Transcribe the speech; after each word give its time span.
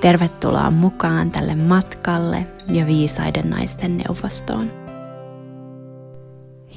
Tervetuloa 0.00 0.70
mukaan 0.70 1.30
tälle 1.30 1.54
matkalle 1.54 2.46
ja 2.68 2.86
viisaiden 2.86 3.50
naisten 3.50 3.96
neuvostoon. 3.96 4.70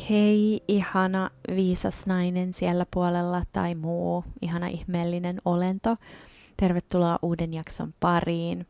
Hei, 0.09 0.63
ihana 0.67 1.29
viisas 1.55 2.05
nainen 2.05 2.53
siellä 2.53 2.85
puolella 2.93 3.43
tai 3.53 3.75
muu 3.75 4.23
ihana 4.41 4.67
ihmeellinen 4.67 5.41
olento. 5.45 5.95
Tervetuloa 6.57 7.19
uuden 7.21 7.53
jakson 7.53 7.93
pariin. 7.99 8.67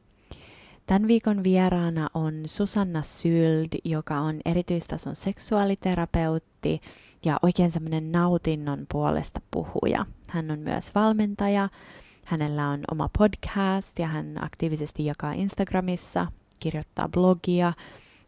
Tämän 0.85 1.07
viikon 1.07 1.43
vieraana 1.43 2.09
on 2.13 2.34
Susanna 2.45 3.02
Syld, 3.02 3.68
joka 3.84 4.20
on 4.20 4.40
erityistason 4.45 5.16
seksuaaliterapeutti 5.16 6.81
ja 7.26 7.40
oikein 7.41 7.71
semmoinen 7.71 8.12
nautinnon 8.12 8.85
puolesta 8.91 9.41
puhuja. 9.52 10.05
Hän 10.27 10.52
on 10.52 10.59
myös 10.59 10.96
valmentaja, 10.96 11.70
Hänellä 12.30 12.70
on 12.70 12.84
oma 12.91 13.10
podcast 13.18 13.99
ja 13.99 14.08
hän 14.08 14.44
aktiivisesti 14.44 15.05
jakaa 15.05 15.32
Instagramissa, 15.32 16.27
kirjoittaa 16.60 17.10
blogia 17.10 17.74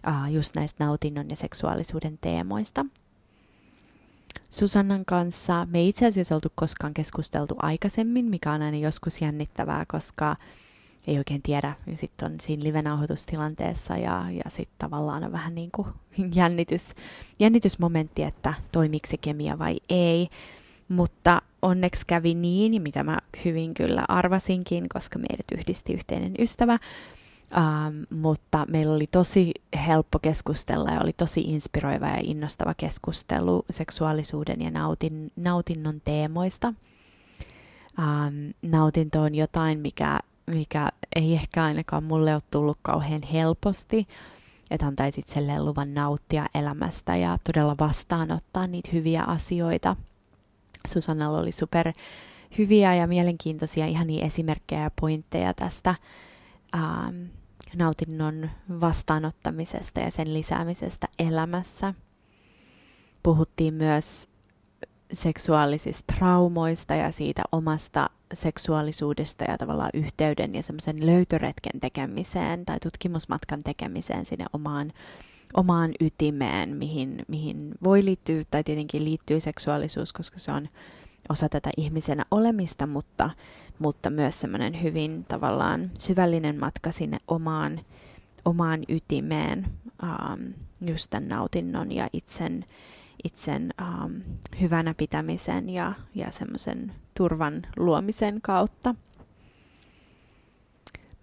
uh, 0.08 0.34
just 0.34 0.56
näistä 0.56 0.86
nautinnon 0.86 1.30
ja 1.30 1.36
seksuaalisuuden 1.36 2.18
teemoista. 2.22 2.86
Susannan 4.52 5.06
kanssa 5.06 5.68
me 5.72 5.84
itse 5.84 6.06
asiassa 6.06 6.36
oltu 6.36 6.50
koskaan 6.56 6.94
keskusteltu 6.94 7.56
aikaisemmin, 7.58 8.26
mikä 8.26 8.52
on 8.52 8.62
aina 8.62 8.78
joskus 8.78 9.22
jännittävää, 9.22 9.86
koska 9.88 10.36
ei 11.08 11.18
oikein 11.18 11.42
tiedä. 11.42 11.76
Sitten 11.96 12.32
on 12.32 12.40
siinä 12.40 12.64
live-nauhoitustilanteessa 12.64 13.98
ja, 13.98 14.26
ja 14.32 14.50
sitten 14.50 14.76
tavallaan 14.78 15.24
on 15.24 15.32
vähän 15.32 15.56
niin 15.56 15.72
kuin 15.72 15.88
jännitys, 16.36 16.96
jännitysmomentti, 17.40 18.24
että 18.24 18.54
toimiko 18.72 19.08
se 19.10 19.18
kemia 19.18 19.60
vai 19.60 19.80
ei. 19.90 20.30
Mutta 20.92 21.42
onneksi 21.62 22.02
kävi 22.08 22.34
niin, 22.34 22.82
mitä 22.82 23.04
mä 23.04 23.18
hyvin 23.46 23.74
kyllä 23.74 24.06
arvasinkin, 24.08 24.90
koska 24.94 25.20
meidät 25.20 25.46
yhdisti 25.60 25.94
yhteinen 25.94 26.34
ystävä. 26.40 26.80
Um, 27.58 28.18
mutta 28.20 28.66
meillä 28.70 28.96
oli 28.96 29.08
tosi 29.08 29.52
helppo 29.88 30.20
keskustella 30.20 30.92
ja 30.92 31.02
oli 31.02 31.14
tosi 31.14 31.42
inspiroiva 31.42 32.08
ja 32.08 32.18
innostava 32.24 32.74
keskustelu 32.74 33.66
seksuaalisuuden 33.70 34.62
ja 34.62 34.72
nautin, 34.72 35.32
nautinnon 35.36 36.02
teemoista. 36.06 36.74
Um, 38.00 38.54
nautinto 38.62 39.22
on 39.22 39.36
jotain, 39.36 39.80
mikä, 39.80 40.20
mikä 40.48 40.90
ei 41.16 41.34
ehkä 41.34 41.64
ainakaan 41.64 42.04
mulle 42.04 42.34
ole 42.34 42.42
tullut 42.52 42.78
kauhean 42.82 43.24
helposti, 43.24 44.08
että 44.72 44.86
antaisit 44.86 45.26
itselleen 45.26 45.66
luvan 45.66 45.94
nauttia 45.94 46.46
elämästä 46.56 47.16
ja 47.16 47.38
todella 47.44 47.76
vastaanottaa 47.80 48.68
niitä 48.68 48.90
hyviä 48.94 49.24
asioita– 49.24 49.96
Susannalla 50.88 51.40
oli 51.40 51.52
super 51.52 51.94
hyviä 52.58 52.96
ja 52.96 53.08
mielenkiintoisia 53.08 53.86
ihan 53.86 54.08
niin 54.08 54.24
esimerkkejä 54.26 54.82
ja 54.82 54.92
pointteja 55.02 55.54
tästä 55.54 55.96
ähm, 56.76 57.24
nautinnon 57.76 58.50
vastaanottamisesta 58.82 60.00
ja 60.00 60.12
sen 60.12 60.34
lisäämisestä 60.34 61.08
elämässä. 61.20 61.94
Puhuttiin 63.24 63.74
myös 63.74 64.30
seksuaalisista 65.14 66.14
traumoista 66.18 66.96
ja 66.96 67.12
siitä 67.12 67.42
omasta 67.52 68.10
seksuaalisuudesta 68.34 69.44
ja 69.44 69.58
tavallaan 69.58 69.90
yhteyden 69.94 70.56
ja 70.56 70.64
semmoisen 70.64 71.06
löytöretken 71.06 71.80
tekemiseen 71.80 72.66
tai 72.66 72.80
tutkimusmatkan 72.80 73.64
tekemiseen 73.64 74.26
sinne 74.26 74.46
omaan 74.54 74.94
omaan 75.54 75.92
ytimeen, 76.00 76.78
mihin, 76.78 77.26
mihin 77.28 77.72
voi 77.84 78.06
liittyä, 78.06 78.44
tai 78.52 78.64
tietenkin 78.64 79.06
liittyy 79.06 79.40
seksuaalisuus, 79.40 80.14
koska 80.14 80.40
se 80.40 80.52
on 80.52 80.70
osa 81.30 81.50
tätä 81.50 81.70
ihmisenä 81.78 82.26
olemista, 82.32 82.88
mutta, 82.88 83.30
mutta 83.80 84.10
myös 84.10 84.42
semmoinen 84.42 84.82
hyvin 84.84 85.26
tavallaan 85.28 85.92
syvällinen 86.00 86.60
matka 86.60 86.92
sinne 86.92 87.18
omaan, 87.28 87.80
omaan 88.46 88.80
ytimeen, 88.90 89.68
um, 90.04 90.54
just 90.82 91.10
tämän 91.10 91.30
nautinnon 91.30 91.92
ja 91.92 92.10
itsen, 92.14 92.66
itsen 93.24 93.74
um, 93.82 94.22
hyvänä 94.62 94.94
pitämisen 94.94 95.70
ja, 95.70 95.94
ja 96.16 96.32
semmoisen 96.32 96.94
turvan 97.18 97.62
luomisen 97.78 98.42
kautta. 98.42 98.96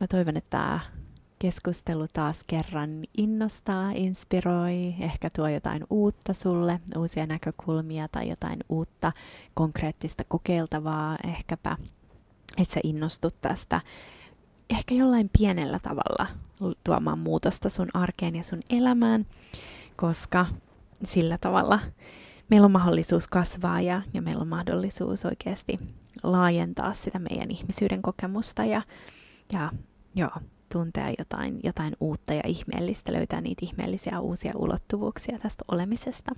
Mä 0.00 0.06
toivon, 0.06 0.36
että 0.36 0.50
tämä 0.50 0.80
keskustelu 1.38 2.06
taas 2.12 2.40
kerran 2.46 3.04
innostaa, 3.16 3.90
inspiroi, 3.90 4.94
ehkä 5.00 5.30
tuo 5.36 5.48
jotain 5.48 5.84
uutta 5.90 6.32
sulle, 6.34 6.80
uusia 6.96 7.26
näkökulmia 7.26 8.08
tai 8.08 8.28
jotain 8.28 8.58
uutta 8.68 9.12
konkreettista 9.54 10.24
kokeiltavaa. 10.28 11.16
Ehkäpä, 11.24 11.76
että 12.58 12.74
sä 12.74 12.80
innostut 12.84 13.34
tästä 13.40 13.80
ehkä 14.70 14.94
jollain 14.94 15.30
pienellä 15.38 15.78
tavalla 15.78 16.26
tuomaan 16.84 17.18
muutosta 17.18 17.68
sun 17.68 17.88
arkeen 17.94 18.36
ja 18.36 18.42
sun 18.42 18.60
elämään, 18.70 19.26
koska 19.96 20.46
sillä 21.04 21.38
tavalla 21.38 21.80
meillä 22.50 22.64
on 22.64 22.72
mahdollisuus 22.72 23.28
kasvaa 23.28 23.80
ja, 23.80 24.02
ja 24.14 24.22
meillä 24.22 24.42
on 24.42 24.48
mahdollisuus 24.48 25.24
oikeasti 25.24 25.78
laajentaa 26.22 26.94
sitä 26.94 27.18
meidän 27.18 27.50
ihmisyyden 27.50 28.02
kokemusta 28.02 28.64
ja, 28.64 28.82
ja 29.52 29.70
joo, 30.14 30.30
tuntea 30.72 31.14
jotain, 31.18 31.60
jotain 31.62 31.96
uutta 32.00 32.34
ja 32.34 32.42
ihmeellistä, 32.46 33.12
löytää 33.12 33.40
niitä 33.40 33.66
ihmeellisiä 33.66 34.20
uusia 34.20 34.52
ulottuvuuksia 34.56 35.38
tästä 35.38 35.64
olemisesta. 35.68 36.34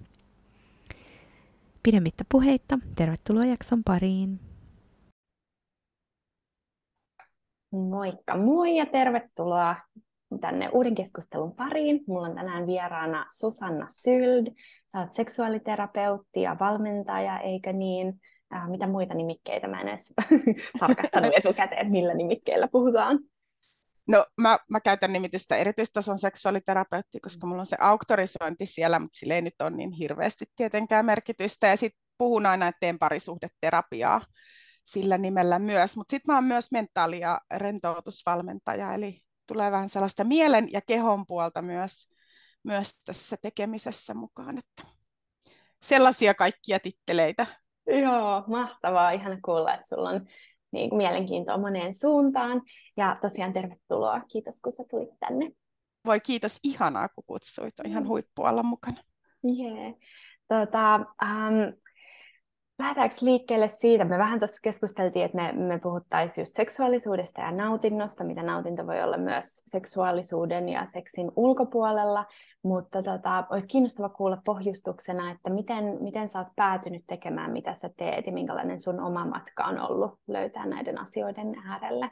Pidemmittä 1.83 2.25
puheitta, 2.29 2.79
tervetuloa 2.97 3.45
jakson 3.45 3.83
pariin. 3.85 4.41
Moikka 7.73 8.37
moi 8.37 8.77
ja 8.77 8.87
tervetuloa 8.87 9.77
tänne 10.41 10.69
uuden 10.69 10.95
keskustelun 10.95 11.55
pariin. 11.55 12.01
Mulla 12.07 12.27
on 12.27 12.35
tänään 12.35 12.67
vieraana 12.67 13.27
Susanna 13.39 13.87
Syld. 13.89 14.47
Sä 14.93 14.99
oot 14.99 15.15
seksuaaliterapeutti 15.15 16.43
ja 16.43 16.57
valmentaja, 16.61 17.39
eikö 17.39 17.73
niin? 17.73 18.21
Äh, 18.55 18.69
mitä 18.71 18.87
muita 18.87 19.15
nimikkeitä 19.15 19.69
mä 19.69 19.81
en 19.81 19.89
edes 19.89 20.15
tarkastanut 20.81 21.33
etukäteen, 21.39 21.91
millä 21.91 22.15
nimikkeillä 22.15 22.69
puhutaan. 22.69 23.19
No 24.11 24.27
mä, 24.37 24.59
mä 24.69 24.81
käytän 24.81 25.13
nimitystä 25.13 25.57
erityistason 25.57 26.19
seksuaaliterapeutti, 26.19 27.21
koska 27.21 27.47
mulla 27.47 27.61
on 27.61 27.67
se 27.67 27.77
auktorisointi 27.81 28.67
siellä, 28.67 28.99
mutta 28.99 29.19
sillä 29.19 29.35
ei 29.35 29.43
nyt 29.43 29.61
ole 29.61 29.71
niin 29.71 29.91
hirveästi 29.91 30.45
tietenkään 30.57 31.07
merkitystä. 31.07 31.67
Ja 31.67 31.77
sitten 31.77 32.03
puhun 32.19 32.47
aina, 32.47 32.69
että 32.69 32.81
teen 32.81 32.99
parisuhdeterapiaa 32.99 34.21
sillä 34.85 35.19
nimellä 35.19 35.59
myös. 35.59 35.97
Mutta 35.97 36.11
sitten 36.11 36.33
mä 36.33 36.37
oon 36.37 36.45
myös 36.45 36.73
mentaali- 36.73 37.21
ja 37.21 37.41
rentoutusvalmentaja, 37.55 38.95
eli 38.95 39.21
tulee 39.47 39.71
vähän 39.71 39.89
sellaista 39.89 40.25
mielen 40.25 40.73
ja 40.73 40.81
kehon 40.81 41.27
puolta 41.27 41.63
myös, 41.63 42.09
myös 42.65 42.91
tässä 43.05 43.37
tekemisessä 43.43 44.15
mukaan. 44.15 44.59
Että 44.59 44.93
sellaisia 45.83 46.35
kaikkia 46.35 46.81
titteleitä. 46.81 47.47
Joo, 47.87 48.45
mahtavaa. 48.47 49.11
Ihana 49.11 49.39
kuulla, 49.45 49.75
että 49.75 49.87
sulla 49.87 50.11
on 50.11 50.27
niin 50.73 50.91
kuin 50.91 50.97
mielenkiintoa 50.97 51.59
moneen 51.59 51.95
suuntaan. 51.95 52.63
Ja 52.97 53.17
tosiaan 53.21 53.53
tervetuloa. 53.53 54.21
Kiitos, 54.33 54.61
kun 54.63 54.73
sä 54.73 54.85
tulit 54.91 55.21
tänne. 55.21 55.51
Voi 56.05 56.21
kiitos. 56.21 56.59
Ihanaa, 56.65 57.09
kun 57.09 57.25
kutsuit. 57.27 57.81
On 57.81 57.87
ihan 57.87 58.03
mm. 58.03 58.09
huippua 58.09 58.51
olla 58.51 58.63
mukana. 58.63 59.03
Yeah. 59.45 59.95
Tota, 60.49 60.97
um, 60.97 61.73
lähdetäänkö 62.81 63.15
liikkeelle 63.21 63.69
siitä? 63.69 64.05
Me 64.05 64.19
vähän 64.19 64.39
tuossa 64.39 64.61
keskusteltiin, 64.63 65.25
että 65.25 65.37
me, 65.37 65.53
me 65.53 65.79
puhuttaisiin 65.79 66.43
just 66.43 66.57
seksuaalisuudesta 66.57 67.41
ja 67.41 67.51
nautinnosta, 67.51 68.25
mitä 68.25 68.43
nautinto 68.43 68.87
voi 68.87 69.03
olla 69.03 69.17
myös 69.17 69.63
seksuaalisuuden 69.67 70.69
ja 70.69 70.85
seksin 70.85 71.33
ulkopuolella, 71.37 72.27
mutta 72.63 73.03
tota, 73.03 73.45
olisi 73.51 73.69
kiinnostava 73.69 74.09
kuulla 74.09 74.43
pohjustuksena, 74.45 75.31
että 75.31 75.51
miten, 75.51 75.85
miten 76.01 76.29
sä 76.29 76.39
oot 76.39 76.49
päätynyt 76.57 77.05
tekemään, 77.07 77.53
mitä 77.53 77.75
sä 77.75 77.91
teet 77.97 78.27
ja 78.27 78.33
minkälainen 78.33 78.81
sun 78.81 79.01
oma 79.01 79.25
matka 79.25 79.65
on 79.65 79.81
ollut 79.81 80.15
löytää 80.29 80.67
näiden 80.67 80.99
asioiden 80.99 81.55
äärelle. 81.67 82.11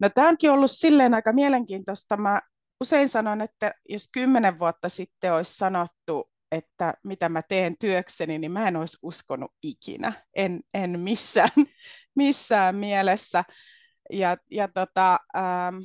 No 0.00 0.08
tämä 0.14 0.28
onkin 0.28 0.50
ollut 0.50 0.70
silleen 0.70 1.14
aika 1.14 1.32
mielenkiintoista. 1.32 2.16
Mä 2.16 2.40
usein 2.80 3.08
sanon, 3.08 3.40
että 3.40 3.74
jos 3.88 4.08
kymmenen 4.12 4.58
vuotta 4.58 4.88
sitten 4.88 5.34
olisi 5.34 5.56
sanottu, 5.56 6.30
että 6.52 6.94
mitä 7.04 7.28
mä 7.28 7.42
teen 7.42 7.76
työkseni, 7.78 8.38
niin 8.38 8.52
mä 8.52 8.68
en 8.68 8.76
olisi 8.76 8.98
uskonut 9.02 9.52
ikinä. 9.62 10.12
En, 10.34 10.60
en 10.74 11.00
missään, 11.00 11.50
missään 12.14 12.76
mielessä. 12.76 13.44
ja, 14.12 14.36
ja 14.50 14.68
tota, 14.68 15.18
ähm, 15.36 15.76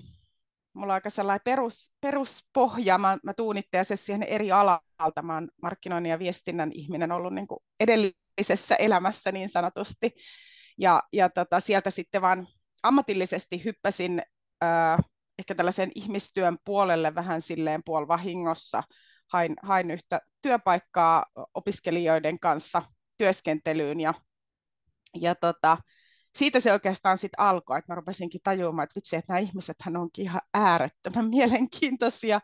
mulla 0.74 0.94
on 0.94 0.96
aika 0.96 1.10
sellainen 1.10 1.42
perus, 1.44 1.94
peruspohja. 2.02 2.98
Mä, 2.98 3.18
mä 3.24 3.34
tuun 3.34 3.58
itse 3.58 3.96
siihen 3.96 4.24
eri 4.24 4.52
alalta. 4.52 5.22
Mä 5.22 5.34
oon 5.34 5.50
markkinoinnin 5.62 6.10
ja 6.10 6.20
viestinnän 6.20 6.72
ihminen 6.74 7.12
ollut 7.12 7.34
niin 7.34 7.48
kuin 7.48 7.60
edellisessä 7.80 8.76
elämässä 8.76 9.32
niin 9.32 9.50
sanotusti. 9.50 10.12
Ja, 10.78 11.04
ja 11.14 11.30
tota, 11.30 11.60
sieltä 11.60 11.90
sitten 11.90 12.22
vaan 12.22 12.48
ammatillisesti 12.84 13.64
hyppäsin 13.66 14.22
äh, 14.64 15.00
ehkä 15.40 15.56
tällaisen 15.56 15.92
ihmistyön 15.96 16.58
puolelle 16.66 17.16
vähän 17.16 17.42
silleen 17.42 17.82
puolvahingossa. 17.86 18.84
Hain, 19.34 19.56
hain 19.64 19.92
yhtä 19.92 20.22
työpaikkaa 20.42 21.26
opiskelijoiden 21.54 22.40
kanssa 22.40 22.82
työskentelyyn 23.18 24.00
ja, 24.00 24.14
ja 25.16 25.36
tota, 25.36 25.78
siitä 26.38 26.60
se 26.60 26.74
oikeastaan 26.74 27.18
sitten 27.18 27.40
alkoi, 27.40 27.80
että 27.80 27.92
mä 27.92 27.96
rupesinkin 27.96 28.42
tajuamaan, 28.44 28.84
että 28.84 28.96
vitsi, 28.96 29.16
että 29.16 29.34
nämä 29.34 29.40
ihmisethän 29.40 29.98
onkin 29.98 30.26
ihan 30.26 30.42
äärettömän 30.54 31.26
mielenkiintoisia. 31.30 32.40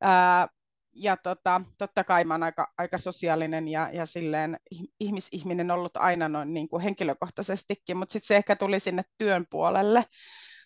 Ää, 0.00 0.48
ja 0.94 1.16
tota, 1.16 1.60
totta 1.78 2.04
kai 2.04 2.24
mä 2.24 2.34
oon 2.34 2.42
aika, 2.42 2.72
aika 2.78 2.98
sosiaalinen 2.98 3.68
ja, 3.68 3.90
ja 3.92 4.06
silleen 4.06 4.56
ihmisihminen 5.00 5.70
ollut 5.70 5.96
aina 5.96 6.28
noin 6.28 6.54
niin 6.54 6.68
kuin 6.68 6.82
henkilökohtaisestikin, 6.82 7.96
mutta 7.96 8.12
sitten 8.12 8.26
se 8.26 8.36
ehkä 8.36 8.56
tuli 8.56 8.80
sinne 8.80 9.02
työn 9.18 9.46
puolelle. 9.50 10.04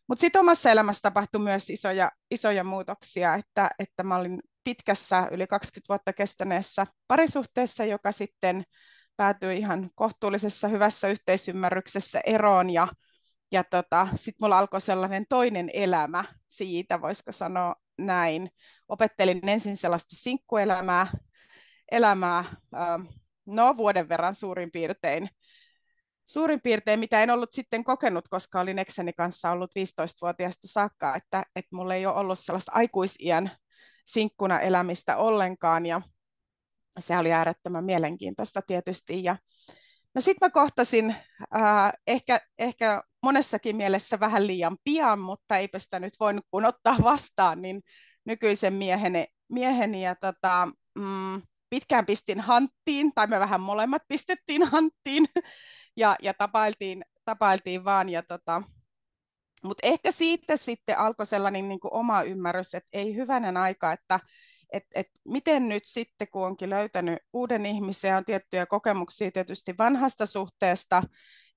Mutta 0.08 0.20
sitten 0.20 0.40
omassa 0.40 0.70
elämässä 0.70 1.00
tapahtui 1.02 1.40
myös 1.40 1.70
isoja, 1.70 2.12
isoja 2.30 2.64
muutoksia, 2.64 3.34
että, 3.34 3.70
että 3.78 4.02
mä 4.02 4.16
olin 4.16 4.40
pitkässä, 4.64 5.28
yli 5.30 5.46
20 5.46 5.88
vuotta 5.88 6.12
kestäneessä 6.12 6.86
parisuhteessa, 7.08 7.84
joka 7.84 8.12
sitten 8.12 8.64
päätyi 9.16 9.58
ihan 9.58 9.90
kohtuullisessa 9.94 10.68
hyvässä 10.68 11.08
yhteisymmärryksessä 11.08 12.20
eroon 12.26 12.70
ja, 12.70 12.88
ja 13.52 13.64
tota, 13.64 14.08
sitten 14.14 14.44
mulla 14.44 14.58
alkoi 14.58 14.80
sellainen 14.80 15.26
toinen 15.28 15.70
elämä 15.72 16.24
siitä, 16.48 17.00
voisiko 17.00 17.32
sanoa 17.32 17.74
näin. 17.98 18.50
Opettelin 18.88 19.48
ensin 19.48 19.76
sellaista 19.76 20.16
sinkkuelämää, 20.18 21.06
elämää, 21.92 22.44
no 23.46 23.76
vuoden 23.76 24.08
verran 24.08 24.34
suurin 24.34 24.70
piirtein, 24.70 25.28
suurin 26.24 26.60
piirtein, 26.60 27.00
mitä 27.00 27.22
en 27.22 27.30
ollut 27.30 27.52
sitten 27.52 27.84
kokenut, 27.84 28.28
koska 28.28 28.60
olin 28.60 28.78
ekseni 28.78 29.12
kanssa 29.12 29.50
ollut 29.50 29.70
15-vuotiaasta 29.78 30.68
saakka, 30.68 31.16
että, 31.16 31.44
että 31.56 31.76
mulla 31.76 31.94
ei 31.94 32.06
ole 32.06 32.14
ollut 32.14 32.38
sellaista 32.38 32.72
aikuisien 32.74 33.50
sinkkuna 34.04 34.60
elämistä 34.60 35.16
ollenkaan, 35.16 35.86
ja 35.86 36.02
se 36.98 37.18
oli 37.18 37.32
äärettömän 37.32 37.84
mielenkiintoista 37.84 38.62
tietysti. 38.62 39.24
Ja, 39.24 39.36
no 40.14 40.20
sitten 40.20 40.46
mä 40.46 40.50
kohtasin 40.50 41.10
äh, 41.56 41.92
ehkä, 42.06 42.40
ehkä 42.58 43.02
monessakin 43.22 43.76
mielessä 43.76 44.20
vähän 44.20 44.46
liian 44.46 44.76
pian, 44.84 45.18
mutta 45.18 45.58
eipä 45.58 45.78
sitä 45.78 46.00
nyt 46.00 46.14
voinut 46.20 46.44
kun 46.50 46.64
ottaa 46.64 46.96
vastaan, 47.02 47.62
niin 47.62 47.82
nykyisen 48.24 48.74
mieheni, 48.74 49.26
mieheni 49.48 50.04
ja 50.04 50.14
tota, 50.14 50.68
mm, 50.94 51.42
pitkään 51.70 52.06
pistin 52.06 52.40
hanttiin, 52.40 53.12
tai 53.14 53.26
me 53.26 53.40
vähän 53.40 53.60
molemmat 53.60 54.02
pistettiin 54.08 54.62
hanttiin, 54.62 55.26
ja, 55.96 56.16
ja 56.22 56.34
tapailtiin, 56.34 57.04
tapailtiin 57.24 57.84
vaan, 57.84 58.08
ja 58.08 58.22
tota, 58.22 58.62
mutta 59.64 59.86
ehkä 59.86 60.12
siitä 60.12 60.56
sitten 60.56 60.98
alkoi 60.98 61.26
sellainen 61.26 61.68
niin 61.68 61.80
kuin 61.80 61.94
oma 61.94 62.22
ymmärrys, 62.22 62.74
että 62.74 62.88
ei 62.92 63.14
hyvänen 63.14 63.56
aika, 63.56 63.92
että 63.92 64.20
et, 64.72 64.84
et 64.94 65.06
miten 65.24 65.68
nyt 65.68 65.82
sitten, 65.86 66.28
kun 66.32 66.46
onkin 66.46 66.70
löytänyt 66.70 67.18
uuden 67.32 67.66
ihmisen 67.66 68.08
ja 68.08 68.16
on 68.16 68.24
tiettyjä 68.24 68.66
kokemuksia 68.66 69.30
tietysti 69.30 69.74
vanhasta 69.78 70.26
suhteesta, 70.26 71.02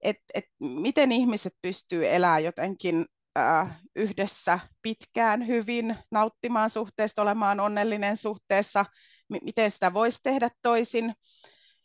että 0.02 0.24
et 0.34 0.46
miten 0.60 1.12
ihmiset 1.12 1.54
pystyy 1.62 2.08
elämään 2.08 2.44
jotenkin 2.44 3.06
äh, 3.38 3.82
yhdessä 3.96 4.60
pitkään 4.82 5.48
hyvin, 5.48 5.96
nauttimaan 6.12 6.70
suhteesta, 6.70 7.22
olemaan 7.22 7.60
onnellinen 7.60 8.18
suhteessa, 8.18 8.86
m- 9.30 9.46
miten 9.46 9.72
sitä 9.72 9.94
voisi 9.94 10.20
tehdä 10.24 10.50
toisin. 10.62 11.14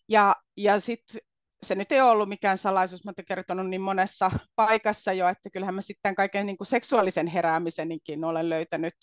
Ja, 0.09 0.37
ja 0.57 0.81
sitten 0.81 1.21
se 1.67 1.75
nyt 1.75 1.93
ei 1.93 2.01
ollut 2.01 2.29
mikään 2.29 2.59
salaisuus, 2.59 3.05
mutta 3.05 3.23
kertonut 3.23 3.69
niin 3.69 3.81
monessa 3.81 4.31
paikassa 4.57 5.13
jo, 5.13 5.29
että 5.29 5.51
kyllähän 5.51 5.75
mä 5.75 5.81
sitten 5.81 6.15
kaiken 6.15 6.47
niin 6.47 6.57
kuin 6.57 6.67
seksuaalisen 6.67 7.27
heräämisenkin 7.27 8.25
olen 8.25 8.49
löytänyt 8.49 8.95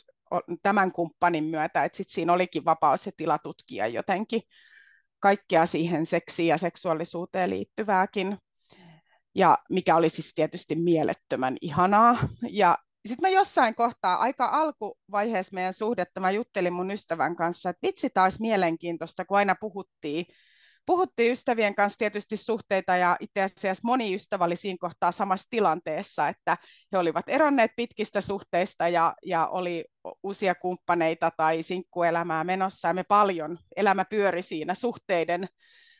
tämän 0.63 0.91
kumppanin 0.91 1.43
myötä, 1.43 1.83
että 1.83 1.97
sit 1.97 2.09
siinä 2.09 2.33
olikin 2.33 2.65
vapaus 2.65 3.05
ja 3.05 3.11
tila 3.17 3.37
tutkia 3.37 3.87
jotenkin 3.87 4.41
kaikkea 5.19 5.65
siihen 5.65 6.05
seksiin 6.05 6.47
ja 6.47 6.57
seksuaalisuuteen 6.57 7.49
liittyvääkin, 7.49 8.37
ja 9.35 9.57
mikä 9.69 9.95
oli 9.95 10.09
siis 10.09 10.31
tietysti 10.35 10.75
mielettömän 10.75 11.57
ihanaa. 11.61 12.17
Ja 12.49 12.77
sitten 13.07 13.29
mä 13.29 13.35
jossain 13.35 13.75
kohtaa, 13.75 14.17
aika 14.17 14.45
alkuvaiheessa 14.45 15.53
meidän 15.53 15.73
suhdetta, 15.73 16.19
mä 16.19 16.31
juttelin 16.31 16.73
mun 16.73 16.91
ystävän 16.91 17.35
kanssa, 17.35 17.69
että 17.69 17.87
vitsi 17.87 18.09
taas 18.09 18.39
mielenkiintoista, 18.39 19.25
kun 19.25 19.37
aina 19.37 19.55
puhuttiin 19.55 20.25
puhuttiin 20.89 21.31
ystävien 21.31 21.75
kanssa 21.75 21.97
tietysti 21.97 22.37
suhteita 22.37 22.95
ja 22.95 23.17
itse 23.19 23.41
asiassa 23.41 23.81
moni 23.83 24.15
ystävä 24.15 24.45
oli 24.45 24.55
siinä 24.55 24.77
kohtaa 24.79 25.11
samassa 25.11 25.47
tilanteessa, 25.49 26.27
että 26.27 26.57
he 26.91 26.97
olivat 26.97 27.25
eronneet 27.27 27.71
pitkistä 27.75 28.21
suhteista 28.21 28.87
ja, 28.87 29.15
ja 29.25 29.47
oli 29.47 29.85
uusia 30.23 30.55
kumppaneita 30.55 31.31
tai 31.37 31.63
sinkkuelämää 31.63 32.43
menossa. 32.43 32.87
Ja 32.87 32.93
me 32.93 33.03
paljon, 33.03 33.57
elämä 33.75 34.05
pyöri 34.05 34.41
siinä 34.41 34.73
suhteiden, 34.73 35.47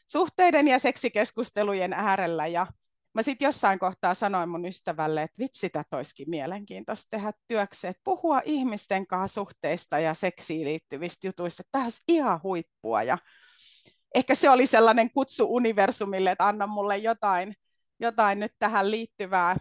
suhteiden 0.07 0.67
ja 0.67 0.79
seksikeskustelujen 0.79 1.93
äärellä. 1.93 2.47
Ja 2.47 2.67
mä 3.13 3.23
sitten 3.23 3.45
jossain 3.45 3.79
kohtaa 3.79 4.13
sanoin 4.13 4.49
mun 4.49 4.65
ystävälle, 4.65 5.21
että 5.21 5.39
vitsi, 5.39 5.69
tätä 5.69 5.97
olisikin 5.97 6.29
mielenkiintoista 6.29 7.07
tehdä 7.09 7.31
työksi, 7.47 7.87
että 7.87 8.01
puhua 8.03 8.41
ihmisten 8.45 9.07
kanssa 9.07 9.35
suhteista 9.35 9.99
ja 9.99 10.13
seksiin 10.13 10.65
liittyvistä 10.65 11.27
jutuista, 11.27 11.61
että 11.61 11.71
tämä 11.71 11.83
olisi 11.83 12.03
ihan 12.07 12.39
huippua. 12.43 13.03
Ja 13.03 13.17
ehkä 14.15 14.35
se 14.35 14.49
oli 14.49 14.67
sellainen 14.67 15.11
kutsu 15.11 15.55
universumille, 15.55 16.31
että 16.31 16.47
anna 16.47 16.67
mulle 16.67 16.97
jotain, 16.97 17.53
jotain 17.99 18.39
nyt 18.39 18.51
tähän 18.59 18.91
liittyvää. 18.91 19.55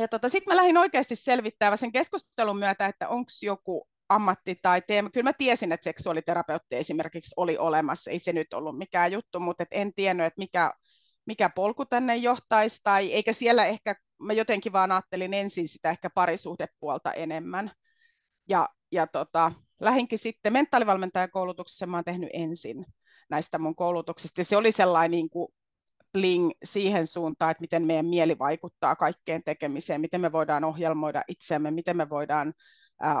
Ja 0.00 0.08
tota, 0.08 0.28
sitten 0.28 0.54
mä 0.54 0.56
lähdin 0.56 0.76
oikeasti 0.76 1.16
selvittämään 1.16 1.78
sen 1.78 1.92
keskustelun 1.92 2.58
myötä, 2.58 2.86
että 2.86 3.08
onko 3.08 3.30
joku 3.42 3.88
ammatti 4.08 4.58
tai 4.62 4.82
teema. 4.86 5.10
Kyllä 5.10 5.28
mä 5.28 5.32
tiesin, 5.32 5.72
että 5.72 5.84
seksuaaliterapeutti 5.84 6.76
esimerkiksi 6.76 7.34
oli 7.36 7.58
olemassa, 7.58 8.10
ei 8.10 8.18
se 8.18 8.32
nyt 8.32 8.52
ollut 8.54 8.78
mikään 8.78 9.12
juttu, 9.12 9.40
mutta 9.40 9.62
et 9.62 9.68
en 9.70 9.94
tiennyt, 9.94 10.26
että 10.26 10.40
mikä, 10.40 10.72
mikä 11.26 11.48
polku 11.48 11.86
tänne 11.86 12.16
johtaisi, 12.16 12.80
tai 12.82 13.12
eikä 13.12 13.32
siellä 13.32 13.66
ehkä, 13.66 13.94
mä 14.18 14.32
jotenkin 14.32 14.72
vaan 14.72 14.92
ajattelin 14.92 15.34
ensin 15.34 15.68
sitä 15.68 15.90
ehkä 15.90 16.10
parisuhdepuolta 16.10 17.12
enemmän. 17.12 17.70
Ja, 18.48 18.68
ja 18.92 19.06
tota, 19.06 19.52
lähinkin 19.80 20.18
sitten 20.18 20.52
mentaalivalmentajakoulutuksen 20.52 21.90
mä 21.90 21.96
oon 21.96 22.04
tehnyt 22.04 22.30
ensin 22.32 22.86
näistä 23.30 23.58
mun 23.58 23.76
koulutuksista. 23.76 24.40
Ja 24.40 24.44
se 24.44 24.56
oli 24.56 24.72
sellainen 24.72 25.10
niin 25.10 25.30
kuin 25.30 25.48
bling 26.12 26.50
siihen 26.64 27.06
suuntaan, 27.06 27.50
että 27.50 27.60
miten 27.60 27.84
meidän 27.84 28.06
mieli 28.06 28.38
vaikuttaa 28.38 28.96
kaikkeen 28.96 29.42
tekemiseen, 29.44 30.00
miten 30.00 30.20
me 30.20 30.32
voidaan 30.32 30.64
ohjelmoida 30.64 31.22
itseämme, 31.28 31.70
miten 31.70 31.96
me 31.96 32.10
voidaan 32.10 32.54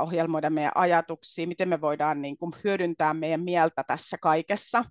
ohjelmoida 0.02 0.50
meidän 0.50 0.72
ajatuksia, 0.74 1.46
miten 1.46 1.68
me 1.68 1.80
voidaan 1.80 2.22
niin 2.22 2.36
kuin, 2.36 2.54
hyödyntää 2.64 3.14
meidän 3.14 3.40
mieltä 3.40 3.84
tässä 3.84 4.18
kaikessa. 4.18 4.84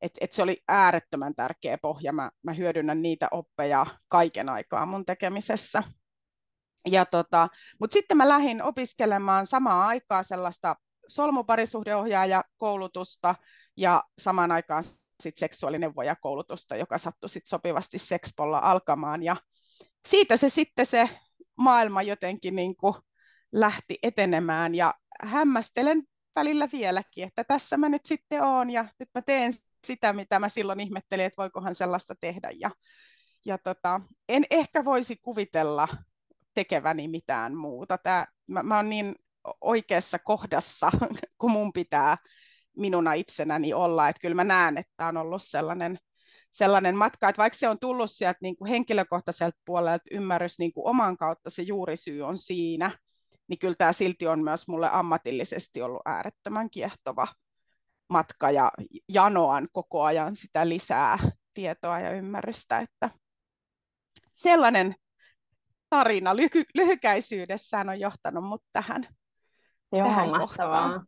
Et, 0.00 0.12
et 0.20 0.32
se 0.32 0.42
oli 0.42 0.62
äärettömän 0.68 1.34
tärkeä 1.34 1.78
pohja. 1.78 2.12
Mä, 2.12 2.30
mä 2.42 2.52
hyödynnän 2.52 3.02
niitä 3.02 3.28
oppeja 3.30 3.86
kaiken 4.08 4.48
aikaa 4.48 4.86
mun 4.86 5.04
tekemisessä. 5.04 5.82
Ja 6.86 7.06
tota, 7.06 7.48
Mutta 7.80 7.94
sitten 7.94 8.16
mä 8.16 8.28
lähdin 8.28 8.62
opiskelemaan 8.62 9.46
samaan 9.46 9.88
aikaan 9.88 10.24
sellaista 10.24 10.76
solmuparisuhdeohjaajakoulutusta, 11.08 13.34
ja 13.76 14.04
samaan 14.18 14.52
aikaan 14.52 14.84
sit 15.22 15.38
seksuaalineuvojakoulutusta, 15.38 16.76
joka 16.76 16.98
sattui 16.98 17.28
sit 17.28 17.46
sopivasti 17.46 17.98
Sexpolla 17.98 18.58
alkamaan. 18.58 19.22
Ja 19.22 19.36
siitä 20.08 20.36
se 20.36 20.48
sitten 20.48 20.86
se 20.86 21.10
maailma 21.58 22.02
jotenkin 22.02 22.56
niin 22.56 22.76
kuin 22.76 22.94
lähti 23.52 23.98
etenemään 24.02 24.74
ja 24.74 24.94
hämmästelen 25.22 26.02
välillä 26.36 26.68
vieläkin, 26.72 27.24
että 27.24 27.44
tässä 27.44 27.76
mä 27.76 27.88
nyt 27.88 28.06
sitten 28.06 28.42
oon 28.42 28.70
ja 28.70 28.88
nyt 28.98 29.08
mä 29.14 29.22
teen 29.22 29.52
sitä, 29.86 30.12
mitä 30.12 30.38
mä 30.38 30.48
silloin 30.48 30.80
ihmettelin, 30.80 31.24
että 31.24 31.42
voikohan 31.42 31.74
sellaista 31.74 32.14
tehdä. 32.20 32.50
Ja, 32.60 32.70
ja 33.46 33.58
tota, 33.58 34.00
en 34.28 34.44
ehkä 34.50 34.84
voisi 34.84 35.16
kuvitella 35.16 35.88
tekeväni 36.54 37.08
mitään 37.08 37.56
muuta. 37.56 37.98
Tää, 37.98 38.26
mä, 38.46 38.62
mä 38.62 38.76
oon 38.76 38.88
niin 38.88 39.14
oikeassa 39.60 40.18
kohdassa, 40.18 40.90
kun 41.40 41.50
mun 41.50 41.72
pitää 41.72 42.16
minuna 42.76 43.12
itsenäni 43.12 43.74
olla. 43.74 44.08
Että 44.08 44.20
kyllä 44.20 44.34
mä 44.34 44.44
näen, 44.44 44.78
että 44.78 45.06
on 45.06 45.16
ollut 45.16 45.42
sellainen, 45.42 45.98
sellainen 46.52 46.96
matka, 46.96 47.28
että 47.28 47.40
vaikka 47.42 47.58
se 47.58 47.68
on 47.68 47.78
tullut 47.78 48.10
sieltä 48.10 48.38
niin 48.42 48.56
kuin 48.56 48.68
henkilökohtaiselta 48.68 49.58
puolelta 49.64 50.04
ymmärrys 50.10 50.58
niin 50.58 50.72
kuin 50.72 50.86
oman 50.86 51.16
kautta, 51.16 51.50
se 51.50 51.62
juurisyy 51.62 52.22
on 52.22 52.38
siinä, 52.38 52.90
niin 53.48 53.58
kyllä 53.58 53.74
tämä 53.78 53.92
silti 53.92 54.26
on 54.26 54.44
myös 54.44 54.68
mulle 54.68 54.88
ammatillisesti 54.92 55.82
ollut 55.82 56.02
äärettömän 56.04 56.70
kiehtova 56.70 57.28
matka 58.08 58.50
ja 58.50 58.72
janoan 59.08 59.68
koko 59.72 60.02
ajan 60.02 60.36
sitä 60.36 60.68
lisää 60.68 61.18
tietoa 61.54 62.00
ja 62.00 62.10
ymmärrystä, 62.10 62.78
että 62.78 63.10
sellainen 64.32 64.94
tarina 65.90 66.34
lyhy- 66.34 66.70
lyhykäisyydessään 66.74 67.88
on 67.88 68.00
johtanut 68.00 68.44
mut 68.44 68.64
tähän, 68.72 69.06
Joo, 69.92 70.04
tähän 70.04 70.30
mahtavaa. 70.30 70.80
kohtaan. 70.88 71.06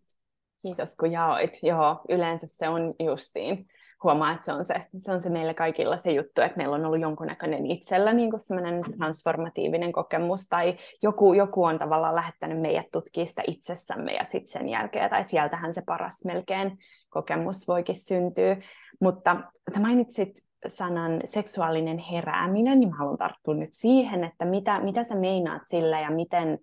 Kiitos 0.62 0.96
kun 0.96 1.12
jaoit. 1.12 1.58
Joo, 1.62 2.00
yleensä 2.08 2.46
se 2.50 2.68
on 2.68 2.94
justiin 3.04 3.66
huomaa, 4.02 4.32
että 4.32 4.44
se 4.44 4.52
on 4.52 4.64
se, 4.64 4.74
se 4.98 5.12
on 5.12 5.20
se 5.20 5.28
meillä 5.28 5.54
kaikilla 5.54 5.96
se 5.96 6.12
juttu, 6.12 6.40
että 6.40 6.56
meillä 6.56 6.74
on 6.74 6.84
ollut 6.84 7.00
jonkunnäköinen 7.00 7.66
itsellä 7.66 8.12
niin 8.12 8.30
semmoinen 8.36 8.84
transformatiivinen 8.96 9.92
kokemus, 9.92 10.46
tai 10.48 10.76
joku, 11.02 11.32
joku 11.32 11.64
on 11.64 11.78
tavallaan 11.78 12.14
lähettänyt 12.14 12.60
meidät 12.60 12.86
tutkia 12.92 13.26
sitä 13.26 13.42
itsessämme, 13.46 14.12
ja 14.12 14.24
sitten 14.24 14.52
sen 14.52 14.68
jälkeen, 14.68 15.10
tai 15.10 15.24
sieltähän 15.24 15.74
se 15.74 15.82
paras 15.86 16.24
melkein 16.24 16.78
kokemus 17.08 17.68
voikin 17.68 17.96
syntyä. 17.96 18.56
Mutta 19.00 19.36
sä 19.74 19.80
mainitsit 19.80 20.34
sanan 20.66 21.20
seksuaalinen 21.24 21.98
herääminen, 21.98 22.80
niin 22.80 22.90
mä 22.90 22.96
haluan 22.96 23.18
tarttua 23.18 23.54
nyt 23.54 23.72
siihen, 23.72 24.24
että 24.24 24.44
mitä, 24.44 24.80
mitä 24.80 25.04
sä 25.04 25.14
meinaat 25.14 25.62
sillä, 25.66 26.00
ja 26.00 26.10
miten, 26.10 26.58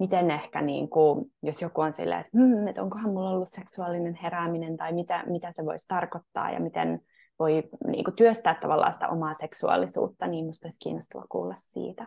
miten 0.00 0.30
ehkä, 0.30 0.62
niin 0.62 0.88
kuin, 0.88 1.32
jos 1.42 1.62
joku 1.62 1.80
on 1.80 1.92
silleen, 1.92 2.20
että, 2.20 2.38
hmm, 2.38 2.68
että 2.68 2.82
onkohan 2.82 3.10
mulla 3.10 3.30
ollut 3.30 3.52
seksuaalinen 3.52 4.14
herääminen 4.14 4.76
tai 4.76 4.92
mitä, 4.92 5.24
mitä 5.26 5.52
se 5.52 5.64
voisi 5.64 5.88
tarkoittaa 5.88 6.50
ja 6.50 6.60
miten 6.60 7.00
voi 7.38 7.62
niin 7.86 8.04
kuin, 8.04 8.16
työstää 8.16 8.54
tavallaan 8.54 8.92
sitä 8.92 9.08
omaa 9.08 9.34
seksuaalisuutta, 9.34 10.26
niin 10.26 10.46
musta 10.46 10.66
olisi 10.66 10.78
kiinnostava 10.78 11.24
kuulla 11.28 11.54
siitä. 11.56 12.06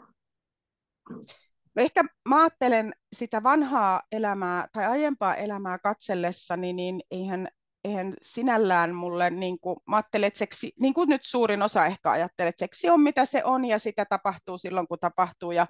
No 1.75 1.81
ehkä 1.81 2.03
mä 2.29 2.41
ajattelen 2.41 2.93
sitä 3.15 3.43
vanhaa 3.43 4.01
elämää 4.12 4.67
tai 4.73 4.85
aiempaa 4.85 5.35
elämää 5.35 5.77
katsellessani, 5.77 6.73
niin 6.73 7.01
eihän, 7.12 7.47
eihän 7.83 8.13
sinällään 8.21 8.95
mulle, 8.95 9.29
niin 9.29 9.59
kuin, 9.59 9.77
mä 9.87 9.95
ajattelen, 9.95 10.27
että 10.27 10.39
seksi, 10.39 10.73
niin 10.79 10.93
kuin 10.93 11.09
nyt 11.09 11.23
suurin 11.23 11.61
osa 11.61 11.85
ehkä 11.85 12.11
ajattelee, 12.11 12.49
että 12.49 12.59
seksi 12.59 12.89
on 12.89 13.01
mitä 13.01 13.25
se 13.25 13.43
on 13.43 13.65
ja 13.65 13.79
sitä 13.79 14.05
tapahtuu 14.05 14.57
silloin 14.57 14.87
kun 14.87 14.99
tapahtuu 14.99 15.51
ja 15.51 15.67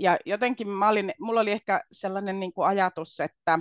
ja 0.00 0.18
jotenkin 0.26 0.68
mä 0.68 0.88
olin, 0.88 1.12
mulla 1.20 1.40
oli 1.40 1.50
ehkä 1.50 1.84
sellainen 1.92 2.40
niin 2.40 2.52
kuin 2.52 2.68
ajatus, 2.68 3.20
että 3.20 3.58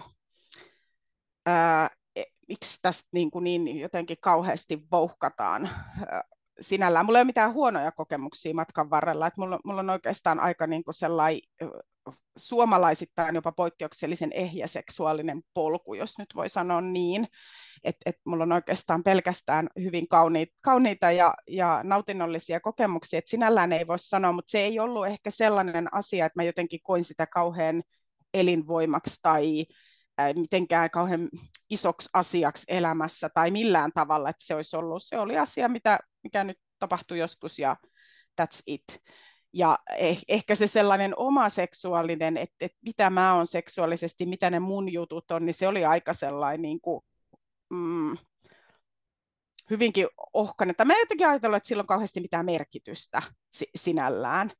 ää, 1.45 1.89
e, 2.15 2.23
miksi 2.47 2.79
tästä 2.81 3.09
niin, 3.11 3.31
kuin 3.31 3.43
niin 3.43 3.79
jotenkin 3.79 4.17
kauheasti 4.21 4.79
vouhkataan 4.91 5.69
sinällään. 6.61 7.05
Mulla 7.05 7.19
ei 7.19 7.21
ole 7.21 7.25
mitään 7.25 7.53
huonoja 7.53 7.91
kokemuksia 7.91 8.53
matkan 8.53 8.89
varrella, 8.89 9.27
että 9.27 9.41
mulla, 9.41 9.59
mulla 9.65 9.79
on 9.79 9.89
oikeastaan 9.89 10.39
aika 10.39 10.67
niin 10.67 10.83
kuin 10.83 10.95
sellainen 10.95 11.41
suomalaisittain 12.37 13.35
jopa 13.35 13.51
poikkeuksellisen 13.51 14.31
ehjä 14.33 14.67
seksuaalinen 14.67 15.41
polku, 15.53 15.93
jos 15.93 16.17
nyt 16.17 16.27
voi 16.35 16.49
sanoa 16.49 16.81
niin, 16.81 17.27
että 17.83 18.09
et 18.09 18.15
mulla 18.25 18.43
on 18.43 18.51
oikeastaan 18.51 19.03
pelkästään 19.03 19.69
hyvin 19.81 20.07
kauniita, 20.07 20.55
kauniita 20.61 21.11
ja, 21.11 21.33
ja 21.47 21.81
nautinnollisia 21.83 22.59
kokemuksia, 22.59 23.19
että 23.19 23.29
sinällään 23.29 23.71
ei 23.71 23.87
voi 23.87 23.99
sanoa, 23.99 24.31
mutta 24.31 24.51
se 24.51 24.59
ei 24.59 24.79
ollut 24.79 25.07
ehkä 25.07 25.29
sellainen 25.29 25.93
asia, 25.93 26.25
että 26.25 26.39
mä 26.39 26.43
jotenkin 26.43 26.79
koin 26.83 27.03
sitä 27.03 27.27
kauhean 27.27 27.83
elinvoimaksi 28.33 29.15
tai 29.21 29.65
mitenkään 30.35 30.89
kauhean 30.89 31.29
isoksi 31.69 32.09
asiaksi 32.13 32.63
elämässä 32.67 33.29
tai 33.29 33.51
millään 33.51 33.91
tavalla, 33.93 34.29
että 34.29 34.45
se 34.45 34.55
olisi 34.55 34.75
ollut. 34.75 35.03
Se 35.03 35.19
oli 35.19 35.37
asia, 35.37 35.67
mitä, 35.67 35.99
mikä 36.23 36.43
nyt 36.43 36.57
tapahtui 36.79 37.19
joskus 37.19 37.59
ja 37.59 37.75
that's 38.41 38.63
it. 38.65 38.83
Ja 39.53 39.77
eh, 39.97 40.19
ehkä 40.27 40.55
se 40.55 40.67
sellainen 40.67 41.13
oma 41.17 41.49
seksuaalinen, 41.49 42.37
että, 42.37 42.55
että 42.59 42.77
mitä 42.81 43.09
mä 43.09 43.35
oon 43.35 43.47
seksuaalisesti, 43.47 44.25
mitä 44.25 44.49
ne 44.49 44.59
mun 44.59 44.93
jutut 44.93 45.31
on, 45.31 45.45
niin 45.45 45.53
se 45.53 45.67
oli 45.67 45.85
aika 45.85 46.13
sellainen 46.13 46.61
niin 46.61 46.81
kuin, 46.81 47.01
mm, 47.69 48.17
hyvinkin 49.69 50.07
ohkainen. 50.33 50.75
Mä 50.85 50.99
jotenkin 50.99 51.27
ajatellut, 51.27 51.57
että 51.57 51.67
sillä 51.67 51.81
on 51.81 51.87
kauheasti 51.87 52.21
mitään 52.21 52.45
merkitystä 52.45 53.21
sinällään. 53.75 54.51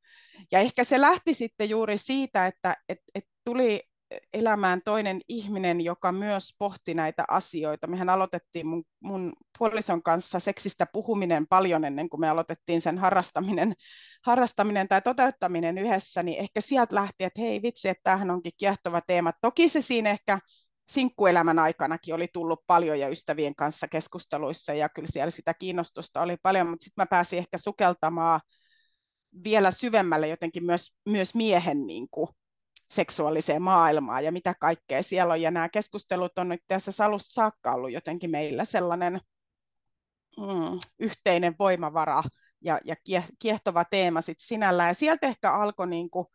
Ja 0.52 0.58
ehkä 0.58 0.84
se 0.84 1.00
lähti 1.00 1.34
sitten 1.34 1.70
juuri 1.70 1.98
siitä, 1.98 2.46
että 2.46 2.76
et, 2.88 2.98
et 3.14 3.24
tuli 3.44 3.89
elämään 4.32 4.82
toinen 4.84 5.20
ihminen, 5.28 5.80
joka 5.80 6.12
myös 6.12 6.54
pohti 6.58 6.94
näitä 6.94 7.24
asioita. 7.28 7.86
Mehän 7.86 8.08
aloitettiin 8.08 8.66
mun, 8.66 8.84
mun 9.00 9.32
puolison 9.58 10.02
kanssa 10.02 10.40
seksistä 10.40 10.86
puhuminen 10.86 11.46
paljon 11.46 11.84
ennen 11.84 12.08
kuin 12.08 12.20
me 12.20 12.28
aloitettiin 12.28 12.80
sen 12.80 12.98
harrastaminen, 12.98 13.74
harrastaminen 14.24 14.88
tai 14.88 15.02
toteuttaminen 15.02 15.78
yhdessä, 15.78 16.22
niin 16.22 16.38
ehkä 16.38 16.60
sieltä 16.60 16.94
lähti, 16.94 17.24
että 17.24 17.40
hei 17.40 17.62
vitsi, 17.62 17.88
että 17.88 18.02
tämähän 18.04 18.30
onkin 18.30 18.52
kiehtova 18.56 19.00
teema. 19.00 19.32
Toki 19.40 19.68
se 19.68 19.80
siinä 19.80 20.10
ehkä 20.10 20.38
sinkkuelämän 20.90 21.58
aikanakin 21.58 22.14
oli 22.14 22.28
tullut 22.32 22.60
paljon 22.66 23.00
ja 23.00 23.08
ystävien 23.08 23.54
kanssa 23.54 23.88
keskusteluissa 23.88 24.74
ja 24.74 24.88
kyllä 24.88 25.08
siellä 25.10 25.30
sitä 25.30 25.54
kiinnostusta 25.54 26.20
oli 26.20 26.36
paljon, 26.42 26.66
mutta 26.66 26.84
sitten 26.84 27.02
mä 27.02 27.06
pääsin 27.06 27.38
ehkä 27.38 27.58
sukeltamaan 27.58 28.40
vielä 29.44 29.70
syvemmälle 29.70 30.28
jotenkin 30.28 30.64
myös, 30.64 30.92
myös 31.08 31.34
miehen 31.34 31.86
niin 31.86 32.08
kuin, 32.10 32.28
seksuaaliseen 32.90 33.62
maailmaan 33.62 34.24
ja 34.24 34.32
mitä 34.32 34.54
kaikkea 34.60 35.02
siellä 35.02 35.32
on. 35.32 35.42
Ja 35.42 35.50
nämä 35.50 35.68
keskustelut 35.68 36.38
on 36.38 36.48
nyt 36.48 36.62
tässä 36.68 37.04
alusta 37.04 37.32
saakka 37.32 37.72
ollut 37.72 37.92
jotenkin 37.92 38.30
meillä 38.30 38.64
sellainen 38.64 39.20
mm, 40.36 40.80
yhteinen 40.98 41.54
voimavara 41.58 42.22
ja, 42.60 42.80
ja 42.84 42.96
kiehtova 43.38 43.84
teema 43.84 44.20
sit 44.20 44.38
sinällään. 44.40 44.90
Ja 44.90 44.94
sieltä 44.94 45.26
ehkä 45.26 45.52
alkoi 45.52 45.86
niin 45.86 46.10
kuin, 46.10 46.26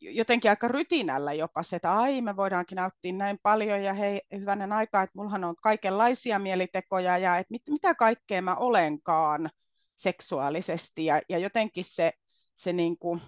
jotenkin 0.00 0.50
aika 0.50 0.68
rytinällä 0.68 1.32
jopa 1.32 1.62
se, 1.62 1.76
että 1.76 1.92
ai 1.92 2.20
me 2.20 2.36
voidaankin 2.36 2.76
nauttia 2.76 3.12
näin 3.12 3.38
paljon 3.42 3.82
ja 3.82 3.94
hei 3.94 4.22
hyvänen 4.36 4.72
aika, 4.72 5.02
että 5.02 5.18
mullahan 5.18 5.44
on 5.44 5.56
kaikenlaisia 5.56 6.38
mielitekoja 6.38 7.18
ja 7.18 7.36
että 7.36 7.50
mit, 7.50 7.62
mitä 7.68 7.94
kaikkea 7.94 8.42
mä 8.42 8.54
olenkaan 8.54 9.50
seksuaalisesti 9.96 11.04
ja, 11.04 11.20
ja 11.28 11.38
jotenkin 11.38 11.84
se, 11.84 12.12
se 12.54 12.72
niin 12.72 12.98
kuin, 12.98 13.20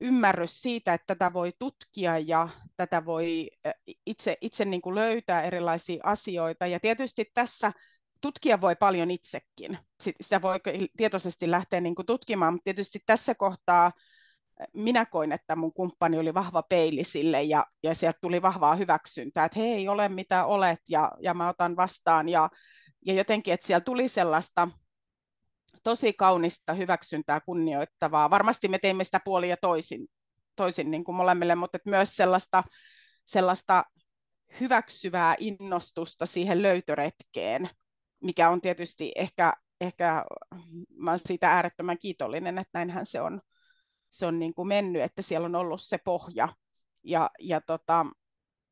ymmärrys 0.00 0.62
siitä, 0.62 0.94
että 0.94 1.14
tätä 1.14 1.32
voi 1.32 1.52
tutkia 1.58 2.18
ja 2.18 2.48
tätä 2.76 3.04
voi 3.04 3.50
itse, 4.06 4.36
itse 4.40 4.64
niin 4.64 4.82
kuin 4.82 4.94
löytää 4.94 5.42
erilaisia 5.42 6.00
asioita. 6.04 6.66
Ja 6.66 6.80
tietysti 6.80 7.30
tässä 7.34 7.72
tutkija 8.20 8.60
voi 8.60 8.76
paljon 8.76 9.10
itsekin. 9.10 9.78
Sitä 10.20 10.42
voi 10.42 10.58
tietoisesti 10.96 11.50
lähteä 11.50 11.80
niin 11.80 11.94
kuin 11.94 12.06
tutkimaan, 12.06 12.52
mutta 12.52 12.64
tietysti 12.64 13.02
tässä 13.06 13.34
kohtaa 13.34 13.92
minä 14.72 15.06
koin, 15.06 15.32
että 15.32 15.56
mun 15.56 15.72
kumppani 15.72 16.18
oli 16.18 16.34
vahva 16.34 16.62
peili 16.62 17.04
sille 17.04 17.42
ja, 17.42 17.66
ja 17.82 17.94
sieltä 17.94 18.18
tuli 18.20 18.42
vahvaa 18.42 18.76
hyväksyntää, 18.76 19.44
että 19.44 19.58
hei, 19.58 19.88
ole 19.88 20.08
mitä 20.08 20.44
olet 20.44 20.80
ja, 20.88 21.12
ja 21.20 21.34
mä 21.34 21.48
otan 21.48 21.76
vastaan. 21.76 22.28
Ja, 22.28 22.50
ja 23.06 23.14
jotenkin, 23.14 23.54
että 23.54 23.66
siellä 23.66 23.84
tuli 23.84 24.08
sellaista 24.08 24.68
tosi 25.82 26.12
kaunista 26.12 26.74
hyväksyntää 26.74 27.40
kunnioittavaa. 27.40 28.30
Varmasti 28.30 28.68
me 28.68 28.78
teimme 28.78 29.04
sitä 29.04 29.20
puoli 29.24 29.48
ja 29.48 29.56
toisin, 29.56 30.06
toisin 30.56 30.90
niin 30.90 31.04
kuin 31.04 31.16
molemmille, 31.16 31.54
mutta 31.54 31.78
myös 31.84 32.16
sellaista, 32.16 32.64
sellaista 33.26 33.84
hyväksyvää 34.60 35.34
innostusta 35.38 36.26
siihen 36.26 36.62
löytöretkeen, 36.62 37.70
mikä 38.22 38.48
on 38.50 38.60
tietysti 38.60 39.12
ehkä, 39.16 39.52
ehkä 39.80 40.24
mä 40.96 41.10
olen 41.10 41.20
siitä 41.26 41.50
äärettömän 41.50 41.98
kiitollinen, 41.98 42.58
että 42.58 42.78
näinhän 42.78 43.06
se 43.06 43.20
on, 43.20 43.40
se 44.08 44.26
on 44.26 44.38
niin 44.38 44.54
kuin 44.54 44.68
mennyt, 44.68 45.02
että 45.02 45.22
siellä 45.22 45.44
on 45.44 45.54
ollut 45.54 45.82
se 45.82 45.98
pohja. 45.98 46.48
Ja, 47.02 47.30
ja 47.38 47.60
tota, 47.60 48.06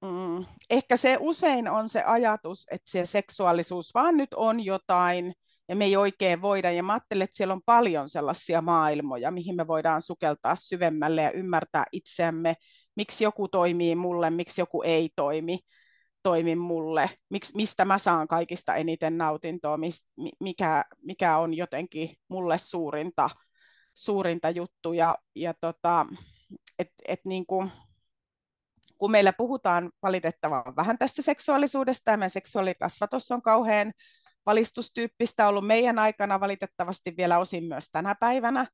mm, 0.03 0.45
ehkä 0.71 0.97
se 0.97 1.17
usein 1.21 1.69
on 1.69 1.89
se 1.89 2.03
ajatus, 2.03 2.67
että 2.71 2.91
se 2.91 3.07
seksuaalisuus 3.07 3.95
vaan 3.95 4.17
nyt 4.17 4.35
on 4.35 4.65
jotain, 4.65 5.35
ja 5.69 5.77
me 5.77 5.85
ei 5.85 5.97
oikein 5.97 6.43
voida. 6.43 6.71
Ja 6.71 6.83
mä 6.83 6.93
ajattelen, 6.93 7.25
että 7.25 7.37
siellä 7.37 7.55
on 7.55 7.63
paljon 7.67 8.09
sellaisia 8.09 8.61
maailmoja, 8.63 9.31
mihin 9.31 9.57
me 9.57 9.67
voidaan 9.67 10.03
sukeltaa 10.03 10.57
syvemmälle 10.57 11.23
ja 11.23 11.31
ymmärtää 11.31 11.85
itseämme, 11.93 12.55
miksi 12.97 13.25
joku 13.25 13.49
toimii 13.49 13.97
mulle, 13.97 14.31
miksi 14.31 14.61
joku 14.61 14.83
ei 14.83 15.11
toimi, 15.17 15.59
toimi 16.23 16.57
mulle, 16.57 17.11
Miks, 17.31 17.55
mistä 17.55 17.85
mä 17.85 17.99
saan 17.99 18.29
kaikista 18.29 18.75
eniten 18.75 19.19
nautintoa, 19.19 19.77
mis, 19.77 20.07
mikä, 20.41 20.85
mikä 21.03 21.39
on 21.39 21.55
jotenkin 21.55 22.11
mulle 22.29 22.59
suurinta, 22.59 23.31
suurinta 23.95 24.51
juttu. 24.51 24.93
Ja, 24.93 25.19
ja 25.35 25.55
tota, 25.61 26.07
et, 26.79 26.89
et 27.09 27.21
niin 27.25 27.47
kuin, 27.47 27.73
kun 28.99 29.11
meillä 29.11 29.33
puhutaan 29.33 29.91
valitettavan 30.03 30.77
vähän 30.77 30.99
tästä 30.99 31.23
seksuaalisuudesta 31.23 32.11
ja 32.11 32.17
meidän 32.17 32.31
seksuaalikasvatus 32.31 33.31
on 33.31 33.43
kauhean 33.43 33.93
valistustyyppistä 34.47 35.49
ollut 35.49 35.67
meidän 35.67 35.99
aikana 35.99 36.41
valitettavasti 36.41 37.15
vielä 37.17 37.39
osin 37.39 37.65
myös 37.65 37.89
tänä 37.93 38.15
päivänä, 38.15 38.67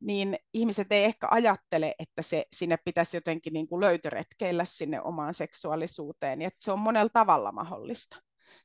niin 0.00 0.38
ihmiset 0.54 0.92
ei 0.92 1.04
ehkä 1.04 1.28
ajattele, 1.30 1.94
että 1.98 2.22
se 2.22 2.44
sinne 2.52 2.76
pitäisi 2.84 3.16
jotenkin 3.16 3.52
niin 3.52 3.66
kuin 3.66 3.80
löytöretkeillä 3.80 4.64
sinne 4.64 5.00
omaan 5.00 5.34
seksuaalisuuteen, 5.34 6.40
ja 6.40 6.46
että 6.46 6.64
se 6.64 6.72
on 6.72 6.78
monella 6.78 7.10
tavalla 7.12 7.52
mahdollista. 7.52 8.16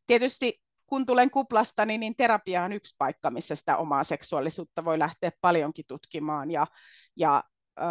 Tietysti 0.07 0.61
kun 0.87 1.05
tulen 1.05 1.31
kuplasta, 1.31 1.85
niin, 1.85 1.99
niin 1.99 2.15
terapia 2.15 2.63
on 2.63 2.73
yksi 2.73 2.95
paikka, 2.97 3.31
missä 3.31 3.55
sitä 3.55 3.77
omaa 3.77 4.03
seksuaalisuutta 4.03 4.85
voi 4.85 4.99
lähteä 4.99 5.31
paljonkin 5.41 5.85
tutkimaan 5.87 6.51
ja, 6.51 6.67
ja 7.15 7.43
ö, 7.79 7.83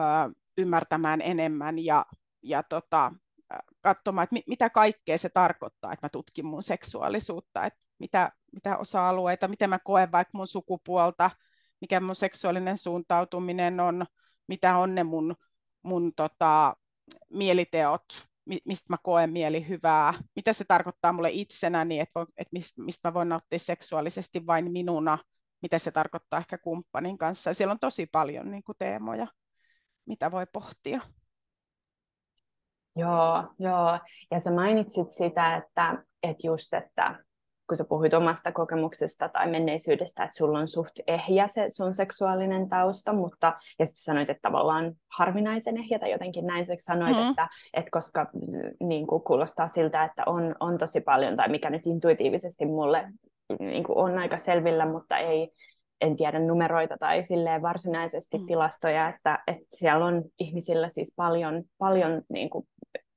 ymmärtämään 0.58 1.20
enemmän 1.20 1.84
ja, 1.84 2.06
ja 2.42 2.62
tota, 2.62 3.12
katsomaan, 3.86 4.24
että 4.24 4.34
mit, 4.34 4.46
mitä 4.46 4.70
kaikkea 4.70 5.18
se 5.18 5.28
tarkoittaa, 5.28 5.92
että 5.92 6.06
mä 6.06 6.08
tutkin 6.12 6.46
mun 6.46 6.62
seksuaalisuutta, 6.62 7.64
että 7.64 7.80
mitä, 7.98 8.32
mitä 8.52 8.78
osa-alueita, 8.78 9.48
miten 9.48 9.70
mä 9.70 9.78
koen 9.78 10.12
vaikka 10.12 10.38
mun 10.38 10.46
sukupuolta, 10.46 11.30
mikä 11.80 12.00
mun 12.00 12.16
seksuaalinen 12.16 12.76
suuntautuminen 12.76 13.80
on, 13.80 14.06
mitä 14.48 14.76
on 14.76 14.94
ne 14.94 15.04
mun, 15.04 15.34
mun 15.82 16.12
tota, 16.14 16.76
mieliteot, 17.30 18.04
mistä 18.44 18.86
mä 18.88 18.96
koen 19.02 19.32
mieli 19.32 19.68
hyvää, 19.68 20.14
mitä 20.36 20.52
se 20.52 20.64
tarkoittaa 20.64 21.12
mulle 21.12 21.30
itsenäni, 21.30 22.00
että, 22.00 22.20
että 22.36 22.58
mistä, 22.82 23.08
mä 23.08 23.14
voin 23.14 23.28
nauttia 23.28 23.58
seksuaalisesti 23.58 24.46
vain 24.46 24.72
minuna, 24.72 25.18
mitä 25.62 25.78
se 25.78 25.90
tarkoittaa 25.90 26.38
ehkä 26.38 26.58
kumppanin 26.58 27.18
kanssa. 27.18 27.50
Ja 27.50 27.54
siellä 27.54 27.72
on 27.72 27.78
tosi 27.78 28.06
paljon 28.06 28.50
niin 28.50 28.62
kuin 28.62 28.76
teemoja, 28.78 29.26
mitä 30.06 30.30
voi 30.30 30.46
pohtia. 30.52 31.00
Joo, 32.96 33.44
joo. 33.58 33.98
Ja 34.30 34.40
sä 34.40 34.50
mainitsit 34.50 35.10
sitä, 35.10 35.56
että, 35.56 36.02
että 36.22 36.46
just, 36.46 36.74
että 36.74 37.14
kun 37.68 37.76
sä 37.76 37.84
puhuit 37.88 38.14
omasta 38.14 38.52
kokemuksesta 38.52 39.28
tai 39.28 39.50
menneisyydestä, 39.50 40.24
että 40.24 40.36
sulla 40.36 40.58
on 40.58 40.68
suht 40.68 40.92
ehjä 41.06 41.48
se 41.48 41.68
sun 41.68 41.94
seksuaalinen 41.94 42.68
tausta, 42.68 43.12
mutta 43.12 43.52
ja 43.78 43.86
sitten 43.86 44.02
sanoit, 44.02 44.30
että 44.30 44.48
tavallaan 44.48 44.92
harvinaisen 45.18 45.78
ehjä 45.78 45.98
tai 45.98 46.10
jotenkin 46.10 46.46
näin 46.46 46.66
sä 46.66 46.74
sanoit, 46.78 47.16
mm. 47.16 47.30
että, 47.30 47.48
että 47.74 47.90
koska 47.90 48.30
niin 48.80 49.06
kuin 49.06 49.22
kuulostaa 49.22 49.68
siltä, 49.68 50.04
että 50.04 50.22
on, 50.26 50.54
on 50.60 50.78
tosi 50.78 51.00
paljon, 51.00 51.36
tai 51.36 51.48
mikä 51.48 51.70
nyt 51.70 51.86
intuitiivisesti 51.86 52.66
mulle 52.66 53.08
niin 53.60 53.84
kuin 53.84 53.98
on 53.98 54.18
aika 54.18 54.38
selvillä, 54.38 54.86
mutta 54.86 55.18
ei, 55.18 55.52
en 56.00 56.16
tiedä 56.16 56.38
numeroita 56.38 56.96
tai 57.00 57.24
silleen 57.24 57.62
varsinaisesti 57.62 58.38
mm. 58.38 58.46
tilastoja, 58.46 59.08
että, 59.08 59.38
että 59.46 59.66
siellä 59.74 60.06
on 60.06 60.24
ihmisillä 60.38 60.88
siis 60.88 61.12
paljon, 61.16 61.62
paljon 61.78 62.22
niin 62.28 62.50
kuin, 62.50 62.68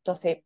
tosi 0.04 0.46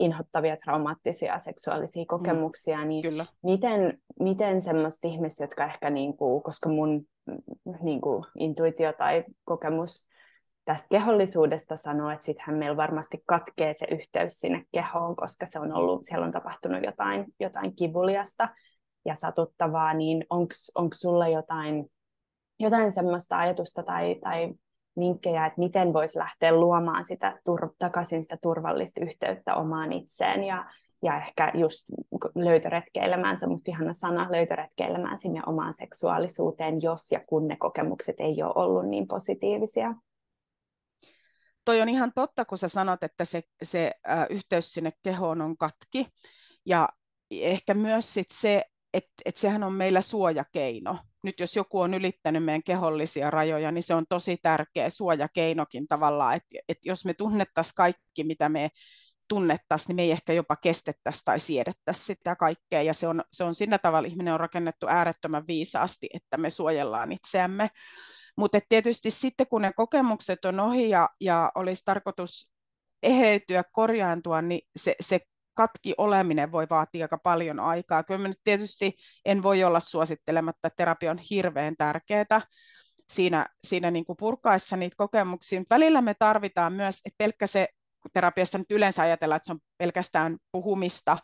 inhottavia 0.00 0.56
traumaattisia 0.56 1.38
seksuaalisia 1.38 2.02
mm, 2.02 2.06
kokemuksia, 2.06 2.78
mm, 2.78 2.88
niin 2.88 3.02
kyllä. 3.02 3.26
miten, 3.42 3.98
miten 4.20 4.62
semmoista 4.62 5.08
ihmistä, 5.08 5.44
jotka 5.44 5.64
ehkä, 5.64 5.90
niin 5.90 6.16
kuin, 6.16 6.42
koska 6.42 6.68
mun 6.68 7.04
niin 7.82 8.00
kuin, 8.00 8.24
intuitio 8.38 8.92
tai 8.92 9.24
kokemus 9.44 10.08
tästä 10.64 10.86
kehollisuudesta 10.90 11.76
sanoo, 11.76 12.10
että 12.10 12.24
sittenhän 12.24 12.56
meillä 12.56 12.76
varmasti 12.76 13.22
katkee 13.26 13.74
se 13.74 13.86
yhteys 13.90 14.40
sinne 14.40 14.64
kehoon, 14.72 15.16
koska 15.16 15.46
se 15.46 15.58
on 15.58 15.72
ollut, 15.72 16.00
siellä 16.04 16.26
on 16.26 16.32
tapahtunut 16.32 16.82
jotain, 16.84 17.24
jotain 17.40 17.76
kivuliasta 17.76 18.48
ja 19.04 19.14
satuttavaa, 19.14 19.94
niin 19.94 20.26
onko 20.74 20.94
sulla 20.94 21.28
jotain, 21.28 21.90
jotain 22.58 22.92
semmoista 22.92 23.38
ajatusta 23.38 23.82
tai, 23.82 24.16
tai 24.22 24.54
vinkkejä, 24.98 25.46
että 25.46 25.58
miten 25.58 25.92
voisi 25.92 26.18
lähteä 26.18 26.52
luomaan 26.52 27.04
sitä 27.04 27.38
tur- 27.50 27.74
takaisin 27.78 28.22
sitä 28.22 28.38
turvallista 28.42 29.00
yhteyttä 29.04 29.54
omaan 29.54 29.92
itseen 29.92 30.44
ja, 30.44 30.70
ja 31.02 31.16
ehkä 31.16 31.52
just 31.54 31.84
löytöretkeilemään, 32.34 33.38
semmoista 33.38 33.70
ihana 33.70 33.92
sana, 33.92 34.32
löytöretkeilemään 34.32 35.18
sinne 35.18 35.42
omaan 35.46 35.74
seksuaalisuuteen, 35.74 36.82
jos 36.82 37.12
ja 37.12 37.20
kun 37.26 37.48
ne 37.48 37.56
kokemukset 37.56 38.16
ei 38.18 38.42
ole 38.42 38.52
ollut 38.54 38.88
niin 38.88 39.06
positiivisia. 39.06 39.94
Toi 41.64 41.80
on 41.80 41.88
ihan 41.88 42.12
totta, 42.14 42.44
kun 42.44 42.58
sä 42.58 42.68
sanot, 42.68 43.02
että 43.02 43.24
se, 43.24 43.42
se 43.62 43.92
äh, 44.08 44.26
yhteys 44.30 44.72
sinne 44.72 44.92
kehoon 45.02 45.40
on 45.40 45.56
katki. 45.56 46.06
Ja 46.66 46.88
ehkä 47.30 47.74
myös 47.74 48.14
sit 48.14 48.30
se, 48.32 48.64
että 48.94 49.10
et 49.24 49.36
sehän 49.36 49.62
on 49.62 49.72
meillä 49.72 50.00
suojakeino 50.00 50.98
nyt 51.22 51.40
jos 51.40 51.56
joku 51.56 51.80
on 51.80 51.94
ylittänyt 51.94 52.44
meidän 52.44 52.62
kehollisia 52.62 53.30
rajoja, 53.30 53.70
niin 53.72 53.82
se 53.82 53.94
on 53.94 54.04
tosi 54.08 54.36
tärkeä 54.42 54.90
suojakeinokin 54.90 55.88
tavallaan, 55.88 56.36
että, 56.36 56.48
että 56.68 56.88
jos 56.88 57.04
me 57.04 57.14
tunnettaisiin 57.14 57.74
kaikki, 57.74 58.24
mitä 58.24 58.48
me 58.48 58.70
tunnettaisiin, 59.28 59.88
niin 59.88 59.96
me 59.96 60.02
ei 60.02 60.10
ehkä 60.10 60.32
jopa 60.32 60.56
kestettäisi 60.56 61.20
tai 61.24 61.40
siedettäisi 61.40 62.04
sitä 62.04 62.36
kaikkea, 62.36 62.82
ja 62.82 62.94
se 62.94 63.08
on, 63.08 63.24
se 63.32 63.44
on 63.44 63.54
sillä 63.54 63.78
tavalla, 63.78 64.08
ihminen 64.08 64.34
on 64.34 64.40
rakennettu 64.40 64.86
äärettömän 64.88 65.46
viisaasti, 65.46 66.08
että 66.14 66.36
me 66.36 66.50
suojellaan 66.50 67.12
itseämme. 67.12 67.70
Mutta 68.36 68.58
tietysti 68.68 69.10
sitten, 69.10 69.46
kun 69.46 69.62
ne 69.62 69.72
kokemukset 69.72 70.44
on 70.44 70.60
ohi 70.60 70.88
ja, 70.88 71.08
ja 71.20 71.52
olisi 71.54 71.82
tarkoitus 71.84 72.52
eheytyä, 73.02 73.64
korjaantua, 73.72 74.42
niin 74.42 74.68
se, 74.76 74.94
se 75.00 75.20
katki 75.54 75.94
oleminen 75.98 76.52
voi 76.52 76.66
vaatia 76.70 77.04
aika 77.04 77.18
paljon 77.18 77.60
aikaa. 77.60 78.02
Kyllä 78.02 78.28
nyt 78.28 78.40
tietysti 78.44 78.96
en 79.24 79.42
voi 79.42 79.64
olla 79.64 79.80
suosittelematta, 79.80 80.68
että 80.68 80.76
terapia 80.76 81.10
on 81.10 81.18
hirveän 81.18 81.76
tärkeää 81.76 82.40
siinä, 83.10 83.46
siinä 83.66 83.90
niin 83.90 84.04
kuin 84.04 84.16
purkaessa 84.16 84.76
niitä 84.76 84.96
kokemuksia. 84.96 85.62
Välillä 85.70 86.02
me 86.02 86.14
tarvitaan 86.14 86.72
myös, 86.72 86.94
että 87.04 87.18
pelkkä 87.18 87.46
se, 87.46 87.68
kun 88.02 88.10
terapiasta 88.12 88.58
nyt 88.58 88.70
yleensä 88.70 89.02
ajatellaan, 89.02 89.36
että 89.36 89.46
se 89.46 89.52
on 89.52 89.60
pelkästään 89.78 90.38
puhumista, 90.52 91.18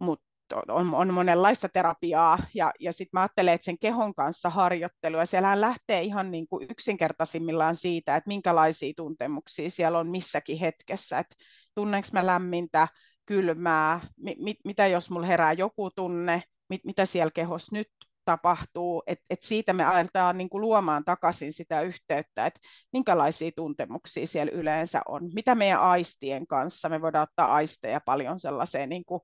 mutta 0.00 0.28
on, 0.68 0.94
on 0.94 1.14
monenlaista 1.14 1.68
terapiaa, 1.68 2.38
ja, 2.54 2.72
ja 2.80 2.92
sitten 2.92 3.10
mä 3.12 3.20
ajattelen, 3.20 3.54
että 3.54 3.64
sen 3.64 3.78
kehon 3.78 4.14
kanssa 4.14 4.50
harjoittelu, 4.50 5.16
ja 5.16 5.26
siellähän 5.26 5.60
lähtee 5.60 6.02
ihan 6.02 6.30
niin 6.30 6.48
kuin 6.48 6.66
yksinkertaisimmillaan 6.70 7.76
siitä, 7.76 8.16
että 8.16 8.28
minkälaisia 8.28 8.92
tuntemuksia 8.96 9.70
siellä 9.70 9.98
on 9.98 10.08
missäkin 10.08 10.58
hetkessä, 10.58 11.18
että 11.18 11.36
tunneeko 11.74 12.08
mä 12.12 12.26
lämmintä, 12.26 12.88
kylmää, 13.28 14.00
mi, 14.16 14.36
mit, 14.38 14.56
mitä 14.64 14.86
jos 14.86 15.10
mulla 15.10 15.26
herää 15.26 15.52
joku 15.52 15.90
tunne, 15.90 16.42
mit, 16.68 16.84
mitä 16.84 17.04
siellä 17.04 17.30
kehossa 17.30 17.76
nyt 17.76 17.88
tapahtuu, 18.24 19.02
että 19.06 19.24
et 19.30 19.42
siitä 19.42 19.72
me 19.72 19.84
aletaan 19.84 20.38
niin 20.38 20.48
kuin 20.48 20.60
luomaan 20.60 21.04
takaisin 21.04 21.52
sitä 21.52 21.80
yhteyttä, 21.80 22.46
että 22.46 22.60
minkälaisia 22.92 23.50
tuntemuksia 23.56 24.26
siellä 24.26 24.52
yleensä 24.54 25.02
on, 25.08 25.30
mitä 25.34 25.54
meidän 25.54 25.80
aistien 25.80 26.46
kanssa, 26.46 26.88
me 26.88 27.00
voidaan 27.00 27.22
ottaa 27.22 27.54
aisteja 27.54 28.00
paljon 28.00 28.40
sellaiseen 28.40 28.88
niin 28.88 29.04
kuin 29.04 29.20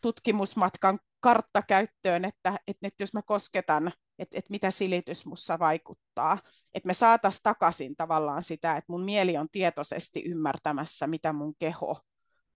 tutkimusmatkan 0.00 0.98
karttakäyttöön, 1.20 2.24
että, 2.24 2.58
että 2.66 2.86
nyt 2.86 2.94
jos 3.00 3.14
mä 3.14 3.22
kosketan, 3.22 3.92
että, 4.18 4.38
että 4.38 4.50
mitä 4.50 4.70
silitys 4.70 5.26
mussa 5.26 5.58
vaikuttaa, 5.58 6.38
että 6.74 6.86
me 6.86 6.94
saataisiin 6.94 7.42
takaisin 7.42 7.96
tavallaan 7.96 8.42
sitä, 8.42 8.76
että 8.76 8.92
mun 8.92 9.04
mieli 9.04 9.36
on 9.36 9.48
tietoisesti 9.52 10.22
ymmärtämässä, 10.26 11.06
mitä 11.06 11.32
mun 11.32 11.54
keho 11.58 12.00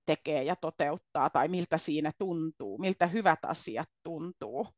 tekee 0.07 0.43
ja 0.43 0.57
toteuttaa 0.57 1.31
tai 1.31 1.49
miltä 1.49 1.79
siinä 1.79 2.13
tuntuu, 2.19 2.79
miltä 2.79 3.07
hyvät 3.07 3.39
asiat 3.43 3.89
tuntuu. 4.03 4.69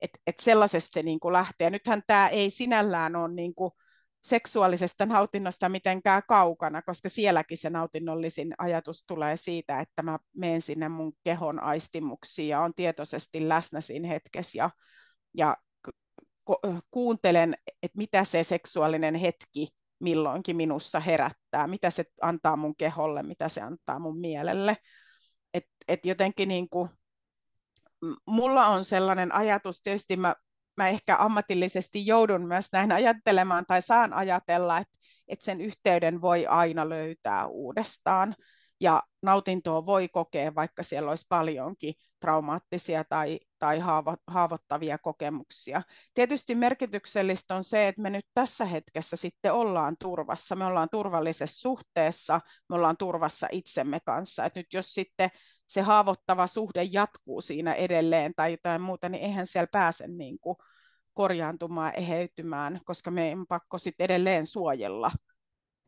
Et, 0.00 0.10
et 0.26 0.40
sellaisesta 0.40 0.90
se 0.92 1.02
niin 1.02 1.20
kuin 1.20 1.32
lähtee. 1.32 1.70
Nythän 1.70 2.02
tämä 2.06 2.28
ei 2.28 2.50
sinällään 2.50 3.16
ole 3.16 3.34
niin 3.34 3.54
kuin 3.54 3.72
seksuaalisesta 4.22 5.06
nautinnosta 5.06 5.68
mitenkään 5.68 6.22
kaukana, 6.28 6.82
koska 6.82 7.08
sielläkin 7.08 7.58
se 7.58 7.70
nautinnollisin 7.70 8.54
ajatus 8.58 9.04
tulee 9.06 9.36
siitä, 9.36 9.80
että 9.80 10.02
mä 10.02 10.18
menen 10.36 10.62
sinne 10.62 10.88
mun 10.88 11.12
kehon 11.24 11.62
aistimuksiin 11.62 12.48
ja 12.48 12.60
on 12.60 12.74
tietoisesti 12.74 13.48
läsnä 13.48 13.80
siinä 13.80 14.08
hetkessä 14.08 14.58
ja, 14.58 14.70
ja 15.36 15.56
kuuntelen, 16.90 17.54
että 17.82 17.98
mitä 17.98 18.24
se 18.24 18.44
seksuaalinen 18.44 19.14
hetki 19.14 19.68
milloinkin 20.00 20.56
minussa 20.56 21.00
herättää, 21.00 21.66
mitä 21.66 21.90
se 21.90 22.04
antaa 22.22 22.56
mun 22.56 22.76
keholle, 22.76 23.22
mitä 23.22 23.48
se 23.48 23.60
antaa 23.60 23.98
mun 23.98 24.20
mielelle. 24.20 24.76
Et, 25.54 25.64
et 25.88 26.06
jotenkin 26.06 26.48
niin 26.48 26.68
kuin, 26.68 26.90
mulla 28.26 28.66
on 28.66 28.84
sellainen 28.84 29.34
ajatus, 29.34 29.82
tietysti 29.82 30.16
mä, 30.16 30.34
mä 30.76 30.88
ehkä 30.88 31.16
ammatillisesti 31.18 32.06
joudun 32.06 32.46
myös 32.46 32.68
näin 32.72 32.92
ajattelemaan 32.92 33.66
tai 33.66 33.82
saan 33.82 34.12
ajatella, 34.12 34.78
että, 34.78 34.94
että 35.28 35.44
sen 35.44 35.60
yhteyden 35.60 36.20
voi 36.20 36.46
aina 36.46 36.88
löytää 36.88 37.46
uudestaan 37.46 38.34
ja 38.80 39.02
nautintoa 39.22 39.86
voi 39.86 40.08
kokea, 40.08 40.54
vaikka 40.54 40.82
siellä 40.82 41.10
olisi 41.10 41.26
paljonkin 41.28 41.94
traumaattisia 42.20 43.04
tai, 43.04 43.40
tai 43.58 43.78
haavo, 43.78 44.14
haavoittavia 44.26 44.98
kokemuksia. 44.98 45.82
Tietysti 46.14 46.54
merkityksellistä 46.54 47.56
on 47.56 47.64
se, 47.64 47.88
että 47.88 48.02
me 48.02 48.10
nyt 48.10 48.26
tässä 48.34 48.64
hetkessä 48.64 49.16
sitten 49.16 49.52
ollaan 49.52 49.96
turvassa. 50.00 50.56
Me 50.56 50.64
ollaan 50.64 50.88
turvallisessa 50.90 51.60
suhteessa, 51.60 52.40
me 52.68 52.76
ollaan 52.76 52.96
turvassa 52.96 53.48
itsemme 53.52 54.00
kanssa. 54.00 54.44
Et 54.44 54.54
nyt 54.54 54.72
jos 54.72 54.94
sitten 54.94 55.30
se 55.66 55.80
haavoittava 55.80 56.46
suhde 56.46 56.82
jatkuu 56.82 57.40
siinä 57.40 57.74
edelleen 57.74 58.32
tai 58.36 58.50
jotain 58.50 58.82
muuta, 58.82 59.08
niin 59.08 59.22
eihän 59.24 59.46
siellä 59.46 59.68
pääse 59.72 60.08
niin 60.08 60.38
kuin 60.38 60.56
korjaantumaan, 61.14 61.92
eheytymään, 61.96 62.80
koska 62.84 63.10
meidän 63.10 63.38
on 63.38 63.46
pakko 63.46 63.78
sitten 63.78 64.04
edelleen 64.04 64.46
suojella 64.46 65.10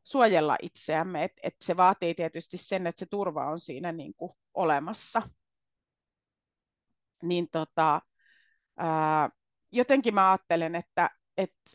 suojella 0.04 0.56
itseämme, 0.62 1.24
että 1.24 1.40
et 1.42 1.56
se 1.62 1.76
vaatii 1.76 2.14
tietysti 2.14 2.56
sen, 2.56 2.86
että 2.86 2.98
se 2.98 3.06
turva 3.06 3.50
on 3.50 3.60
siinä 3.60 3.92
niin 3.92 4.14
kuin 4.14 4.32
olemassa. 4.54 5.22
Niin 7.22 7.48
tota, 7.52 8.00
ää, 8.76 9.30
jotenkin 9.72 10.14
mä 10.14 10.30
ajattelen, 10.30 10.74
että, 10.74 11.10
että 11.36 11.70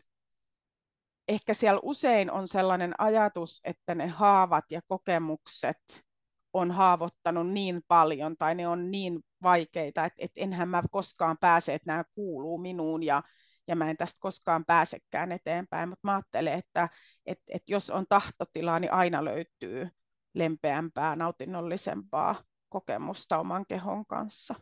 ehkä 1.28 1.54
siellä 1.54 1.80
usein 1.82 2.30
on 2.30 2.48
sellainen 2.48 2.94
ajatus, 2.98 3.60
että 3.64 3.94
ne 3.94 4.06
haavat 4.06 4.64
ja 4.70 4.80
kokemukset 4.88 6.06
on 6.52 6.70
haavoittanut 6.70 7.50
niin 7.50 7.82
paljon 7.88 8.36
tai 8.36 8.54
ne 8.54 8.68
on 8.68 8.90
niin 8.90 9.20
vaikeita, 9.42 10.04
että, 10.04 10.16
että 10.18 10.40
enhän 10.40 10.68
mä 10.68 10.82
koskaan 10.90 11.36
pääse, 11.40 11.74
että 11.74 11.92
nämä 11.92 12.04
kuuluu 12.14 12.58
minuun 12.58 13.02
ja, 13.02 13.22
ja 13.68 13.76
mä 13.76 13.90
en 13.90 13.96
tästä 13.96 14.16
koskaan 14.20 14.64
pääsekään 14.64 15.32
eteenpäin, 15.32 15.88
mutta 15.88 16.08
mä 16.08 16.14
ajattelen, 16.14 16.58
että, 16.58 16.88
että, 17.26 17.44
että 17.48 17.72
jos 17.72 17.90
on 17.90 18.06
tahtotilaa, 18.08 18.80
niin 18.80 18.92
aina 18.92 19.24
löytyy 19.24 19.88
lempeämpää, 20.34 21.16
nautinnollisempaa 21.16 22.42
kokemusta 22.68 23.38
oman 23.38 23.66
kehon 23.66 24.06
kanssa. 24.06 24.54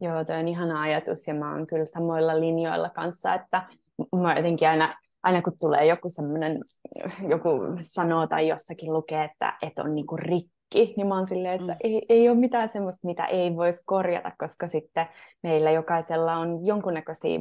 Joo, 0.00 0.24
toi 0.24 0.36
on 0.36 0.48
ihana 0.48 0.80
ajatus 0.80 1.26
ja 1.26 1.34
mä 1.34 1.52
oon 1.52 1.66
kyllä 1.66 1.84
samoilla 1.84 2.40
linjoilla 2.40 2.90
kanssa, 2.90 3.34
että 3.34 3.66
mä 4.22 4.36
jotenkin 4.36 4.68
aina 4.68 4.94
aina 5.24 5.42
kun 5.42 5.52
tulee 5.60 5.86
joku 5.86 6.08
semmoinen, 6.08 6.60
joku 7.28 7.50
sanoo 7.80 8.26
tai 8.26 8.48
jossakin 8.48 8.92
lukee, 8.92 9.24
että, 9.24 9.52
että 9.62 9.82
on 9.82 9.94
niinku 9.94 10.16
rikki, 10.16 10.94
niin 10.96 11.06
mä 11.06 11.16
oon 11.16 11.26
silleen, 11.26 11.60
että 11.60 11.72
mm. 11.72 11.78
ei, 11.84 12.02
ei 12.08 12.28
ole 12.28 12.38
mitään 12.38 12.68
semmoista, 12.68 13.06
mitä 13.06 13.24
ei 13.24 13.56
voisi 13.56 13.82
korjata, 13.86 14.32
koska 14.38 14.68
sitten 14.68 15.06
meillä 15.42 15.70
jokaisella 15.70 16.36
on 16.36 16.66
jonkunnäköisiä 16.66 17.38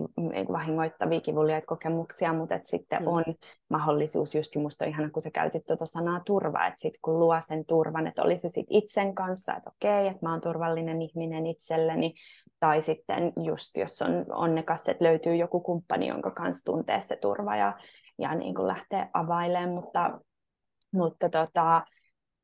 vahingoittavia 0.52 1.22
kivuliaita 1.22 1.68
kokemuksia, 1.68 2.34
mutta 2.34 2.56
että 2.56 2.70
sitten 2.70 3.02
mm. 3.02 3.08
on 3.08 3.24
mahdollisuus, 3.70 4.36
just 4.36 4.56
musta 4.56 4.86
on 4.86 4.90
ihana, 4.90 5.10
kun 5.10 5.22
sä 5.22 5.32
käytit 5.32 5.66
tuota 5.66 5.86
sanaa 5.86 6.22
turva, 6.26 6.68
että 6.68 6.80
sitten 6.80 7.00
kun 7.02 7.20
luo 7.20 7.36
sen 7.48 7.66
turvan, 7.66 8.08
että 8.08 8.24
olisi 8.24 8.50
sit 8.50 8.68
itsen 8.70 9.16
kanssa, 9.16 9.56
että 9.56 9.70
okei, 9.70 10.08
että 10.08 10.20
mä 10.22 10.32
oon 10.32 10.42
turvallinen 10.42 11.02
ihminen 11.02 11.48
itselleni, 11.48 12.14
tai 12.64 12.82
sitten 12.82 13.34
just 13.44 13.78
jos 13.78 14.02
on 14.02 14.26
onnekas, 14.30 14.90
että 14.90 15.04
löytyy 15.04 15.36
joku 15.36 15.60
kumppani, 15.60 16.08
jonka 16.08 16.32
kanssa 16.32 16.66
tuntee 16.66 17.02
se 17.02 17.16
turva 17.16 17.56
ja, 17.56 17.78
ja 18.20 18.36
niin 18.36 18.56
kuin 18.56 18.68
lähtee 18.68 19.10
availemaan, 19.14 19.70
mutta, 19.70 20.20
mutta 20.94 21.30
tota, 21.30 21.86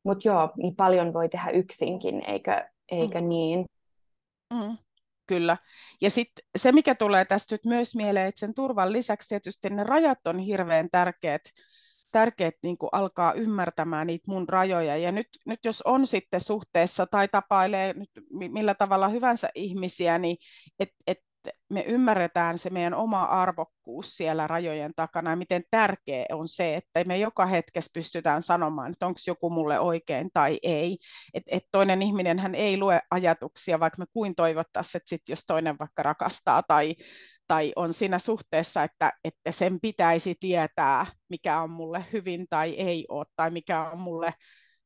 mutta 0.03 0.27
joo, 0.27 0.51
niin 0.57 0.75
paljon 0.75 1.13
voi 1.13 1.29
tehdä 1.29 1.49
yksinkin, 1.49 2.23
eikö, 2.27 2.65
eikö 2.91 3.21
mm. 3.21 3.29
niin? 3.29 3.65
Mm. 4.53 4.77
Kyllä. 5.27 5.57
Ja 6.01 6.09
sitten 6.09 6.45
se, 6.57 6.71
mikä 6.71 6.95
tulee 6.95 7.25
tästä 7.25 7.55
nyt 7.55 7.65
myös 7.65 7.95
mieleen, 7.95 8.27
että 8.27 8.39
sen 8.39 8.53
turvan 8.53 8.93
lisäksi 8.93 9.29
tietysti 9.29 9.69
ne 9.69 9.83
rajat 9.83 10.27
on 10.27 10.39
hirveän 10.39 10.89
tärkeät, 10.91 11.41
tärkeät 12.11 12.55
niin 12.63 12.77
kuin 12.77 12.89
alkaa 12.91 13.33
ymmärtämään 13.33 14.07
niitä 14.07 14.31
mun 14.31 14.49
rajoja. 14.49 14.97
Ja 14.97 15.11
nyt, 15.11 15.27
nyt 15.45 15.59
jos 15.65 15.81
on 15.81 16.07
sitten 16.07 16.41
suhteessa 16.41 17.07
tai 17.07 17.27
tapailee 17.27 17.93
nyt 17.93 18.09
millä 18.31 18.75
tavalla 18.75 19.07
hyvänsä 19.07 19.49
ihmisiä, 19.55 20.17
niin 20.17 20.37
et, 20.79 20.89
et 21.07 21.19
me 21.69 21.81
ymmärretään 21.81 22.57
se 22.57 22.69
meidän 22.69 22.93
oma 22.93 23.23
arvokkuus 23.23 24.17
siellä 24.17 24.47
rajojen 24.47 24.91
takana 24.95 25.29
ja 25.29 25.35
miten 25.35 25.63
tärkeä 25.71 26.25
on 26.31 26.47
se, 26.47 26.75
että 26.75 27.03
me 27.03 27.17
joka 27.17 27.45
hetkessä 27.45 27.91
pystytään 27.93 28.41
sanomaan, 28.41 28.91
että 28.91 29.05
onko 29.05 29.19
joku 29.27 29.49
mulle 29.49 29.79
oikein 29.79 30.29
tai 30.33 30.59
ei. 30.63 30.97
Et, 31.33 31.43
et 31.47 31.63
toinen 31.71 32.01
ihminen 32.01 32.39
hän 32.39 32.55
ei 32.55 32.77
lue 32.77 33.01
ajatuksia, 33.11 33.79
vaikka 33.79 34.01
me 34.01 34.05
kuin 34.13 34.35
toivottaisiin, 34.35 34.99
että 34.99 35.09
sit 35.09 35.29
jos 35.29 35.45
toinen 35.47 35.79
vaikka 35.79 36.03
rakastaa 36.03 36.63
tai, 36.63 36.95
tai 37.49 37.73
on 37.75 37.93
siinä 37.93 38.19
suhteessa, 38.19 38.83
että, 38.83 39.13
että 39.23 39.51
sen 39.51 39.79
pitäisi 39.81 40.35
tietää, 40.39 41.05
mikä 41.29 41.61
on 41.61 41.69
mulle 41.69 42.05
hyvin 42.13 42.45
tai 42.49 42.73
ei 42.73 43.05
ole, 43.09 43.25
tai 43.35 43.51
mikä 43.51 43.89
on 43.89 43.99
mulle 43.99 44.33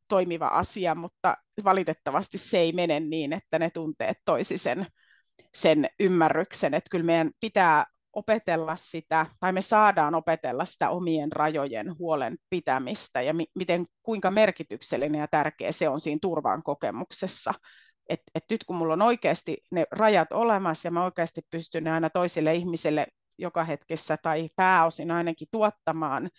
toimiva 0.08 0.48
asia, 0.48 0.96
mutta 0.96 1.38
valitettavasti 1.64 2.38
se 2.38 2.58
ei 2.58 2.72
mene 2.72 3.00
niin, 3.00 3.34
että 3.34 3.60
ne 3.60 3.70
tunteet 3.70 4.18
toisi 4.26 4.58
sen 4.58 4.86
sen 5.56 5.90
ymmärryksen, 6.00 6.74
että 6.74 6.90
kyllä 6.92 7.06
meidän 7.06 7.32
pitää 7.40 7.86
opetella 8.14 8.76
sitä, 8.76 9.26
tai 9.40 9.54
me 9.54 9.62
saadaan 9.62 10.16
opetella 10.16 10.66
sitä 10.66 10.90
omien 10.90 11.32
rajojen 11.32 11.98
huolen 12.00 12.38
pitämistä 12.50 13.22
ja 13.22 13.34
mi- 13.34 13.52
miten, 13.56 13.86
kuinka 14.04 14.32
merkityksellinen 14.32 15.20
ja 15.20 15.28
tärkeä 15.28 15.72
se 15.72 15.90
on 15.90 16.00
siinä 16.00 16.20
turvan 16.22 16.64
kokemuksessa. 16.64 17.54
Et, 18.10 18.22
et 18.36 18.44
nyt 18.50 18.64
kun 18.64 18.76
mulla 18.76 18.94
on 18.94 19.02
oikeasti 19.02 19.58
ne 19.72 19.86
rajat 19.92 20.32
olemassa 20.32 20.88
ja 20.88 20.92
mä 20.92 21.04
oikeasti 21.04 21.42
pystyn 21.50 21.88
aina 21.88 22.10
toisille 22.10 22.54
ihmisille 22.54 23.08
joka 23.38 23.64
hetkessä 23.64 24.18
tai 24.18 24.50
pääosin 24.56 25.12
ainakin 25.12 25.48
tuottamaan, 25.52 26.30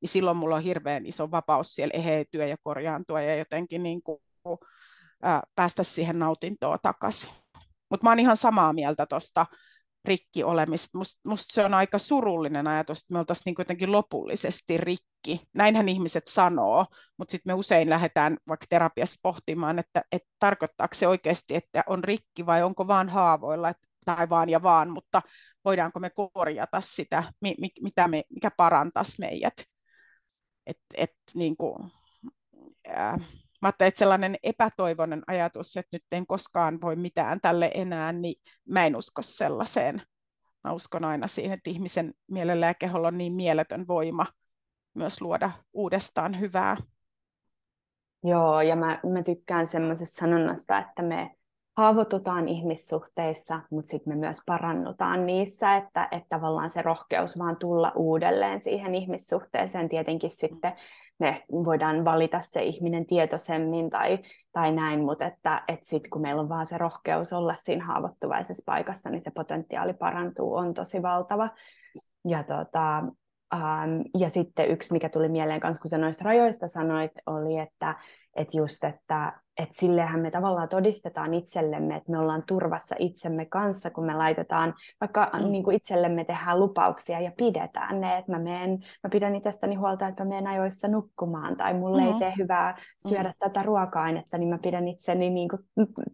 niin 0.00 0.10
silloin 0.10 0.36
mulla 0.36 0.56
on 0.56 0.62
hirveän 0.62 1.06
iso 1.06 1.30
vapaus 1.30 1.74
siellä 1.74 1.92
eheytyä 1.94 2.46
ja 2.46 2.56
korjaantua 2.62 3.20
ja 3.20 3.36
jotenkin 3.36 3.82
niin 3.82 4.02
kuin, 4.02 4.18
ää, 5.22 5.42
päästä 5.54 5.82
siihen 5.82 6.18
nautintoon 6.18 6.78
takaisin. 6.82 7.30
Mutta 7.90 8.04
mä 8.04 8.10
oon 8.10 8.20
ihan 8.20 8.36
samaa 8.36 8.72
mieltä 8.72 9.06
tuosta 9.06 9.46
rikki 10.04 10.44
olemista. 10.44 10.98
Must, 11.26 11.50
se 11.50 11.64
on 11.64 11.74
aika 11.74 11.98
surullinen 11.98 12.66
ajatus, 12.66 12.98
että 12.98 13.14
me 13.14 13.18
oltaisiin 13.18 13.42
niin 13.46 13.54
jotenkin 13.58 13.92
lopullisesti 13.92 14.76
rikki. 14.76 15.40
Näinhän 15.54 15.88
ihmiset 15.88 16.26
sanoo, 16.28 16.86
mutta 17.16 17.32
sitten 17.32 17.50
me 17.50 17.54
usein 17.54 17.90
lähdetään 17.90 18.36
vaikka 18.48 18.66
terapiassa 18.68 19.20
pohtimaan, 19.22 19.78
että, 19.78 20.02
että 20.12 20.28
tarkoittaako 20.38 20.94
se 20.94 21.08
oikeasti, 21.08 21.54
että 21.54 21.84
on 21.86 22.04
rikki 22.04 22.46
vai 22.46 22.62
onko 22.62 22.86
vaan 22.86 23.08
haavoilla 23.08 23.72
tai 24.04 24.28
vaan 24.28 24.48
ja 24.48 24.62
vaan, 24.62 24.90
mutta 24.90 25.22
voidaanko 25.64 26.00
me 26.00 26.10
korjata 26.10 26.80
sitä, 26.80 27.24
mi, 27.40 27.54
mi, 27.60 27.68
mitä 27.80 28.08
me, 28.08 28.22
mikä 28.34 28.50
parantaisi 28.50 29.14
meidät. 29.18 29.54
Et, 30.66 30.78
et, 30.94 31.10
niin 31.34 31.56
kuin, 31.56 31.92
äh, 32.88 33.20
mä 33.64 33.68
että 33.68 33.98
sellainen 33.98 34.36
epätoivoinen 34.42 35.22
ajatus, 35.26 35.76
että 35.76 35.88
nyt 35.96 36.04
en 36.12 36.26
koskaan 36.26 36.80
voi 36.80 36.96
mitään 36.96 37.40
tälle 37.40 37.70
enää, 37.74 38.12
niin 38.12 38.42
mä 38.68 38.86
en 38.86 38.96
usko 38.96 39.22
sellaiseen. 39.22 40.02
Mä 40.64 40.72
uskon 40.72 41.04
aina 41.04 41.26
siihen, 41.26 41.52
että 41.52 41.70
ihmisen 41.70 42.14
mielellä 42.30 42.66
ja 42.66 42.74
keholla 42.74 43.08
on 43.08 43.18
niin 43.18 43.32
mieletön 43.32 43.86
voima 43.88 44.26
myös 44.94 45.20
luoda 45.20 45.50
uudestaan 45.72 46.40
hyvää. 46.40 46.76
Joo, 48.24 48.60
ja 48.60 48.76
mä, 48.76 49.00
mä 49.12 49.22
tykkään 49.22 49.66
semmoisesta 49.66 50.16
sanonnasta, 50.16 50.78
että 50.78 51.02
me 51.02 51.30
haavoitutaan 51.76 52.48
ihmissuhteissa, 52.48 53.60
mutta 53.70 53.88
sitten 53.88 54.12
me 54.12 54.18
myös 54.18 54.40
parannutaan 54.46 55.26
niissä, 55.26 55.76
että, 55.76 56.08
että 56.10 56.28
tavallaan 56.28 56.70
se 56.70 56.82
rohkeus 56.82 57.38
vaan 57.38 57.56
tulla 57.56 57.92
uudelleen 57.96 58.62
siihen 58.62 58.94
ihmissuhteeseen 58.94 59.88
tietenkin 59.88 60.30
sitten 60.30 60.72
me 61.18 61.44
voidaan 61.50 62.04
valita 62.04 62.40
se 62.40 62.62
ihminen 62.62 63.06
tietoisemmin 63.06 63.90
tai, 63.90 64.18
tai 64.52 64.72
näin, 64.72 65.04
mutta 65.04 65.26
että, 65.26 65.62
että 65.68 65.86
sitten 65.86 66.10
kun 66.10 66.22
meillä 66.22 66.42
on 66.42 66.48
vaan 66.48 66.66
se 66.66 66.78
rohkeus 66.78 67.32
olla 67.32 67.54
siinä 67.54 67.84
haavoittuvaisessa 67.84 68.62
paikassa, 68.66 69.10
niin 69.10 69.20
se 69.20 69.30
potentiaali 69.30 69.92
parantuu, 69.92 70.54
on 70.54 70.74
tosi 70.74 71.02
valtava. 71.02 71.50
Ja, 72.28 72.42
tota, 72.42 73.04
ähm, 73.54 74.00
ja 74.18 74.28
sitten 74.28 74.70
yksi, 74.70 74.92
mikä 74.92 75.08
tuli 75.08 75.28
mieleen 75.28 75.60
kanssa, 75.60 75.82
kun 75.82 75.88
sä 75.88 75.98
noista 75.98 76.24
rajoista 76.24 76.68
sanoit, 76.68 77.12
oli, 77.26 77.58
että, 77.58 77.94
että 78.36 78.58
just, 78.58 78.84
että 78.84 79.32
että 79.58 79.74
sillehän 79.78 80.20
me 80.20 80.30
tavallaan 80.30 80.68
todistetaan 80.68 81.34
itsellemme, 81.34 81.96
että 81.96 82.10
me 82.12 82.18
ollaan 82.18 82.42
turvassa 82.46 82.94
itsemme 82.98 83.46
kanssa, 83.46 83.90
kun 83.90 84.06
me 84.06 84.14
laitetaan, 84.14 84.74
vaikka 85.00 85.30
mm. 85.32 85.52
niin 85.52 85.64
kuin 85.64 85.76
itsellemme 85.76 86.24
tehdään 86.24 86.60
lupauksia 86.60 87.20
ja 87.20 87.32
pidetään 87.36 88.00
ne, 88.00 88.18
että 88.18 88.32
mä, 88.32 88.38
meen, 88.38 88.70
mä 89.02 89.10
pidän 89.10 89.36
itsestäni 89.36 89.74
huolta, 89.74 90.08
että 90.08 90.24
mä 90.24 90.28
menen 90.28 90.46
ajoissa 90.46 90.88
nukkumaan, 90.88 91.56
tai 91.56 91.74
mulle 91.74 92.02
mm. 92.02 92.06
ei 92.06 92.14
tee 92.18 92.34
hyvää 92.38 92.76
syödä 93.08 93.28
mm. 93.28 93.34
tätä 93.38 93.62
ruoka-ainetta, 93.62 94.38
niin 94.38 94.48
mä 94.48 94.58
pidän 94.58 94.88
itseni 94.88 95.30
niin 95.30 95.48
kuin, 95.48 95.60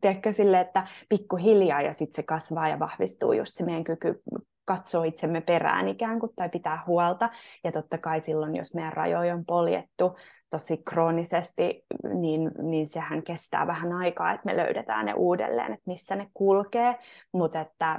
tiedätkö, 0.00 0.32
sille, 0.32 0.60
että 0.60 0.86
pikkuhiljaa, 1.08 1.82
ja 1.82 1.92
sitten 1.92 2.16
se 2.16 2.22
kasvaa 2.22 2.68
ja 2.68 2.78
vahvistuu 2.78 3.32
just 3.32 3.54
se 3.54 3.64
meidän 3.64 3.84
kyky 3.84 4.22
katsoa 4.70 5.04
itsemme 5.04 5.40
perään 5.40 5.88
ikään 5.88 6.18
kuin, 6.18 6.32
tai 6.36 6.48
pitää 6.48 6.82
huolta, 6.86 7.30
ja 7.64 7.72
totta 7.72 7.98
kai 7.98 8.20
silloin, 8.20 8.56
jos 8.56 8.74
meidän 8.74 8.92
rajoja 8.92 9.34
on 9.34 9.44
poljettu, 9.44 10.16
tosi 10.50 10.76
kroonisesti, 10.76 11.84
niin, 12.14 12.50
niin 12.62 12.86
sehän 12.86 13.22
kestää 13.22 13.66
vähän 13.66 13.92
aikaa, 13.92 14.32
että 14.32 14.46
me 14.46 14.56
löydetään 14.56 15.06
ne 15.06 15.14
uudelleen, 15.14 15.72
että 15.72 15.82
missä 15.86 16.16
ne 16.16 16.30
kulkee, 16.34 16.98
mutta 17.32 17.60
että 17.60 17.98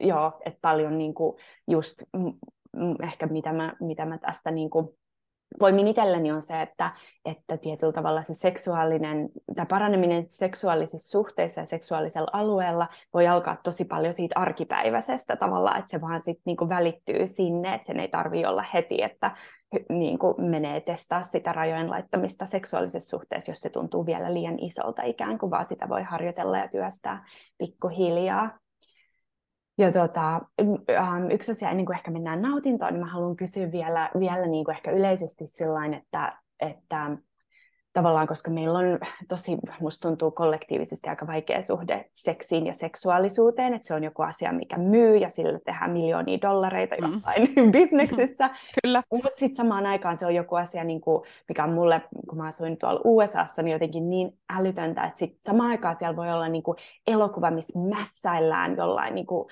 joo, 0.00 0.40
että 0.44 0.58
paljon 0.62 0.98
niin 0.98 1.14
kuin 1.14 1.36
just 1.68 2.02
ehkä 3.02 3.26
mitä 3.26 3.52
mä, 3.52 3.74
mitä 3.80 4.06
mä 4.06 4.18
tästä 4.18 4.50
niin 4.50 4.70
kuin 4.70 4.88
voimin 5.60 5.88
itselleni 5.88 6.32
on 6.32 6.42
se, 6.42 6.62
että, 6.62 6.92
että 7.24 7.56
tietyllä 7.56 7.92
tavalla 7.92 8.22
se 8.22 8.34
seksuaalinen, 8.34 9.28
tai 9.56 9.66
paraneminen 9.66 10.24
seksuaalisissa 10.28 11.10
suhteissa 11.10 11.60
ja 11.60 11.66
seksuaalisella 11.66 12.30
alueella 12.32 12.88
voi 13.14 13.26
alkaa 13.26 13.56
tosi 13.62 13.84
paljon 13.84 14.14
siitä 14.14 14.40
arkipäiväisestä 14.40 15.36
tavalla, 15.36 15.76
että 15.76 15.90
se 15.90 16.00
vaan 16.00 16.22
sitten 16.22 16.42
niinku 16.46 16.68
välittyy 16.68 17.26
sinne, 17.26 17.74
että 17.74 17.86
sen 17.86 18.00
ei 18.00 18.08
tarvitse 18.08 18.48
olla 18.48 18.64
heti, 18.74 19.02
että 19.02 19.30
niinku 19.88 20.34
menee 20.38 20.80
testaa 20.80 21.22
sitä 21.22 21.52
rajojen 21.52 21.90
laittamista 21.90 22.46
seksuaalisessa 22.46 23.10
suhteessa, 23.10 23.50
jos 23.50 23.58
se 23.58 23.70
tuntuu 23.70 24.06
vielä 24.06 24.34
liian 24.34 24.58
isolta 24.58 25.02
ikään 25.02 25.38
kuin, 25.38 25.50
vaan 25.50 25.64
sitä 25.64 25.88
voi 25.88 26.02
harjoitella 26.02 26.58
ja 26.58 26.68
työstää 26.68 27.24
pikkuhiljaa. 27.58 28.61
Ja 29.78 29.92
tota, 29.92 30.40
ähm, 30.90 31.30
yksi 31.30 31.52
asia, 31.52 31.70
ennen 31.70 31.86
kuin 31.86 31.96
ehkä 31.96 32.10
mennään 32.10 32.42
nautintoon, 32.42 32.92
niin 32.92 33.00
mä 33.00 33.10
haluan 33.10 33.36
kysyä 33.36 33.72
vielä, 33.72 34.10
vielä 34.18 34.46
niin 34.46 34.64
kuin 34.64 34.74
ehkä 34.74 34.90
yleisesti 34.90 35.46
sillain, 35.46 35.94
että, 35.94 36.38
että 36.60 37.16
tavallaan, 37.92 38.26
koska 38.26 38.50
meillä 38.50 38.78
on 38.78 38.98
tosi, 39.28 39.58
musta 39.80 40.08
tuntuu 40.08 40.30
kollektiivisesti 40.30 41.08
aika 41.08 41.26
vaikea 41.26 41.62
suhde 41.62 42.08
seksiin 42.12 42.66
ja 42.66 42.72
seksuaalisuuteen, 42.72 43.74
että 43.74 43.86
se 43.86 43.94
on 43.94 44.04
joku 44.04 44.22
asia, 44.22 44.52
mikä 44.52 44.78
myy 44.78 45.16
ja 45.16 45.30
sillä 45.30 45.58
tehdään 45.64 45.90
miljoonia 45.90 46.38
dollareita 46.42 46.96
mm. 46.96 47.02
jossain 47.02 47.48
mm. 47.56 47.72
bisneksissä. 47.72 48.50
Kyllä. 48.82 49.02
Mutta 49.12 49.30
sitten 49.34 49.56
samaan 49.56 49.86
aikaan 49.86 50.16
se 50.16 50.26
on 50.26 50.34
joku 50.34 50.54
asia, 50.54 50.84
niin 50.84 51.00
kuin, 51.00 51.22
mikä 51.48 51.64
on 51.64 51.72
mulle, 51.72 52.02
kun 52.28 52.38
mä 52.38 52.46
asuin 52.46 52.76
tuolla 52.76 53.00
USAssa, 53.04 53.62
niin 53.62 53.72
jotenkin 53.72 54.10
niin 54.10 54.38
älytöntä, 54.52 55.04
että 55.04 55.18
sitten 55.18 55.40
samaan 55.46 55.70
aikaan 55.70 55.96
siellä 55.98 56.16
voi 56.16 56.32
olla 56.32 56.48
niin 56.48 56.62
kuin 56.62 56.76
elokuva, 57.06 57.50
missä 57.50 57.78
mässäillään 57.78 58.76
jollain 58.76 59.14
niin 59.14 59.26
kuin, 59.26 59.48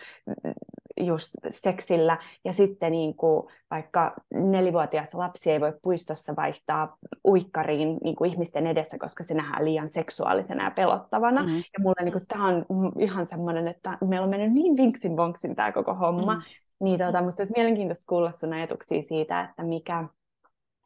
just 1.07 1.31
seksillä, 1.49 2.19
ja 2.45 2.53
sitten 2.53 2.93
niin 2.93 3.15
kuin, 3.15 3.47
vaikka 3.71 4.15
nelivuotias 4.35 5.15
lapsi 5.15 5.51
ei 5.51 5.61
voi 5.61 5.73
puistossa 5.83 6.37
vaihtaa 6.37 6.97
uikkariin 7.25 7.99
niin 8.05 8.17
kuin 8.17 8.31
ihmisten 8.31 8.67
edessä, 8.67 8.99
koska 8.99 9.23
se 9.23 9.35
nähdään 9.35 9.65
liian 9.65 9.89
seksuaalisena 9.89 10.65
ja 10.65 10.71
pelottavana. 10.71 11.43
Mm-hmm. 11.43 11.57
Ja 11.57 11.81
mulle 11.83 12.05
niin 12.05 12.13
kuin, 12.13 12.27
tämä 12.29 12.47
on 12.47 12.67
ihan 12.99 13.27
semmoinen, 13.27 13.69
että 13.69 13.99
meillä 14.05 14.25
on 14.25 14.31
mennyt 14.31 14.53
niin 14.53 14.77
vinksin 14.77 15.17
vonksin 15.17 15.57
tämä 15.57 15.73
koko 15.73 15.95
homma, 15.95 16.35
mm-hmm. 16.35 16.61
Niin 16.81 16.99
tota, 16.99 17.23
musta 17.23 17.41
olisi 17.41 17.53
mielenkiintoista 17.57 18.05
kuulla 18.09 18.33
sun 18.33 18.53
ajatuksia 18.53 19.03
siitä, 19.03 19.41
että 19.41 19.63
mikä, 19.63 20.05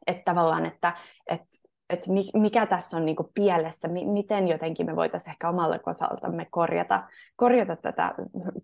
että 0.07 0.21
tavallaan, 0.25 0.65
että, 0.65 0.93
että 1.27 1.45
että 1.89 2.07
mikä 2.33 2.65
tässä 2.65 2.97
on 2.97 3.05
niinku 3.05 3.31
pielessä, 3.33 3.87
miten 3.87 4.47
jotenkin 4.47 4.85
me 4.85 4.95
voitaisiin 4.95 5.29
ehkä 5.29 5.49
omalla 5.49 5.79
osaltamme 5.85 6.47
korjata, 6.51 7.03
korjata 7.35 7.75
tätä 7.75 8.15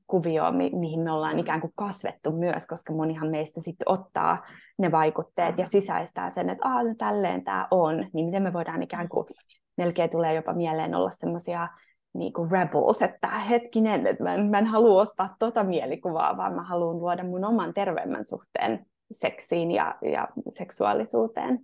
kuvioa, 0.07 0.51
mi- 0.51 0.71
mihin 0.75 0.99
me 0.99 1.11
ollaan 1.11 1.39
ikään 1.39 1.61
kuin 1.61 1.73
kasvettu 1.75 2.31
myös, 2.31 2.67
koska 2.67 2.93
monihan 2.93 3.31
meistä 3.31 3.61
sitten 3.61 3.89
ottaa 3.91 4.45
ne 4.77 4.91
vaikutteet 4.91 5.57
ja 5.57 5.65
sisäistää 5.65 6.29
sen, 6.29 6.49
että 6.49 6.67
Aa, 6.67 6.83
no 6.83 6.95
tälleen 6.97 7.43
tämä 7.43 7.67
on, 7.71 8.05
niin 8.13 8.25
miten 8.25 8.43
me 8.43 8.53
voidaan 8.53 8.83
ikään 8.83 9.09
kuin, 9.09 9.27
melkein 9.77 10.09
tulee 10.09 10.33
jopa 10.33 10.53
mieleen 10.53 10.95
olla 10.95 11.11
semmoisia 11.11 11.67
niin 12.13 12.33
kuin 12.33 12.51
rebels, 12.51 13.01
että 13.01 13.27
hetkinen, 13.27 14.07
että 14.07 14.23
mä 14.23 14.33
en, 14.33 14.45
mä 14.45 14.57
en 14.57 14.65
halua 14.65 15.01
ostaa 15.01 15.35
tota 15.39 15.63
mielikuvaa, 15.63 16.37
vaan 16.37 16.53
mä 16.53 16.63
haluan 16.63 16.99
luoda 16.99 17.23
mun 17.23 17.45
oman 17.45 17.73
terveemmän 17.73 18.25
suhteen 18.25 18.85
seksiin 19.11 19.71
ja, 19.71 19.95
ja 20.01 20.27
seksuaalisuuteen. 20.49 21.59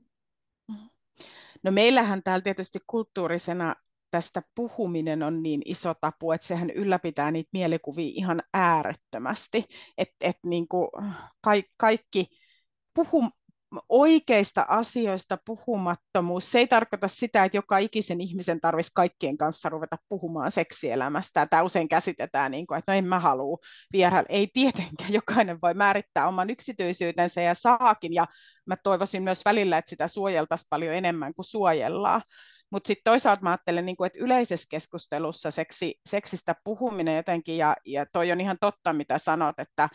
No 1.63 1.71
meillähän 1.71 2.23
täällä 2.23 2.43
tietysti 2.43 2.79
kulttuurisena 2.87 3.75
tästä 4.11 4.41
puhuminen 4.55 5.23
on 5.23 5.43
niin 5.43 5.61
iso 5.65 5.93
tapu, 6.01 6.31
että 6.31 6.47
sehän 6.47 6.69
ylläpitää 6.69 7.31
niitä 7.31 7.49
mielikuvia 7.53 8.11
ihan 8.15 8.43
äärettömästi. 8.53 9.63
Että 9.97 10.15
et 10.21 10.37
niin 10.43 10.67
kaikki 11.77 12.27
puhu, 12.93 13.29
oikeista 13.89 14.65
asioista 14.69 15.37
puhumattomuus, 15.45 16.51
se 16.51 16.59
ei 16.59 16.67
tarkoita 16.67 17.07
sitä, 17.07 17.43
että 17.43 17.57
joka 17.57 17.77
ikisen 17.77 18.21
ihmisen 18.21 18.61
tarvitsisi 18.61 18.91
kaikkien 18.95 19.37
kanssa 19.37 19.69
ruveta 19.69 19.97
puhumaan 20.09 20.51
seksielämästä. 20.51 21.45
Tämä 21.45 21.63
usein 21.63 21.89
käsitetään, 21.89 22.51
niin 22.51 22.67
kuin, 22.67 22.77
että 22.79 22.91
no 22.91 22.97
en 22.97 23.05
mä 23.05 23.19
halua 23.19 23.57
vierailla. 23.93 24.27
Ei 24.29 24.47
tietenkään, 24.53 25.13
jokainen 25.13 25.59
voi 25.61 25.73
määrittää 25.73 26.27
oman 26.27 26.49
yksityisyytensä 26.49 27.41
ja 27.41 27.53
saakin, 27.53 28.13
ja 28.13 28.27
mä 28.65 28.75
toivoisin 28.83 29.23
myös 29.23 29.41
välillä, 29.45 29.77
että 29.77 29.89
sitä 29.89 30.07
suojeltaisiin 30.07 30.67
paljon 30.69 30.93
enemmän 30.93 31.33
kuin 31.33 31.45
suojellaan. 31.45 32.21
Mutta 32.71 32.87
sitten 32.87 33.11
toisaalta 33.11 33.41
mä 33.41 33.49
ajattelen, 33.49 33.85
niin 33.85 33.97
kuin, 33.97 34.07
että 34.07 34.19
yleisessä 34.21 34.67
keskustelussa 34.69 35.51
seksi, 35.51 35.99
seksistä 36.05 36.55
puhuminen 36.63 37.15
jotenkin, 37.15 37.57
ja, 37.57 37.75
ja 37.85 38.05
toi 38.13 38.31
on 38.31 38.41
ihan 38.41 38.57
totta, 38.61 38.93
mitä 38.93 39.17
sanot, 39.17 39.59
että 39.59 39.89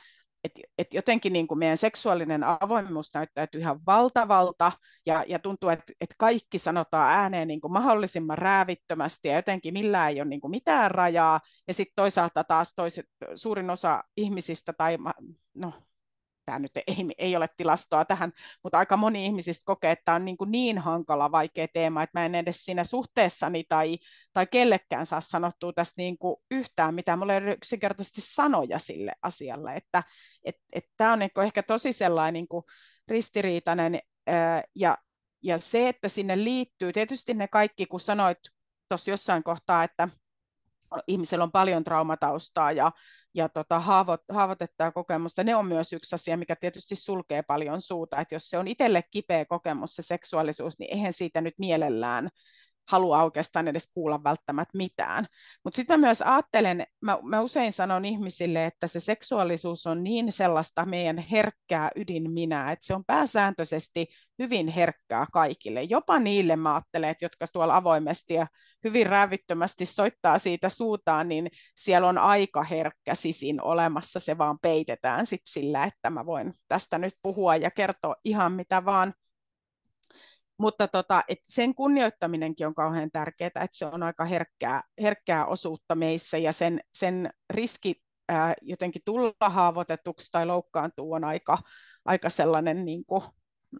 et, 0.45 0.53
et 0.79 0.95
jotenkin 0.95 1.33
niin 1.33 1.47
kuin 1.47 1.59
meidän 1.59 1.77
seksuaalinen 1.77 2.45
avoimuus 2.45 3.15
näyttäytyy 3.15 3.61
ihan 3.61 3.81
valtavalta 3.87 4.73
ja, 5.07 5.25
ja 5.29 5.39
tuntuu, 5.39 5.69
että 5.69 5.93
et 6.01 6.15
kaikki 6.19 6.59
sanotaan 6.59 7.11
ääneen 7.11 7.49
niin 7.49 7.61
kuin 7.61 7.73
mahdollisimman 7.73 8.39
räävittömästi 8.39 9.29
ja 9.29 9.37
jotenkin 9.37 9.75
millään 9.75 10.11
ei 10.11 10.21
ole 10.21 10.29
niin 10.29 10.41
kuin 10.41 10.51
mitään 10.51 10.91
rajaa. 10.91 11.41
Ja 11.69 11.75
sitten 11.75 11.93
toisaalta 11.97 12.45
taas 12.45 12.73
toiset, 12.75 13.07
suurin 13.35 13.71
osa 13.71 14.05
ihmisistä 14.17 14.73
tai 14.73 14.99
no, 15.55 15.73
tämä 16.53 16.59
nyt 16.59 16.77
ei, 16.77 17.07
ei 17.19 17.37
ole 17.37 17.49
tilastoa 17.57 18.05
tähän, 18.05 18.33
mutta 18.62 18.79
aika 18.79 18.97
moni 18.97 19.27
ihmisistä 19.27 19.62
kokee, 19.65 19.91
että 19.91 20.05
tämä 20.05 20.15
on 20.17 20.25
niin, 20.25 20.37
kuin 20.37 20.51
niin 20.51 20.79
hankala, 20.79 21.33
vaikea 21.33 21.69
teema, 21.69 22.03
että 22.03 22.19
mä 22.21 22.27
en 22.27 22.35
edes 22.35 22.65
siinä 22.65 22.85
suhteessani 22.85 23.65
tai, 23.69 23.99
tai 24.33 24.47
kellekään 24.47 25.07
saa 25.07 25.21
sanottua 25.21 25.73
tästä 25.73 25.95
niin 25.97 26.19
kuin 26.19 26.37
yhtään 26.51 26.95
mitään. 26.95 27.19
Mulla 27.19 27.35
ei 27.35 27.38
ole 27.38 27.53
yksinkertaisesti 27.53 28.21
sanoja 28.21 28.79
sille 28.79 29.12
asialle, 29.23 29.77
että 29.77 30.03
et, 30.45 30.57
et 30.73 30.85
tämä 30.97 31.12
on 31.12 31.19
niin 31.19 31.31
ehkä 31.45 31.62
tosi 31.62 31.93
sellainen 31.93 32.33
niin 32.33 32.49
kuin 32.49 32.65
ristiriitainen 33.09 33.99
ja, 34.77 34.99
ja 35.43 35.59
se, 35.59 35.88
että 35.88 36.09
sinne 36.09 36.45
liittyy, 36.45 36.93
tietysti 36.93 37.35
ne 37.35 37.49
kaikki, 37.49 37.87
kun 37.87 38.01
sanoit 38.01 38.38
tuossa 38.88 39.11
jossain 39.11 39.43
kohtaa, 39.43 39.85
että 39.85 40.09
ihmisellä 41.07 41.45
on 41.45 41.53
paljon 41.53 41.85
traumataustaa 41.85 42.73
ja, 42.73 42.93
ja 43.35 43.49
tota, 43.49 43.81
haavot, 43.81 44.21
haavoitettaa 44.33 44.93
kokemusta, 44.93 45.45
ne 45.45 45.57
on 45.57 45.67
myös 45.67 45.93
yksi 45.93 46.15
asia, 46.15 46.37
mikä 46.37 46.57
tietysti 46.57 46.95
sulkee 46.95 47.43
paljon 47.43 47.81
suuta, 47.83 48.21
että 48.21 48.35
jos 48.35 48.51
se 48.51 48.59
on 48.59 48.69
itselle 48.69 49.03
kipeä 49.11 49.45
kokemus, 49.45 49.97
se 49.97 50.03
seksuaalisuus, 50.03 50.79
niin 50.79 50.95
eihän 50.95 51.13
siitä 51.13 51.41
nyt 51.41 51.55
mielellään 51.59 52.29
halua 52.88 53.23
oikeastaan 53.23 53.68
edes 53.68 53.88
kuulla 53.95 54.25
välttämättä 54.25 54.79
mitään. 54.79 55.27
Mutta 55.64 55.77
sitten 55.77 56.01
mä 56.01 56.07
myös 56.07 56.23
ajattelen, 56.23 56.87
mä, 57.01 57.18
mä 57.23 57.40
usein 57.40 57.73
sanon 57.73 58.05
ihmisille, 58.05 58.66
että 58.66 58.87
se 58.87 59.01
seksuaalisuus 59.01 59.87
on 59.87 60.05
niin 60.05 60.33
sellaista 60.33 60.87
meidän 60.87 61.18
herkkää 61.18 61.90
ydinminää, 61.97 62.73
että 62.73 62.87
se 62.87 62.95
on 62.95 63.05
pääsääntöisesti 63.05 64.07
hyvin 64.38 64.68
herkkää 64.68 65.27
kaikille. 65.33 65.83
Jopa 65.83 66.18
niille 66.18 66.57
mä 66.57 66.75
ajattelen, 66.75 67.11
että 67.11 67.25
jotka 67.25 67.47
tuolla 67.53 67.77
avoimesti 67.77 68.35
ja 68.35 68.47
hyvin 68.85 69.07
rävittömästi 69.07 69.87
soittaa 69.87 70.38
siitä 70.38 70.68
suutaan, 70.68 71.29
niin 71.29 71.51
siellä 71.77 72.09
on 72.09 72.18
aika 72.18 72.64
herkkä 72.64 73.14
sisin 73.14 73.62
olemassa, 73.62 74.21
se 74.21 74.38
vaan 74.38 74.59
peitetään 74.62 75.27
sitten 75.27 75.53
sillä, 75.53 75.85
että 75.85 76.11
mä 76.11 76.27
voin 76.27 76.55
tästä 76.68 76.99
nyt 76.99 77.14
puhua 77.23 77.57
ja 77.57 77.71
kertoa 77.71 78.16
ihan 78.25 78.53
mitä 78.53 78.85
vaan 78.85 79.14
mutta 80.59 80.88
tota, 80.88 81.23
et 81.29 81.38
sen 81.45 81.75
kunnioittaminenkin 81.75 82.67
on 82.67 82.75
kauhean 82.75 83.11
tärkeää, 83.11 83.47
että 83.49 83.69
se 83.73 83.87
on 83.87 84.03
aika 84.03 84.25
herkkää, 84.25 84.83
herkkää 85.03 85.47
osuutta 85.47 85.95
meissä 85.95 86.38
ja 86.38 86.53
sen, 86.53 86.81
sen 86.93 87.31
riski 87.51 88.03
ää, 88.29 88.55
jotenkin 88.62 89.03
tulla 89.05 89.51
haavoitetuksi 89.51 90.29
tai 90.33 90.47
loukkaantua 90.47 91.17
on 91.17 91.25
aika, 91.25 91.59
aika 92.05 92.31
sellainen, 92.31 92.85
niin 92.85 93.05
kuin, 93.05 93.23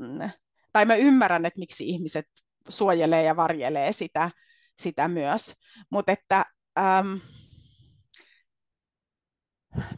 mm, 0.00 0.30
tai 0.72 0.85
mä 0.85 0.94
ymmärrän, 0.94 1.46
että 1.46 1.58
miksi 1.58 1.88
ihmiset 1.88 2.26
suojelee 2.68 3.22
ja 3.22 3.37
varjelee 3.37 3.92
sitä, 3.92 4.30
sitä 4.76 5.08
myös, 5.08 5.54
mutta 5.90 6.12
että 6.12 6.44
äm, 6.78 7.20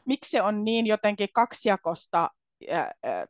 miksi 0.06 0.30
se 0.30 0.42
on 0.42 0.64
niin 0.64 0.86
jotenkin 0.86 1.28
kaksijakosta 1.34 2.30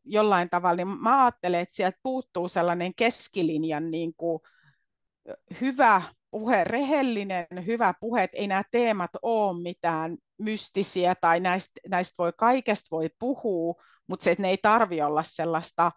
jollain 0.04 0.50
tavalla, 0.50 0.76
niin 0.76 0.88
mä 0.88 1.24
ajattelen, 1.24 1.60
että 1.60 1.76
sieltä 1.76 1.98
puuttuu 2.02 2.48
sellainen 2.48 2.94
keskilinjan 2.94 3.90
niin 3.90 4.14
kuin 4.16 4.40
hyvä 5.60 6.02
puhe, 6.30 6.64
rehellinen, 6.64 7.46
hyvä 7.66 7.94
puhe, 8.00 8.22
että 8.22 8.36
ei 8.36 8.46
nämä 8.46 8.62
teemat 8.70 9.10
ole 9.22 9.62
mitään 9.62 10.16
mystisiä 10.38 11.14
tai 11.14 11.40
näistä, 11.40 11.80
näistä 11.88 12.14
voi 12.18 12.32
kaikesta 12.36 12.88
voi 12.90 13.10
puhua, 13.18 13.82
mutta 14.06 14.24
se, 14.24 14.36
ne 14.38 14.48
ei 14.48 14.58
tarvi 14.58 15.02
olla 15.02 15.22
sellaista 15.22 15.92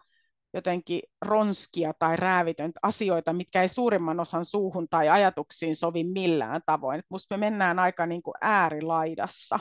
jotenkin 0.54 1.00
ronskia 1.22 1.92
tai 1.98 2.16
räävitöntä 2.16 2.80
asioita, 2.82 3.32
mitkä 3.32 3.62
ei 3.62 3.68
suurimman 3.68 4.20
osan 4.20 4.44
suuhun 4.44 4.88
tai 4.88 5.08
ajatuksiin 5.08 5.76
sovi 5.76 6.04
millään 6.04 6.60
tavoin. 6.66 6.98
Et 6.98 7.06
musta 7.08 7.36
me 7.36 7.40
mennään 7.40 7.78
aika 7.78 8.06
niin 8.06 8.22
kuin 8.22 8.34
äärilaidassa 8.40 9.58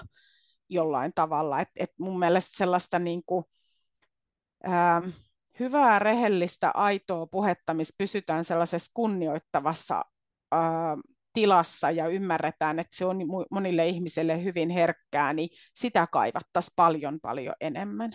jollain 0.70 1.12
tavalla. 1.16 1.62
Et, 1.62 1.70
et 1.76 1.92
mun 2.00 2.20
mielestä 2.20 2.58
sellaista 2.58 3.00
niin 3.00 3.24
kuin, 3.26 3.46
ää, 4.68 5.02
hyvää, 5.60 6.00
rehellistä, 6.00 6.72
aitoa 6.74 7.28
puhetta, 7.28 7.74
missä 7.74 7.96
pysytään 7.98 8.46
sellaisessa 8.46 8.92
kunnioittavassa 8.94 10.06
ää, 10.52 10.98
tilassa 11.34 11.92
ja 11.92 12.08
ymmärretään, 12.08 12.80
että 12.80 12.98
se 12.98 13.06
on 13.06 13.18
monille 13.52 13.88
ihmisille 13.88 14.44
hyvin 14.44 14.70
herkkää, 14.70 15.34
niin 15.34 15.50
sitä 15.74 16.08
kaivattaisiin 16.12 16.74
paljon 16.76 17.20
paljon 17.20 17.56
enemmän. 17.62 18.14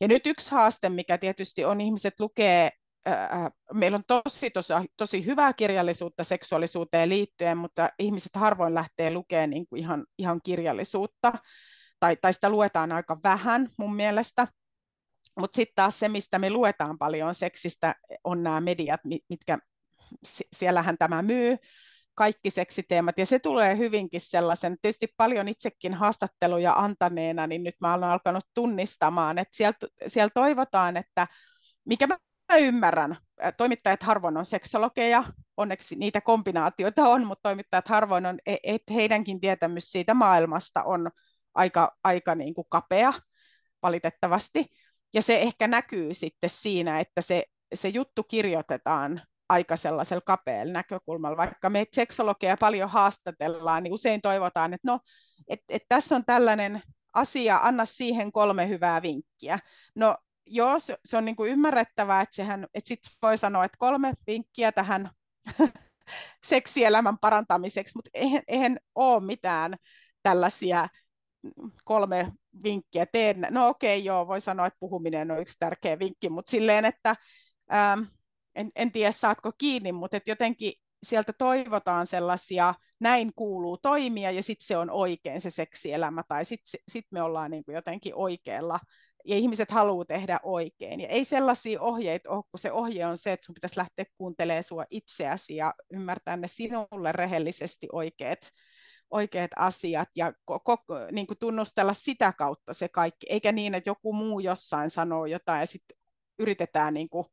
Ja 0.00 0.08
nyt 0.08 0.26
yksi 0.26 0.50
haaste, 0.50 0.88
mikä 0.88 1.18
tietysti 1.18 1.64
on, 1.64 1.80
ihmiset 1.80 2.20
lukee, 2.20 2.70
ää, 3.06 3.50
meillä 3.72 3.96
on 3.96 4.04
tosi, 4.06 4.50
tosi, 4.50 4.72
tosi 4.96 5.26
hyvää 5.26 5.52
kirjallisuutta 5.52 6.24
seksuaalisuuteen 6.24 7.08
liittyen, 7.08 7.58
mutta 7.58 7.88
ihmiset 7.98 8.36
harvoin 8.36 8.74
lähtee 8.74 9.10
lukemaan 9.10 9.50
niin 9.50 9.66
kuin 9.66 9.80
ihan, 9.80 10.06
ihan 10.18 10.40
kirjallisuutta, 10.44 11.32
tai, 12.00 12.16
tai 12.16 12.32
sitä 12.32 12.48
luetaan 12.48 12.92
aika 12.92 13.18
vähän 13.24 13.68
mun 13.78 13.96
mielestä. 13.96 14.48
Mutta 15.40 15.56
sitten 15.56 15.74
taas 15.76 15.98
se, 15.98 16.08
mistä 16.08 16.38
me 16.38 16.50
luetaan 16.50 16.98
paljon 16.98 17.34
seksistä, 17.34 17.94
on 18.24 18.42
nämä 18.42 18.60
mediat, 18.60 19.00
mitkä, 19.28 19.58
siellähän 20.56 20.98
tämä 20.98 21.22
myy, 21.22 21.56
kaikki 22.14 22.50
seksiteemat, 22.50 23.18
ja 23.18 23.26
se 23.26 23.38
tulee 23.38 23.78
hyvinkin 23.78 24.20
sellaisen, 24.20 24.76
tietysti 24.82 25.14
paljon 25.16 25.48
itsekin 25.48 25.94
haastatteluja 25.94 26.72
antaneena, 26.72 27.46
niin 27.46 27.62
nyt 27.62 27.74
mä 27.80 27.94
olen 27.94 28.08
alkanut 28.08 28.44
tunnistamaan, 28.54 29.38
että 29.38 29.56
siellä, 29.56 29.74
siellä 30.06 30.30
toivotaan, 30.34 30.96
että 30.96 31.26
mikä 31.84 32.06
mä 32.06 32.16
ymmärrän, 32.58 33.16
toimittajat 33.56 34.02
harvoin 34.02 34.36
on 34.36 34.44
seksologeja, 34.44 35.24
onneksi 35.56 35.96
niitä 35.96 36.20
kombinaatioita 36.20 37.08
on, 37.08 37.26
mutta 37.26 37.42
toimittajat 37.42 37.88
harvoin 37.88 38.26
on, 38.26 38.38
e-, 38.46 38.56
että 38.62 38.92
heidänkin 38.92 39.40
tietämys 39.40 39.92
siitä 39.92 40.14
maailmasta 40.14 40.82
on 40.82 41.10
aika, 41.54 41.96
aika 42.04 42.34
niin 42.34 42.54
kuin 42.54 42.66
kapea, 42.70 43.12
valitettavasti. 43.82 44.66
Ja 45.14 45.22
se 45.22 45.40
ehkä 45.40 45.68
näkyy 45.68 46.14
sitten 46.14 46.50
siinä, 46.50 47.00
että 47.00 47.20
se, 47.20 47.44
se 47.74 47.88
juttu 47.88 48.22
kirjoitetaan 48.22 49.22
aika 49.48 49.76
sellaisella 49.76 50.20
kapealla 50.20 50.72
näkökulmalla. 50.72 51.36
Vaikka 51.36 51.70
me 51.70 51.84
seksologeja 51.92 52.56
paljon 52.56 52.90
haastatellaan, 52.90 53.82
niin 53.82 53.92
usein 53.92 54.20
toivotaan, 54.20 54.74
että 54.74 54.88
no, 54.88 55.00
että 55.48 55.64
et 55.68 55.82
tässä 55.88 56.16
on 56.16 56.24
tällainen 56.24 56.82
asia, 57.14 57.60
anna 57.62 57.84
siihen 57.84 58.32
kolme 58.32 58.68
hyvää 58.68 59.02
vinkkiä. 59.02 59.58
No 59.94 60.16
joo, 60.46 60.78
se, 60.78 60.98
se 61.04 61.16
on 61.16 61.24
niin 61.24 61.36
kuin 61.36 61.50
ymmärrettävää, 61.50 62.20
että, 62.20 62.36
sehän, 62.36 62.66
että 62.74 62.88
sit 62.88 63.00
voi 63.22 63.36
sanoa, 63.36 63.64
että 63.64 63.78
kolme 63.78 64.14
vinkkiä 64.26 64.72
tähän 64.72 65.10
seksielämän 66.46 67.18
parantamiseksi, 67.18 67.96
mutta 67.96 68.10
eihän, 68.14 68.42
eihän 68.48 68.78
ole 68.94 69.24
mitään 69.24 69.76
tällaisia 70.22 70.88
kolme 71.84 72.32
vinkkiä 72.64 73.06
teen. 73.06 73.46
No 73.50 73.68
okei, 73.68 73.98
okay, 73.98 74.06
joo, 74.06 74.28
voi 74.28 74.40
sanoa, 74.40 74.66
että 74.66 74.80
puhuminen 74.80 75.30
on 75.30 75.40
yksi 75.40 75.56
tärkeä 75.58 75.98
vinkki, 75.98 76.28
mutta 76.28 76.50
silleen, 76.50 76.84
että 76.84 77.16
ähm, 77.72 78.00
en, 78.54 78.70
en 78.76 78.92
tiedä 78.92 79.12
saatko 79.12 79.52
kiinni, 79.58 79.92
mutta 79.92 80.16
että 80.16 80.30
jotenkin 80.30 80.72
sieltä 81.02 81.32
toivotaan 81.32 82.06
sellaisia, 82.06 82.74
näin 83.00 83.32
kuuluu 83.36 83.78
toimia 83.78 84.30
ja 84.30 84.42
sitten 84.42 84.66
se 84.66 84.76
on 84.76 84.90
oikein 84.90 85.40
se 85.40 85.50
seksielämä 85.50 86.22
tai 86.28 86.44
sitten 86.44 86.80
sit 86.88 87.06
me 87.10 87.22
ollaan 87.22 87.50
niin 87.50 87.64
kuin 87.64 87.74
jotenkin 87.74 88.14
oikealla 88.14 88.78
ja 89.24 89.36
ihmiset 89.36 89.70
haluaa 89.70 90.04
tehdä 90.04 90.40
oikein. 90.42 91.00
Ja 91.00 91.08
ei 91.08 91.24
sellaisia 91.24 91.80
ohjeita 91.80 92.30
ole, 92.30 92.44
kun 92.50 92.58
se 92.58 92.72
ohje 92.72 93.06
on 93.06 93.18
se, 93.18 93.32
että 93.32 93.46
sun 93.46 93.54
pitäisi 93.54 93.78
lähteä 93.78 94.04
kuuntelemaan 94.18 94.64
sua 94.64 94.84
itseäsi 94.90 95.56
ja 95.56 95.74
ymmärtää 95.92 96.36
ne 96.36 96.48
sinulle 96.48 97.12
rehellisesti 97.12 97.88
oikeat, 97.92 98.38
oikeat 99.14 99.50
asiat 99.56 100.08
ja 100.16 100.32
koko, 100.44 100.78
niin 101.12 101.26
kuin 101.26 101.38
tunnustella 101.38 101.94
sitä 101.94 102.32
kautta 102.32 102.72
se 102.72 102.88
kaikki, 102.88 103.26
eikä 103.30 103.52
niin, 103.52 103.74
että 103.74 103.90
joku 103.90 104.12
muu 104.12 104.40
jossain 104.40 104.90
sanoo 104.90 105.26
jotain 105.26 105.60
ja 105.60 105.66
sitten 105.66 105.96
yritetään 106.38 106.94
niin 106.94 107.08
kuin 107.08 107.26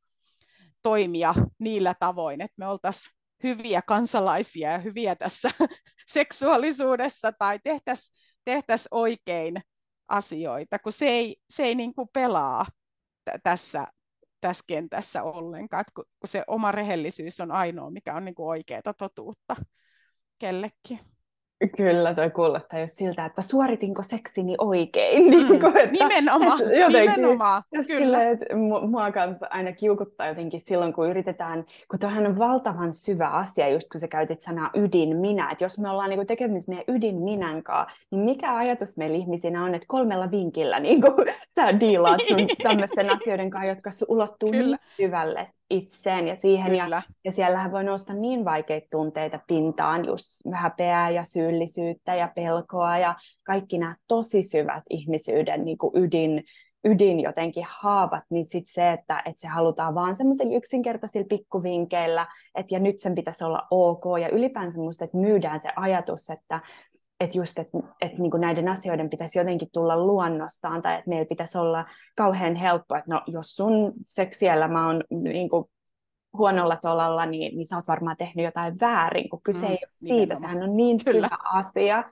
toimia 0.82 1.36
niillä 1.60 1.96
tavoin, 2.00 2.42
että 2.42 2.56
me 2.58 2.68
oltaisiin 2.68 3.16
hyviä 3.44 3.82
kansalaisia 3.82 4.72
ja 4.72 4.78
hyviä 4.78 5.16
tässä 5.16 5.50
seksuaalisuudessa 6.14 7.32
tai 7.32 7.60
tehtäisiin 7.64 8.16
tehtäisi 8.46 8.88
oikein 8.92 9.56
asioita, 10.08 10.80
kun 10.80 10.92
se 10.92 11.06
ei, 11.06 11.38
se 11.50 11.64
ei 11.64 11.76
niin 11.76 11.94
kuin 11.94 12.10
pelaa 12.14 12.66
t- 13.26 13.44
tässä, 13.44 13.88
tässä 14.42 14.64
kentässä 14.68 15.24
ollenkaan, 15.24 15.86
kun, 15.96 16.06
kun 16.20 16.28
se 16.28 16.44
oma 16.48 16.72
rehellisyys 16.72 17.40
on 17.40 17.52
ainoa, 17.52 17.92
mikä 17.92 18.16
on 18.16 18.26
niin 18.26 18.36
kuin 18.36 18.50
oikeaa 18.50 18.94
totuutta 18.98 19.56
kellekin. 20.40 21.11
Kyllä, 21.78 22.14
toi 22.14 22.30
kuulostaa 22.30 22.80
just 22.80 22.98
siltä, 22.98 23.26
että 23.26 23.42
suoritinko 23.42 24.02
seksini 24.02 24.56
oikein. 24.58 25.22
Mm, 25.32 25.32
niin 25.32 25.60
kuin, 25.60 25.78
että, 25.78 25.92
nimenomaan, 25.92 26.62
että 26.62 26.74
jotenkin, 26.80 27.12
nimenomaan, 27.12 27.64
kyllä. 27.72 28.00
Sille, 28.00 28.32
että 28.32 28.56
mua 28.88 29.12
kanssa 29.12 29.48
aina 29.50 29.72
kiukuttaa 29.72 30.28
jotenkin 30.28 30.62
silloin, 30.62 30.94
kun 30.94 31.10
yritetään, 31.10 31.66
kun 31.90 32.00
toihan 32.00 32.26
on 32.26 32.40
valtavan 32.40 32.94
syvä 32.94 33.28
asia, 33.28 33.70
just 33.70 33.90
kun 33.92 34.00
sä 34.00 34.08
käytit 34.08 34.42
sanaa 34.42 34.70
ydin 34.76 35.18
minä, 35.18 35.52
että 35.52 35.64
jos 35.64 35.80
me 35.80 35.90
ollaan 35.90 36.10
niin 36.10 36.28
tekemisissä 36.28 36.72
meidän 36.72 36.96
ydin 36.96 37.16
minän 37.16 37.64
kanssa, 37.64 37.98
niin 38.12 38.22
mikä 38.22 38.56
ajatus 38.56 38.98
meillä 38.98 39.18
ihmisinä 39.18 39.64
on, 39.64 39.76
että 39.76 39.88
kolmella 39.88 40.32
vinkillä 40.32 40.80
niin 40.80 41.02
kuin, 41.02 41.14
sä 41.56 41.80
diilaat 41.80 42.22
sun 42.28 42.48
tämmöisten 42.64 43.10
asioiden 43.10 43.50
kanssa, 43.50 43.68
jotka 43.68 43.90
ulottuu 44.08 44.52
kyllä. 44.52 44.78
niin 44.78 44.96
syvälle 44.96 45.48
itseen 45.72 46.28
ja 46.28 46.36
siihen. 46.36 46.76
Ja, 46.76 47.02
ja 47.24 47.32
siellähän 47.32 47.72
voi 47.72 47.84
nousta 47.84 48.14
niin 48.14 48.46
vaikeita 48.46 48.88
tunteita 48.92 49.40
pintaan, 49.48 50.06
just 50.06 50.28
häpeää 50.54 51.10
ja 51.10 51.26
syyllisyyttä 51.52 52.16
ja 52.16 52.32
pelkoa 52.36 52.98
ja 52.98 53.16
kaikki 53.44 53.78
nämä 53.78 53.96
tosi 54.08 54.44
syvät 54.44 54.84
ihmisyyden 54.90 55.66
niin 55.66 55.78
kuin 55.78 56.04
ydin, 56.04 56.44
ydin 56.86 57.20
jotenkin 57.20 57.66
haavat, 57.68 58.24
niin 58.30 58.46
sitten 58.46 58.74
se, 58.74 58.92
että, 58.92 59.22
että 59.26 59.42
se 59.42 59.48
halutaan 59.48 59.96
vaan 59.96 60.16
semmoisilla 60.16 60.58
yksinkertaisilla 60.58 61.28
pikkuvinkeillä, 61.30 62.28
että 62.56 62.76
ja 62.76 62.80
nyt 62.80 63.00
sen 63.00 63.16
pitäisi 63.16 63.44
olla 63.44 63.68
ok, 63.72 64.04
ja 64.22 64.30
ylipäänsä 64.30 64.74
semmoista, 64.74 65.06
että 65.06 65.18
myydään 65.18 65.60
se 65.60 65.70
ajatus, 65.76 66.30
että 66.30 66.60
että 67.20 67.38
just, 67.38 67.60
että, 67.60 67.78
että 68.02 68.22
niin 68.22 68.32
kuin 68.32 68.42
näiden 68.42 68.68
asioiden 68.68 69.10
pitäisi 69.10 69.40
jotenkin 69.40 69.68
tulla 69.74 70.06
luonnostaan, 70.06 70.82
tai 70.82 70.94
että 70.94 71.10
meillä 71.10 71.26
pitäisi 71.26 71.58
olla 71.58 71.86
kauhean 72.16 72.56
helppo, 72.56 72.96
että 72.96 73.14
no, 73.14 73.22
jos 73.28 73.56
sun 73.56 73.94
seksielämä 74.02 74.88
on 74.88 75.04
niin 75.10 75.50
kuin 75.50 75.66
huonolla 76.38 76.76
tolalla, 76.76 77.26
niin, 77.26 77.56
niin 77.56 77.66
sä 77.66 77.76
oot 77.76 77.88
varmaan 77.88 78.18
tehnyt 78.18 78.46
jotain 78.46 78.80
väärin, 78.82 79.30
kun 79.30 79.42
kyse 79.44 79.60
mm, 79.60 79.66
ei 79.66 79.72
ole 79.72 79.90
siitä, 79.90 80.14
nimenomaan. 80.14 80.52
sehän 80.52 80.70
on 80.70 80.78
niin 80.78 80.98
Kyllä. 81.06 81.28
syvä 81.28 81.38
asia. 81.54 82.04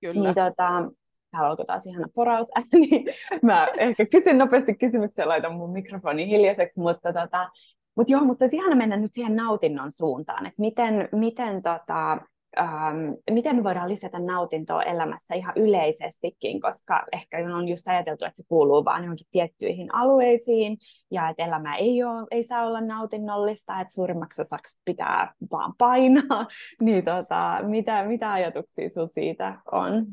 Kyllä. 0.00 0.22
Niin 0.22 0.34
tota, 0.34 0.90
täällä 1.30 1.48
alkoi 1.48 1.66
taas 1.66 1.86
ihana 1.86 2.06
poraus, 2.14 2.46
niin 2.72 3.04
mä 3.42 3.68
ehkä 3.78 4.06
kysyn 4.06 4.38
nopeasti 4.38 4.74
kysymyksen, 4.74 5.28
laitan 5.28 5.54
mun 5.54 5.72
mikrofoni 5.72 6.26
hiljaiseksi, 6.26 6.80
mutta 6.80 7.12
tota, 7.12 7.50
mut 7.96 8.10
joo, 8.10 8.24
musta 8.24 8.44
olisi 8.44 8.56
ihana 8.56 8.76
mennä 8.76 8.96
nyt 8.96 9.14
siihen 9.14 9.36
nautinnon 9.36 9.90
suuntaan, 9.90 10.46
että 10.46 10.60
miten, 10.60 11.08
miten 11.12 11.62
tota, 11.62 12.18
ähm, 12.58 13.12
miten 13.30 13.56
me 13.56 13.64
voidaan 13.64 13.88
lisätä 13.88 14.18
nautintoa 14.18 14.82
elämässä 14.82 15.34
ihan 15.34 15.54
yleisestikin, 15.56 16.60
koska 16.60 17.04
ehkä 17.12 17.38
on 17.56 17.68
just 17.68 17.88
ajateltu, 17.88 18.24
että 18.24 18.36
se 18.36 18.42
kuuluu 18.48 18.84
vain 18.84 19.04
johonkin 19.04 19.26
tiettyihin 19.30 19.94
alueisiin 19.94 20.78
ja 21.10 21.28
että 21.28 21.44
elämä 21.44 21.76
ei, 21.76 22.04
ole, 22.04 22.26
ei 22.30 22.44
saa 22.44 22.66
olla 22.66 22.80
nautinnollista, 22.80 23.80
että 23.80 23.94
suurimmaksi 23.94 24.40
osaksi 24.40 24.80
pitää 24.84 25.34
vaan 25.50 25.74
painaa. 25.78 26.46
niin 26.82 27.04
tota, 27.04 27.58
mitä, 27.62 28.04
mitä 28.04 28.32
ajatuksia 28.32 28.88
sinulla 28.88 29.08
siitä 29.14 29.60
on? 29.72 30.06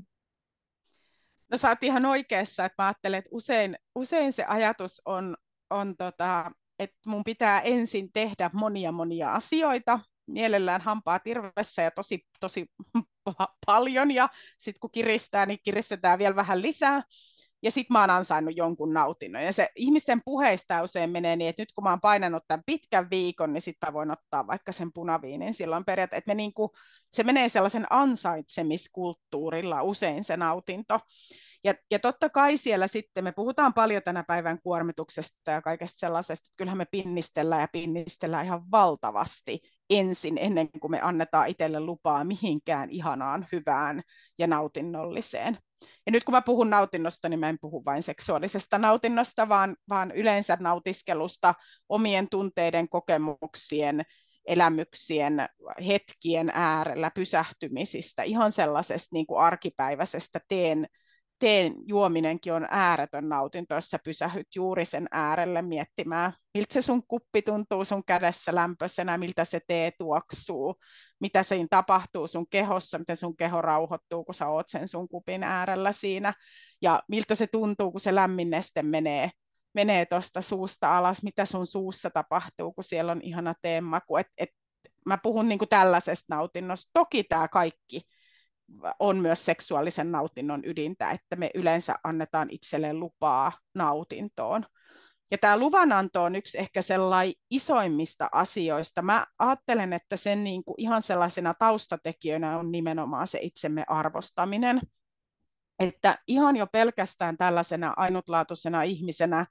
No 1.51 1.57
sä 1.57 1.69
oot 1.69 1.83
ihan 1.83 2.05
oikeassa, 2.05 2.65
että 2.65 2.83
mä 2.83 2.87
ajattelen, 2.87 3.17
että 3.17 3.29
usein, 3.31 3.75
usein 3.95 4.33
se 4.33 4.45
ajatus 4.45 5.01
on, 5.05 5.37
on 5.69 5.97
tota, 5.97 6.51
että 6.79 6.97
mun 7.05 7.23
pitää 7.23 7.61
ensin 7.61 8.11
tehdä 8.13 8.49
monia 8.53 8.91
monia 8.91 9.33
asioita, 9.33 9.99
mielellään 10.27 10.81
hampaa 10.81 11.19
tirvessä 11.19 11.81
ja 11.81 11.91
tosi, 11.91 12.25
tosi 12.39 12.71
paljon, 13.65 14.11
ja 14.11 14.29
sitten 14.57 14.79
kun 14.79 14.91
kiristää, 14.91 15.45
niin 15.45 15.59
kiristetään 15.63 16.19
vielä 16.19 16.35
vähän 16.35 16.61
lisää, 16.61 17.01
ja 17.63 17.71
sitten 17.71 17.93
mä 17.93 17.99
oon 18.01 18.09
ansainnut 18.09 18.57
jonkun 18.57 18.93
nautinnon. 18.93 19.43
Ja 19.43 19.53
se 19.53 19.69
ihmisten 19.75 20.21
puheista 20.25 20.83
usein 20.83 21.09
menee 21.09 21.35
niin, 21.35 21.49
että 21.49 21.61
nyt 21.61 21.71
kun 21.71 21.83
mä 21.83 21.89
oon 21.89 22.01
painanut 22.01 22.43
tämän 22.47 22.63
pitkän 22.65 23.09
viikon, 23.09 23.53
niin 23.53 23.61
sitten 23.61 23.93
voin 23.93 24.11
ottaa 24.11 24.47
vaikka 24.47 24.71
sen 24.71 24.93
punaviinin 24.93 25.53
silloin 25.53 25.85
periaatteessa, 25.85 26.17
että 26.19 26.29
me 26.29 26.35
niinku, 26.35 26.75
se 27.11 27.23
menee 27.23 27.49
sellaisen 27.49 27.85
ansaitsemiskulttuurilla 27.89 29.83
usein 29.83 30.23
se 30.23 30.37
nautinto. 30.37 30.99
Ja, 31.63 31.73
ja 31.91 31.99
totta 31.99 32.29
kai 32.29 32.57
siellä 32.57 32.87
sitten, 32.87 33.23
me 33.23 33.31
puhutaan 33.31 33.73
paljon 33.73 34.03
tänä 34.03 34.23
päivän 34.23 34.61
kuormituksesta 34.61 35.51
ja 35.51 35.61
kaikesta 35.61 35.99
sellaisesta, 35.99 36.33
että 36.33 36.57
kyllähän 36.57 36.77
me 36.77 36.85
pinnistellään 36.91 37.61
ja 37.61 37.67
pinnistellään 37.71 38.45
ihan 38.45 38.71
valtavasti 38.71 39.59
ensin, 39.89 40.37
ennen 40.41 40.69
kuin 40.79 40.91
me 40.91 41.01
annetaan 41.01 41.47
itselle 41.47 41.79
lupaa 41.79 42.23
mihinkään 42.23 42.89
ihanaan, 42.89 43.47
hyvään 43.51 44.01
ja 44.39 44.47
nautinnolliseen. 44.47 45.57
Ja 46.05 46.11
nyt 46.11 46.23
kun 46.23 46.31
mä 46.31 46.41
puhun 46.41 46.69
nautinnosta, 46.69 47.29
niin 47.29 47.39
mä 47.39 47.49
en 47.49 47.59
puhu 47.61 47.85
vain 47.85 48.03
seksuaalisesta 48.03 48.77
nautinnosta, 48.77 49.49
vaan, 49.49 49.75
vaan 49.89 50.11
yleensä 50.11 50.57
nautiskelusta 50.59 51.53
omien 51.89 52.29
tunteiden, 52.29 52.89
kokemuksien, 52.89 54.01
elämyksien, 54.45 55.47
hetkien 55.87 56.51
äärellä, 56.53 57.11
pysähtymisistä, 57.15 58.23
ihan 58.23 58.51
sellaisesta 58.51 59.09
niin 59.11 59.27
kuin 59.27 59.39
arkipäiväisestä 59.39 60.39
teen 60.47 60.87
teen 61.39 61.73
juominenkin 61.85 62.53
on 62.53 62.67
ääretön 62.69 63.29
nautinto, 63.29 63.75
jos 63.75 63.89
sä 63.89 63.99
pysähyt 64.03 64.47
juuri 64.55 64.85
sen 64.85 65.07
äärelle 65.11 65.61
miettimään, 65.61 66.33
miltä 66.53 66.73
se 66.73 66.81
sun 66.81 67.07
kuppi 67.07 67.41
tuntuu 67.41 67.85
sun 67.85 68.03
kädessä 68.05 68.55
lämpöisenä, 68.55 69.17
miltä 69.17 69.45
se 69.45 69.59
tee 69.67 69.91
tuoksuu, 69.97 70.75
mitä 71.19 71.43
siinä 71.43 71.67
tapahtuu 71.69 72.27
sun 72.27 72.49
kehossa, 72.49 72.99
miten 72.99 73.17
sun 73.17 73.37
keho 73.37 73.61
rauhoittuu, 73.61 74.23
kun 74.23 74.35
sä 74.35 74.47
oot 74.47 74.69
sen 74.69 74.87
sun 74.87 75.07
kupin 75.07 75.43
äärellä 75.43 75.91
siinä, 75.91 76.33
ja 76.81 77.03
miltä 77.09 77.35
se 77.35 77.47
tuntuu, 77.47 77.91
kun 77.91 77.99
se 77.99 78.15
lämmin 78.15 78.49
neste 78.49 78.83
menee 78.83 79.29
menee 79.73 80.05
tuosta 80.05 80.41
suusta 80.41 80.97
alas, 80.97 81.23
mitä 81.23 81.45
sun 81.45 81.67
suussa 81.67 82.09
tapahtuu, 82.09 82.73
kun 82.73 82.83
siellä 82.83 83.11
on 83.11 83.21
ihana 83.21 83.53
teemaku. 83.61 84.17
Et, 84.17 84.27
et, 84.37 84.49
mä 85.05 85.17
puhun 85.23 85.49
niinku 85.49 85.65
tällaisesta 85.65 86.35
nautinnosta. 86.35 86.89
Toki 86.93 87.23
tämä 87.23 87.47
kaikki 87.47 88.01
on 88.99 89.17
myös 89.17 89.45
seksuaalisen 89.45 90.11
nautinnon 90.11 90.61
ydintä, 90.65 91.11
että 91.11 91.35
me 91.35 91.51
yleensä 91.55 91.95
annetaan 92.03 92.47
itselle 92.51 92.93
lupaa 92.93 93.51
nautintoon. 93.75 94.65
Ja 95.31 95.37
tämä 95.37 95.57
luvananto 95.57 96.23
on 96.23 96.35
yksi 96.35 96.57
ehkä 96.57 96.81
sellainen 96.81 97.33
isoimmista 97.49 98.29
asioista. 98.31 99.01
Mä 99.01 99.27
ajattelen, 99.39 99.93
että 99.93 100.17
sen 100.17 100.43
niin 100.43 100.63
kuin 100.63 100.75
ihan 100.77 101.01
sellaisena 101.01 101.53
taustatekijänä 101.53 102.59
on 102.59 102.71
nimenomaan 102.71 103.27
se 103.27 103.39
itsemme 103.41 103.83
arvostaminen. 103.87 104.81
Että 105.79 106.17
ihan 106.27 106.55
jo 106.55 106.67
pelkästään 106.67 107.37
tällaisena 107.37 107.93
ainutlaatuisena 107.97 108.83
ihmisenä 108.83 109.45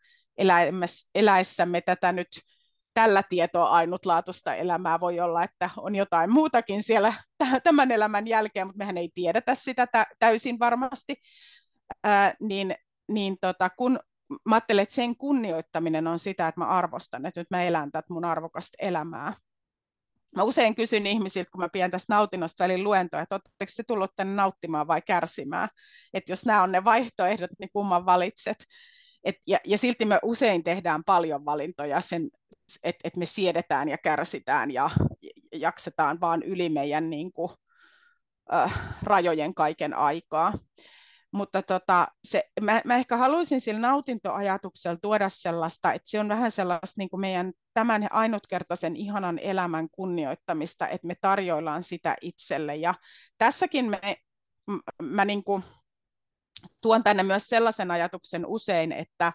eläessämme 1.15 1.81
tätä 1.81 2.13
nyt 2.13 2.29
tällä 2.97 3.23
tietoa 3.29 3.69
ainutlaatuista 3.69 4.55
elämää. 4.55 5.01
Voi 5.01 5.21
olla, 5.21 5.43
että 5.43 5.71
on 5.77 5.95
jotain 5.95 6.33
muutakin 6.33 6.83
siellä 6.83 7.13
tämän 7.65 7.91
elämän 7.91 8.27
jälkeen, 8.27 8.67
mutta 8.67 8.79
mehän 8.79 8.99
ei 8.99 9.11
tiedetä 9.15 9.55
sitä 9.55 9.89
täysin 10.19 10.59
varmasti. 10.59 11.17
Ää, 12.05 12.35
niin 12.41 12.75
niin 13.09 13.37
tota, 13.41 13.71
kun 13.71 14.01
mä 14.45 14.55
ajattelen, 14.55 14.83
että 14.83 14.95
sen 14.95 15.17
kunnioittaminen 15.17 16.07
on 16.07 16.19
sitä, 16.19 16.49
että 16.49 16.61
mä 16.61 16.67
arvostan, 16.67 17.27
että 17.27 17.41
nyt 17.41 17.51
mä 17.51 17.63
elän 17.63 17.93
tätä 17.93 18.07
mun 18.11 18.25
arvokasta 18.25 18.77
elämää. 18.81 19.35
Mä 20.37 20.43
usein 20.43 20.75
kysyn 20.75 21.07
ihmisiltä, 21.07 21.51
kun 21.53 21.61
mä 21.61 21.69
pidän 21.69 21.91
tästä 21.91 22.15
nautinnosta 22.15 22.65
välin 22.65 22.85
luentoa, 22.85 23.21
että 23.21 23.35
oletteko 23.35 23.73
te 23.77 23.83
tullut 23.83 24.11
tänne 24.17 24.35
nauttimaan 24.35 24.89
vai 24.89 25.03
kärsimään? 25.03 25.69
Että 26.15 26.33
jos 26.33 26.47
nämä 26.47 26.63
on 26.63 26.73
ne 26.73 26.85
vaihtoehdot, 26.85 27.51
niin 27.59 27.71
kumman 27.73 28.07
valitset? 28.07 28.57
Et, 29.25 29.37
ja, 29.47 29.59
ja 29.65 29.79
silti 29.79 30.05
me 30.05 30.19
usein 30.23 30.65
tehdään 30.65 31.05
paljon 31.05 31.45
valintoja 31.45 32.01
sen, 32.01 32.31
että 32.83 33.01
et 33.05 33.17
me 33.17 33.27
siedetään 33.27 33.89
ja 33.89 33.99
kärsitään 33.99 34.71
ja, 34.71 34.91
ja 35.53 35.59
jaksetaan 35.59 36.21
vaan 36.21 36.43
yli 36.43 36.69
meidän 36.69 37.11
niin 37.11 37.33
kuin, 37.33 37.51
äh, 38.53 38.99
rajojen 39.03 39.55
kaiken 39.55 39.95
aikaa. 39.95 40.53
mutta 41.33 41.63
tota, 41.63 42.09
se, 42.25 42.45
mä, 42.61 42.83
mä 42.85 42.97
ehkä 42.97 43.17
haluaisin 43.17 43.61
sillä 43.61 43.81
nautintoajatuksella 43.81 44.99
tuoda 45.03 45.29
sellaista, 45.29 45.93
että 45.93 46.11
se 46.11 46.21
on 46.21 46.29
vähän 46.29 46.51
sellaista 46.51 46.95
niin 46.99 47.09
kuin 47.09 47.21
meidän 47.21 47.53
tämän 47.75 48.09
ainutkertaisen 48.11 48.97
ihanan 48.97 49.39
elämän 49.39 49.89
kunnioittamista, 49.91 50.89
että 50.89 51.07
me 51.07 51.15
tarjoillaan 51.21 51.83
sitä 51.83 52.17
itselle. 52.21 52.77
Ja 52.77 52.95
tässäkin 53.39 53.91
me, 53.91 54.17
mä 55.03 55.25
niin 55.25 55.45
kuin 55.45 55.63
tuon 56.81 57.03
tänne 57.05 57.23
myös 57.23 57.49
sellaisen 57.49 57.91
ajatuksen 57.91 58.47
usein, 58.47 58.93
että 58.93 59.33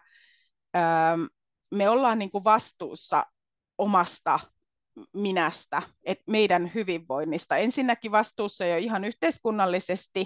ähm, 0.75 1.23
me 1.71 1.89
ollaan 1.89 2.19
niin 2.19 2.31
kuin 2.31 2.43
vastuussa 2.43 3.25
omasta 3.77 4.39
minästä, 5.13 5.81
että 6.03 6.23
meidän 6.27 6.71
hyvinvoinnista. 6.75 7.57
Ensinnäkin 7.57 8.11
vastuussa 8.11 8.65
jo 8.65 8.77
ihan 8.77 9.03
yhteiskunnallisesti 9.03 10.25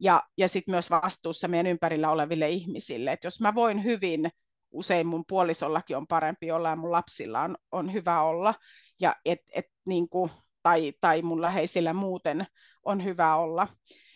ja, 0.00 0.22
ja 0.38 0.48
sitten 0.48 0.72
myös 0.72 0.90
vastuussa 0.90 1.48
meidän 1.48 1.66
ympärillä 1.66 2.10
oleville 2.10 2.48
ihmisille. 2.50 3.12
Et 3.12 3.24
jos 3.24 3.40
mä 3.40 3.54
voin 3.54 3.84
hyvin, 3.84 4.30
usein 4.70 5.06
mun 5.06 5.24
puolisollakin 5.28 5.96
on 5.96 6.06
parempi 6.06 6.52
olla 6.52 6.68
ja 6.68 6.76
mun 6.76 6.92
lapsilla 6.92 7.40
on, 7.40 7.56
on 7.72 7.92
hyvä 7.92 8.22
olla, 8.22 8.54
ja 9.00 9.16
et, 9.24 9.38
et, 9.54 9.66
niin 9.88 10.08
kuin, 10.08 10.30
tai, 10.62 10.92
tai 11.00 11.22
mun 11.22 11.40
läheisillä 11.40 11.92
muuten 11.92 12.46
on 12.82 13.04
hyvä 13.04 13.36
olla. 13.36 13.68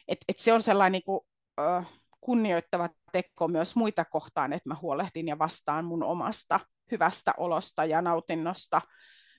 Et, 0.09 0.19
et 0.29 0.39
se 0.39 0.53
on 0.53 0.63
sellainen 0.63 0.93
niin 0.93 1.05
kuin, 1.05 1.21
ö, 1.61 1.83
kunnioittava 2.25 2.89
teko 3.13 3.49
myös 3.49 3.77
muita 3.77 4.05
kohtaan, 4.05 4.53
että 4.53 4.69
mä 4.69 4.77
huolehdin 4.83 5.29
ja 5.29 5.39
vastaan 5.39 5.85
mun 5.85 6.03
omasta 6.03 6.61
hyvästä 6.91 7.35
olosta 7.37 7.85
ja 7.85 8.03
nautinnosta, 8.03 8.81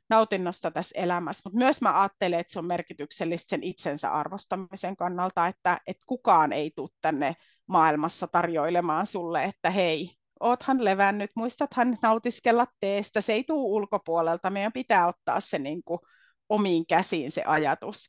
nautinnosta 0.09 0.71
tässä 0.71 0.99
elämässä. 0.99 1.41
Mutta 1.45 1.57
myös 1.57 1.81
mä 1.81 2.01
ajattelen, 2.01 2.39
että 2.39 2.53
se 2.53 2.59
on 2.59 2.65
merkityksellistä 2.65 3.49
sen 3.49 3.63
itsensä 3.63 4.11
arvostamisen 4.11 4.95
kannalta, 4.95 5.47
että, 5.47 5.79
että 5.87 6.03
kukaan 6.05 6.53
ei 6.53 6.71
tule 6.75 6.89
tänne 7.01 7.35
maailmassa 7.67 8.27
tarjoilemaan 8.27 9.07
sulle, 9.07 9.43
että 9.43 9.69
hei, 9.69 10.09
oothan 10.39 10.85
levännyt, 10.85 11.31
muistathan 11.35 11.97
nautiskella 12.01 12.67
teestä, 12.79 13.21
se 13.21 13.33
ei 13.33 13.43
tule 13.43 13.61
ulkopuolelta, 13.61 14.49
meidän 14.49 14.73
pitää 14.73 15.07
ottaa 15.07 15.39
se 15.39 15.59
niin 15.59 15.83
kuin 15.83 15.99
omiin 16.49 16.87
käsiin 16.87 17.31
se 17.31 17.43
ajatus. 17.45 18.07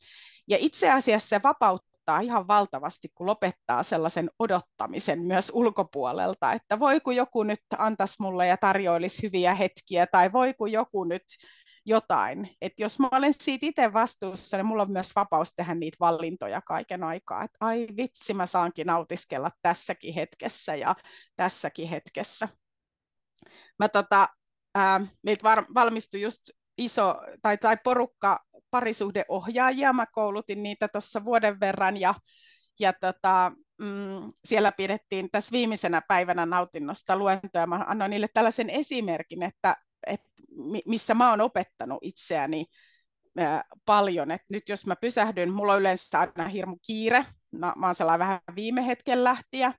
Ja 0.48 0.56
itse 0.60 0.90
asiassa 0.90 1.28
se 1.28 1.40
vapauttaa 1.42 1.95
helpottaa 2.06 2.20
ihan 2.20 2.48
valtavasti, 2.48 3.08
kun 3.14 3.26
lopettaa 3.26 3.82
sellaisen 3.82 4.30
odottamisen 4.38 5.20
myös 5.20 5.52
ulkopuolelta, 5.54 6.52
että 6.52 6.78
voi 6.78 7.00
kun 7.00 7.16
joku 7.16 7.42
nyt 7.42 7.60
antaisi 7.78 8.22
mulle 8.22 8.46
ja 8.46 8.56
tarjoilisi 8.56 9.22
hyviä 9.22 9.54
hetkiä, 9.54 10.06
tai 10.06 10.32
voi 10.32 10.54
kun 10.54 10.72
joku 10.72 11.04
nyt 11.04 11.22
jotain. 11.88 12.50
että 12.60 12.82
jos 12.82 12.98
mä 12.98 13.08
olen 13.12 13.32
siitä 13.32 13.66
itse 13.66 13.92
vastuussa, 13.92 14.56
niin 14.56 14.66
mulla 14.66 14.82
on 14.82 14.92
myös 14.92 15.12
vapaus 15.16 15.52
tehdä 15.56 15.74
niitä 15.74 15.96
valintoja 16.00 16.60
kaiken 16.60 17.04
aikaa. 17.04 17.44
Että 17.44 17.58
ai 17.60 17.86
vitsi, 17.96 18.34
mä 18.34 18.46
saankin 18.46 18.86
nautiskella 18.86 19.50
tässäkin 19.62 20.14
hetkessä 20.14 20.74
ja 20.74 20.96
tässäkin 21.36 21.88
hetkessä. 21.88 22.48
Mä 23.78 23.88
tota, 23.88 24.28
ää, 24.74 25.00
meiltä 25.22 25.42
var, 25.42 25.64
valmistui 25.74 26.20
just 26.20 26.40
iso 26.78 27.16
tai, 27.42 27.58
tai 27.58 27.76
porukka 27.84 28.44
parisuhdeohjaajia. 28.70 29.92
Mä 29.92 30.06
koulutin 30.06 30.62
niitä 30.62 30.88
tuossa 30.88 31.24
vuoden 31.24 31.60
verran 31.60 31.96
ja, 31.96 32.14
ja 32.80 32.92
tota, 32.92 33.52
mm, 33.78 34.32
siellä 34.44 34.72
pidettiin 34.72 35.30
tässä 35.32 35.52
viimeisenä 35.52 36.02
päivänä 36.08 36.46
nautinnosta 36.46 37.16
luentoja. 37.16 37.66
Mä 37.66 37.84
annoin 37.88 38.10
niille 38.10 38.28
tällaisen 38.34 38.70
esimerkin, 38.70 39.42
että, 39.42 39.76
että 40.06 40.30
missä 40.86 41.14
mä 41.14 41.30
oon 41.30 41.40
opettanut 41.40 41.98
itseäni 42.02 42.64
paljon. 43.84 44.30
Et 44.30 44.42
nyt 44.50 44.68
jos 44.68 44.86
mä 44.86 44.96
pysähdyn, 44.96 45.52
mulla 45.52 45.72
on 45.72 45.80
yleensä 45.80 46.20
aina 46.20 46.48
hirmu 46.48 46.76
kiire. 46.86 47.26
Mä, 47.50 47.72
mä 47.76 47.86
oon 47.86 47.94
sellainen 47.94 48.26
vähän 48.26 48.40
viime 48.56 48.86
hetken 48.86 49.24
lähtiä. 49.24 49.72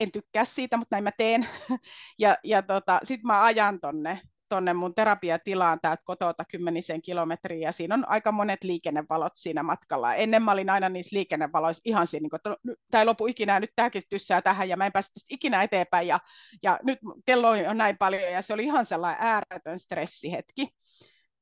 En 0.00 0.12
tykkää 0.12 0.44
siitä, 0.44 0.76
mutta 0.76 0.94
näin 0.96 1.04
mä 1.04 1.12
teen. 1.12 1.48
ja 2.18 2.36
ja 2.44 2.62
tota, 2.62 3.00
sitten 3.02 3.26
mä 3.26 3.44
ajan 3.44 3.80
tonne 3.80 4.20
tuonne 4.52 4.74
mun 4.74 4.94
terapiatilaan 4.94 5.78
täältä 5.82 6.02
kotota 6.04 6.44
kymmenisen 6.44 7.02
kilometriä, 7.02 7.68
ja 7.68 7.72
siinä 7.72 7.94
on 7.94 8.08
aika 8.08 8.32
monet 8.32 8.64
liikennevalot 8.64 9.32
siinä 9.36 9.62
matkalla. 9.62 10.14
Ennen 10.14 10.42
mä 10.42 10.52
olin 10.52 10.70
aina 10.70 10.88
niissä 10.88 11.16
liikennevaloissa 11.16 11.82
ihan 11.84 12.06
siinä, 12.06 12.22
niin 12.22 12.36
että 12.36 12.50
no, 12.50 12.74
tämä 12.90 13.02
ei 13.02 13.06
lopu 13.06 13.26
ikinä, 13.26 13.60
nyt 13.60 13.70
tämäkin 13.76 14.02
tyssää 14.08 14.42
tähän, 14.42 14.68
ja 14.68 14.76
mä 14.76 14.86
en 14.86 14.92
päästä 14.92 15.20
ikinä 15.30 15.62
eteenpäin, 15.62 16.08
ja, 16.08 16.20
ja 16.62 16.80
nyt 16.82 16.98
kello 17.24 17.48
on 17.68 17.76
näin 17.76 17.98
paljon, 17.98 18.22
ja 18.22 18.42
se 18.42 18.54
oli 18.54 18.64
ihan 18.64 18.86
sellainen 18.86 19.26
ääretön 19.26 19.78
stressihetki. 19.78 20.68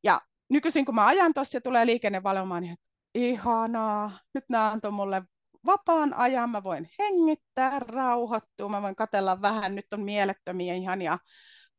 Ja 0.05 0.21
nykyisin, 0.51 0.85
kun 0.85 0.95
mä 0.95 1.07
ajan 1.07 1.35
tuossa 1.35 1.57
ja 1.57 1.61
tulee 1.61 1.87
liikennevalo, 1.87 2.47
mä 2.47 2.61
niin, 2.61 2.77
ihanaa, 3.15 4.19
nyt 4.35 4.45
nämä 4.49 4.71
antoi 4.71 4.91
mulle 4.91 5.23
vapaan 5.67 6.15
ajan, 6.15 6.51
mä 6.51 6.63
voin 6.63 6.91
hengittää, 6.99 7.79
rauhoittua, 7.79 8.69
mä 8.69 8.83
voin 8.83 8.97
katella 8.97 9.43
vähän, 9.43 9.75
nyt 9.75 9.93
on 9.93 10.01
mielettömiä 10.01 10.75
ihania 10.75 11.19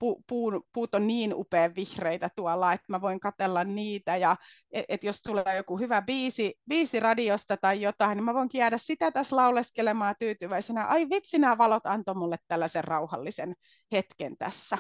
pu, 0.02 0.24
puu, 0.28 0.68
puut 0.74 0.94
on 0.94 1.08
niin 1.08 1.34
upean 1.36 1.76
vihreitä 1.76 2.30
tuolla, 2.36 2.74
että 2.74 2.86
mä 2.88 3.02
voin 3.02 3.20
katella 3.20 3.64
niitä 3.64 4.18
ja 4.18 4.36
et, 4.72 4.86
et 4.90 5.04
jos 5.04 5.22
tulee 5.22 5.56
joku 5.58 5.78
hyvä 5.78 6.02
biisi, 6.02 6.60
biisi 6.70 7.00
radiosta 7.00 7.58
tai 7.58 7.82
jotain, 7.82 8.16
niin 8.16 8.24
mä 8.24 8.34
voin 8.34 8.50
jäädä 8.54 8.78
sitä 8.78 9.12
tässä 9.12 9.36
lauleskelemaan 9.36 10.16
tyytyväisenä. 10.20 10.86
Ai 10.86 11.10
vitsi, 11.10 11.38
nämä 11.38 11.58
valot 11.58 11.86
antoi 11.86 12.16
mulle 12.16 12.38
tällaisen 12.48 12.84
rauhallisen 12.84 13.56
hetken 13.92 14.38
tässä. 14.38 14.78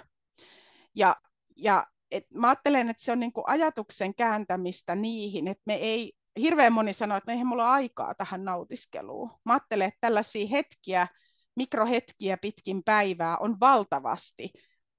Ja, 0.96 1.16
ja 1.56 1.88
et 2.12 2.26
mä 2.34 2.48
ajattelen, 2.48 2.90
että 2.90 3.04
se 3.04 3.12
on 3.12 3.20
niin 3.20 3.34
kuin 3.34 3.44
ajatuksen 3.48 4.16
kääntämistä 4.16 4.96
niihin, 4.96 5.48
että 5.48 5.64
me 5.66 5.76
ei, 5.76 6.14
hirveän 6.40 6.74
moni 6.74 6.94
sanoo, 6.94 7.18
että 7.18 7.32
no 7.32 7.34
eihän 7.34 7.48
mulla 7.48 7.64
ole 7.64 7.72
aikaa 7.72 8.16
tähän 8.16 8.46
nautiskeluun. 8.46 9.32
Mä 9.46 9.54
ajattelen, 9.54 9.88
että 9.88 10.02
tällaisia 10.02 10.48
hetkiä, 10.48 11.08
mikrohetkiä 11.56 12.38
pitkin 12.38 12.84
päivää 12.84 13.38
on 13.38 13.60
valtavasti 13.60 14.50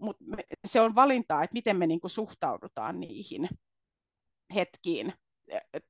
mutta 0.02 0.24
se 0.66 0.80
on 0.80 0.94
valintaa, 0.94 1.42
että 1.42 1.54
miten 1.54 1.76
me 1.76 1.86
niinku 1.86 2.08
suhtaudutaan 2.08 3.00
niihin 3.00 3.48
hetkiin 4.54 5.12
e, 5.48 5.56
e, 5.56 5.80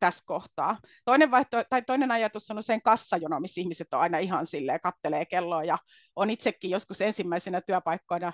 tässä 0.00 0.24
kohtaa. 0.26 0.78
Toinen, 1.04 1.30
vaihto, 1.30 1.64
tai 1.70 1.82
toinen 1.82 2.10
ajatus 2.10 2.50
on 2.50 2.58
usein 2.58 2.82
kassajono, 2.82 3.40
missä 3.40 3.60
ihmiset 3.60 3.94
on 3.94 4.00
aina 4.00 4.18
ihan 4.18 4.46
silleen, 4.46 4.80
kattelee 4.80 5.24
kelloa, 5.24 5.64
ja 5.64 5.78
on 6.16 6.30
itsekin 6.30 6.70
joskus 6.70 7.00
ensimmäisenä 7.00 7.60
työpaikkoina 7.60 8.32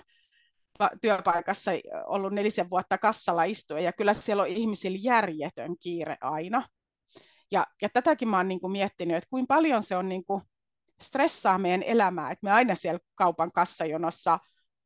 työpaikassa 1.01 1.71
ollut 2.07 2.33
nelisen 2.33 2.71
vuotta 2.71 2.99
kassalla 2.99 3.45
istua, 3.45 3.81
ja 3.81 3.93
kyllä 3.93 4.15
siellä 4.15 4.43
on 4.43 4.49
ihmisillä 4.49 4.99
järjetön 5.01 5.75
kiire 5.81 6.17
aina. 6.21 6.69
Ja, 7.51 7.67
ja 7.83 7.89
tätäkin 7.89 8.29
mä 8.29 8.37
oon 8.37 8.49
niin 8.49 8.61
kuin 8.61 8.73
miettinyt, 8.73 9.17
että 9.17 9.31
kuinka 9.31 9.55
paljon 9.55 9.83
se 9.83 9.97
on 9.97 10.09
niin 10.09 10.25
kuin 10.25 10.43
stressaa 11.03 11.59
meidän 11.59 11.83
elämää, 11.83 12.31
että 12.31 12.45
me 12.47 12.53
aina 12.53 12.75
siellä 12.75 13.01
kaupan 13.15 13.53
kassajonossa 13.53 14.39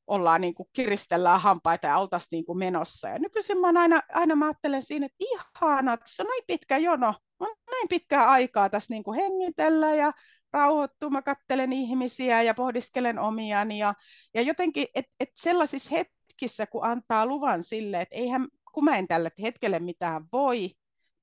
ollaan 0.08 0.40
niin 0.40 0.54
kuin 0.54 0.68
kiristellään 0.72 1.40
hampaita 1.40 1.86
ja 1.86 1.98
oltaisiin 1.98 2.28
niin 2.30 2.44
kuin 2.44 2.58
menossa. 2.58 3.08
Ja 3.08 3.18
nykyisin 3.18 3.58
mä 3.58 3.80
aina, 3.80 4.00
aina 4.12 4.36
mä 4.36 4.44
ajattelen 4.44 4.82
siinä, 4.82 5.06
että 5.06 5.16
ihanaa, 5.20 5.98
se 6.06 6.22
on 6.22 6.26
näin 6.26 6.42
pitkä 6.46 6.78
jono, 6.78 7.14
on 7.40 7.54
näin 7.70 7.88
pitkää 7.88 8.30
aikaa 8.30 8.68
tässä 8.70 8.94
niin 8.94 9.02
kuin 9.02 9.20
hengitellä 9.20 9.94
ja 9.94 10.12
rauhoittua, 10.52 11.10
mä 11.10 11.22
kattelen 11.22 11.72
ihmisiä 11.72 12.42
ja 12.42 12.54
pohdiskelen 12.54 13.18
omiani. 13.18 13.78
Ja, 13.78 13.94
ja 14.34 14.42
jotenkin, 14.42 14.86
että 14.94 15.12
et 15.20 15.30
sellaisissa 15.36 15.90
hetkissä, 15.96 16.66
kun 16.66 16.84
antaa 16.84 17.26
luvan 17.26 17.62
sille, 17.62 18.00
että 18.00 18.14
eihän, 18.14 18.48
kun 18.72 18.84
mä 18.84 18.96
en 18.96 19.08
tälle 19.08 19.30
hetkelle 19.42 19.78
mitään 19.78 20.24
voi, 20.32 20.70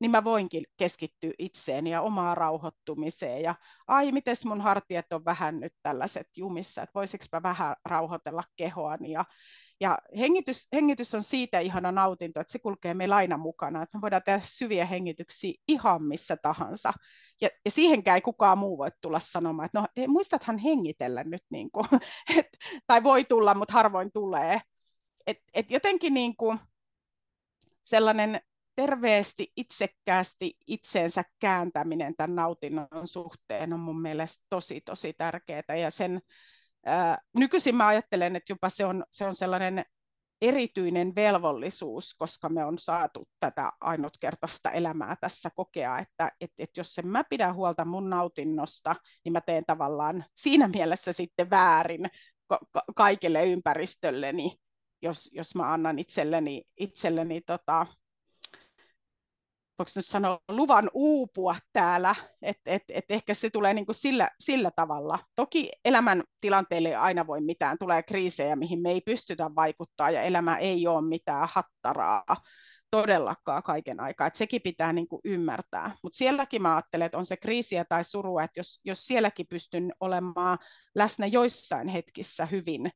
niin 0.05 0.11
mä 0.11 0.23
voinkin 0.23 0.63
keskittyä 0.77 1.31
itseeni 1.39 1.89
ja 1.89 2.01
omaan 2.01 2.37
rauhoittumiseen. 2.37 3.41
Ja 3.41 3.55
ai, 3.87 4.11
miten 4.11 4.35
mun 4.45 4.61
hartiat 4.61 5.13
on 5.13 5.25
vähän 5.25 5.59
nyt 5.59 5.73
tällaiset 5.83 6.27
jumissa, 6.37 6.81
että 6.81 6.93
voisiko 6.95 7.25
mä 7.31 7.43
vähän 7.43 7.75
rauhoitella 7.85 8.43
kehoani. 8.55 9.11
Ja, 9.11 9.25
ja 9.81 9.97
hengitys, 10.17 10.67
hengitys 10.73 11.15
on 11.15 11.23
siitä 11.23 11.59
ihana 11.59 11.91
nautinto, 11.91 12.39
että 12.39 12.51
se 12.51 12.59
kulkee 12.59 12.93
meillä 12.93 13.15
aina 13.15 13.37
mukana, 13.37 13.83
että 13.83 13.97
me 13.97 14.01
voidaan 14.01 14.21
tehdä 14.25 14.41
syviä 14.43 14.85
hengityksiä 14.85 15.53
ihan 15.67 16.03
missä 16.03 16.37
tahansa. 16.37 16.93
Ja, 17.41 17.49
ja 17.65 17.71
siihenkään 17.71 18.15
ei 18.15 18.21
kukaan 18.21 18.57
muu 18.57 18.77
voi 18.77 18.89
tulla 19.01 19.19
sanomaan, 19.19 19.65
että 19.65 19.79
no 19.79 20.07
muistathan 20.07 20.57
hengitellä 20.57 21.23
nyt, 21.23 21.43
niin 21.49 21.71
kuin, 21.71 21.87
et, 22.37 22.47
tai 22.87 23.03
voi 23.03 23.23
tulla, 23.23 23.55
mutta 23.55 23.73
harvoin 23.73 24.11
tulee. 24.11 24.61
Et, 25.27 25.37
et 25.53 25.71
jotenkin 25.71 26.13
niin 26.13 26.37
kuin 26.37 26.59
sellainen 27.83 28.41
terveesti, 28.75 29.51
itsekkäästi 29.57 30.57
itseensä 30.67 31.23
kääntäminen 31.39 32.15
tämän 32.15 32.35
nautinnon 32.35 32.87
suhteen 33.03 33.73
on 33.73 33.79
mun 33.79 34.01
mielestä 34.01 34.43
tosi, 34.49 34.81
tosi 34.81 35.13
tärkeää. 35.13 35.75
Ja 35.81 35.91
sen, 35.91 36.21
ää, 36.85 37.17
nykyisin 37.37 37.75
mä 37.75 37.87
ajattelen, 37.87 38.35
että 38.35 38.53
jopa 38.53 38.69
se 38.69 38.85
on, 38.85 39.05
se 39.11 39.25
on 39.25 39.35
sellainen 39.35 39.85
erityinen 40.41 41.15
velvollisuus, 41.15 42.15
koska 42.17 42.49
me 42.49 42.65
on 42.65 42.79
saatu 42.79 43.29
tätä 43.39 43.71
ainutkertaista 43.81 44.71
elämää 44.71 45.15
tässä 45.21 45.49
kokea, 45.55 45.99
että 45.99 46.31
et, 46.41 46.51
et 46.57 46.77
jos 46.77 46.97
en 46.97 47.07
mä 47.07 47.23
pidä 47.29 47.53
huolta 47.53 47.85
mun 47.85 48.09
nautinnosta, 48.09 48.95
niin 49.23 49.33
mä 49.33 49.41
teen 49.41 49.63
tavallaan 49.67 50.25
siinä 50.35 50.67
mielessä 50.67 51.13
sitten 51.13 51.49
väärin 51.49 52.09
ka- 52.47 52.61
kaikille 52.95 53.45
ympäristölleni, 53.45 54.59
jos, 55.01 55.29
jos 55.33 55.55
mä 55.55 55.73
annan 55.73 55.99
itselleni, 55.99 56.63
itselleni 56.77 57.41
tota, 57.41 57.85
voiko 59.79 59.91
nyt 59.95 60.05
sanoa, 60.05 60.39
luvan 60.49 60.89
uupua 60.93 61.55
täällä, 61.73 62.15
että 62.41 62.71
et, 62.71 62.83
et 62.89 63.05
ehkä 63.09 63.33
se 63.33 63.49
tulee 63.49 63.73
niin 63.73 63.85
kuin 63.85 63.95
sillä, 63.95 64.29
sillä 64.39 64.71
tavalla. 64.71 65.19
Toki 65.35 65.71
elämän 65.85 66.23
tilanteelle 66.41 66.89
ei 66.89 66.95
aina 66.95 67.27
voi 67.27 67.41
mitään, 67.41 67.77
tulee 67.77 68.03
kriisejä, 68.03 68.55
mihin 68.55 68.81
me 68.81 68.91
ei 68.91 69.01
pystytä 69.01 69.55
vaikuttaa, 69.55 70.11
ja 70.11 70.21
elämä 70.21 70.57
ei 70.57 70.87
ole 70.87 71.07
mitään 71.07 71.49
hattaraa 71.51 72.23
todellakaan 72.91 73.63
kaiken 73.63 73.99
aikaa, 73.99 74.27
että 74.27 74.37
sekin 74.37 74.61
pitää 74.61 74.93
niin 74.93 75.07
kuin 75.07 75.21
ymmärtää. 75.23 75.91
Mutta 76.03 76.17
sielläkin 76.17 76.61
mä 76.61 76.75
ajattelen, 76.75 77.05
että 77.05 77.17
on 77.17 77.25
se 77.25 77.37
kriisiä 77.37 77.85
tai 77.85 78.03
surua, 78.03 78.43
että 78.43 78.59
jos, 78.59 78.81
jos 78.85 79.05
sielläkin 79.05 79.47
pystyn 79.47 79.93
olemaan 79.99 80.57
läsnä 80.95 81.25
joissain 81.25 81.87
hetkissä 81.87 82.45
hyvin 82.45 82.91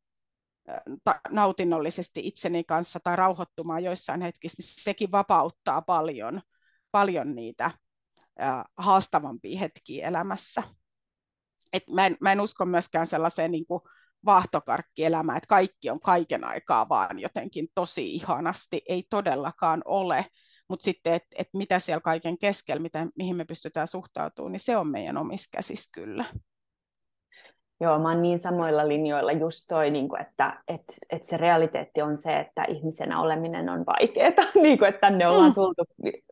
nautinnollisesti 1.30 2.22
itseni 2.24 2.64
kanssa 2.64 3.00
tai 3.04 3.16
rauhoittumaan 3.16 3.84
joissain 3.84 4.22
hetkissä, 4.22 4.56
niin 4.60 4.84
sekin 4.84 5.12
vapauttaa 5.12 5.82
paljon 5.82 6.42
paljon 6.92 7.36
niitä 7.36 7.72
haastavampia 8.78 9.60
hetkiä 9.60 10.08
elämässä. 10.08 10.64
Et 11.74 11.84
mä, 11.88 12.06
en, 12.06 12.18
mä 12.22 12.32
en 12.32 12.42
usko 12.42 12.66
myöskään 12.66 13.08
sellaiseen 13.08 13.52
niin 13.52 13.66
kuin 13.66 13.82
että 15.38 15.48
kaikki 15.48 15.90
on 15.90 16.00
kaiken 16.00 16.44
aikaa 16.44 16.90
vaan 16.90 17.20
jotenkin 17.20 17.68
tosi 17.76 18.16
ihanasti. 18.16 18.82
Ei 18.90 19.04
todellakaan 19.10 19.82
ole. 19.86 20.26
Mutta 20.68 20.84
sitten, 20.84 21.14
että 21.14 21.36
et 21.38 21.50
mitä 21.54 21.80
siellä 21.80 22.02
kaiken 22.02 22.38
keskellä, 22.38 22.82
mitä, 22.82 23.08
mihin 23.16 23.36
me 23.36 23.46
pystytään 23.46 23.88
suhtautumaan, 23.88 24.52
niin 24.52 24.60
se 24.60 24.78
on 24.78 24.88
meidän 24.88 25.18
omissa 25.18 25.50
käsissä 25.52 25.90
kyllä. 25.94 26.26
Joo, 27.82 28.00
mä 28.00 28.10
oon 28.10 28.22
niin 28.22 28.40
samoilla 28.40 28.88
linjoilla 28.88 29.32
just 29.32 29.66
toi, 29.68 29.90
niin 29.90 30.10
kuin, 30.10 30.22
että 30.22 30.60
et, 30.68 30.84
et 31.10 31.24
se 31.24 31.38
realiteetti 31.38 32.02
on 32.02 32.18
se, 32.18 32.40
että 32.40 32.64
ihmisenä 32.64 33.22
oleminen 33.22 33.70
on 33.70 33.86
vaikeaa, 33.86 34.32
niin 34.62 34.78
kuin, 34.78 34.90
että 34.90 35.02
tänne 35.02 35.28
ollaan 35.28 35.50
mm. 35.50 35.54
tultu 35.54 35.84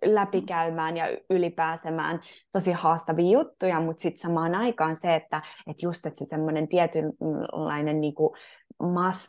läpikäymään 0.05 0.97
ja 0.97 1.05
ylipääsemään 1.29 2.19
tosi 2.51 2.71
haastavia 2.71 3.31
juttuja, 3.31 3.81
mutta 3.81 4.01
sitten 4.01 4.21
samaan 4.21 4.55
aikaan 4.55 4.95
se, 4.95 5.15
että 5.15 5.41
et 5.67 5.83
just 5.83 6.05
että 6.05 6.19
se 6.19 6.25
semmoinen 6.25 6.67
tietynlainen 6.67 8.01
niin 8.01 8.15
kuin, 8.15 8.37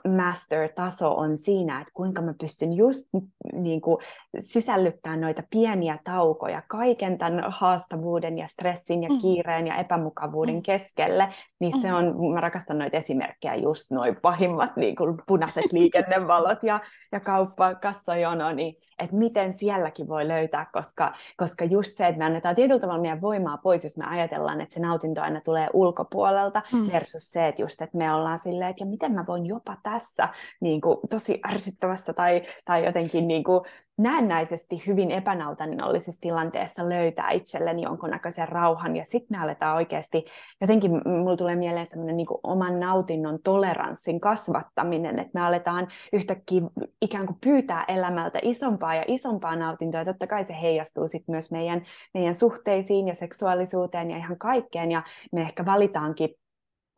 master-taso 0.09 1.14
on 1.14 1.39
siinä, 1.39 1.80
että 1.80 1.93
kuinka 1.95 2.22
mä 2.22 2.34
pystyn 2.41 2.72
just 2.72 3.09
niin 3.53 3.80
kuin, 3.80 3.97
sisällyttämään 4.39 5.20
noita 5.20 5.43
pieniä 5.51 5.99
taukoja 6.05 6.62
kaiken 6.68 7.18
tämän 7.18 7.45
haastavuuden 7.49 8.39
ja 8.39 8.47
stressin 8.47 9.03
ja 9.03 9.09
mm. 9.09 9.18
kiireen 9.18 9.66
ja 9.66 9.76
epämukavuuden 9.76 10.55
mm. 10.55 10.62
keskelle, 10.62 11.34
niin 11.61 11.74
mm. 11.74 11.80
se 11.80 11.93
on, 11.93 12.32
mä 12.34 12.41
rakastan 12.41 12.78
noita 12.78 12.97
esimerkkejä, 12.97 13.55
just 13.55 13.91
noin 13.91 14.16
pahimmat 14.22 14.76
niin 14.76 14.97
kuin 14.97 15.18
punaiset 15.26 15.72
liikennevalot 15.72 16.62
ja, 16.62 16.80
ja 17.12 17.20
kauppa, 17.20 17.74
kassajono, 17.74 18.53
niin 18.53 18.76
että 18.99 19.17
miten 19.17 19.53
sielläkin 19.53 20.09
voi 20.09 20.29
löytää, 20.29 20.67
koska, 20.73 21.15
koska 21.37 21.65
just 21.65 21.97
se, 21.97 22.07
että 22.07 22.19
me 22.19 22.25
annetaan 22.25 22.55
tietyllä 22.55 22.81
tavalla 22.81 23.01
meidän 23.01 23.21
voimaa 23.21 23.57
pois, 23.59 23.85
jos 23.85 23.97
me 23.97 24.05
ajatellaan, 24.05 24.61
että 24.61 24.75
se 24.75 24.81
nautinto 24.81 25.23
aina 25.23 25.41
tulee 25.41 25.69
ulkopuolelta, 25.73 26.63
mm. 26.73 26.93
versus 26.93 27.31
se, 27.31 27.49
että 27.49 27.63
just, 27.63 27.83
että 27.83 27.99
me 27.99 28.13
ollaan 28.15 28.39
silleen, 28.39 28.71
että 28.71 28.85
ja 28.85 28.87
miten 28.87 29.13
mä 29.13 29.25
voin 29.27 29.47
jopa 29.47 29.77
tässä 29.83 30.29
niin 30.61 30.81
kuin, 30.81 30.99
tosi 31.11 31.41
ärsyttävässä 31.53 32.13
tai, 32.13 32.43
tai 32.65 32.85
jotenkin 32.85 33.29
niin 33.29 33.45
kuin, 33.45 33.61
näennäisesti 33.99 34.83
hyvin 34.87 35.11
epänautannollisessa 35.11 36.21
tilanteessa 36.21 36.89
löytää 36.89 37.31
itselleni 37.31 37.83
jonkunnäköisen 37.83 38.49
rauhan, 38.49 38.97
ja 38.97 39.05
sitten 39.05 39.39
me 39.39 39.43
aletaan 39.43 39.77
oikeasti, 39.77 40.25
jotenkin 40.61 40.91
mulla 40.91 41.37
tulee 41.37 41.57
mieleen 41.57 41.87
semmoinen 41.87 42.17
niin 42.17 42.27
oman 42.43 42.81
nautinnon 42.81 43.39
toleranssin 43.45 44.21
kasvattaminen, 44.21 45.19
että 45.19 45.31
me 45.35 45.41
aletaan 45.41 45.89
yhtäkkiä 46.13 46.63
ikään 47.03 47.27
kuin 47.27 47.39
pyytää 47.45 47.85
elämältä 47.89 48.39
isompaa 48.43 48.95
ja 48.95 49.05
isompaa 49.07 49.57
nautintoa, 49.57 50.01
ja 50.01 50.05
totta 50.05 50.27
kai 50.27 50.45
se 50.45 50.55
heijastuu 50.63 51.09
sitten 51.09 51.33
myös 51.33 51.51
meidän, 51.51 51.83
meidän 52.15 52.35
suhteisiin 52.35 53.09
ja 53.09 53.15
seksuaalisuuteen 53.15 54.11
ja 54.11 54.17
ihan 54.17 54.39
kaikkeen, 54.39 54.91
ja 54.91 55.03
me 55.33 55.41
ehkä 55.41 55.67
valitaankin 55.67 56.31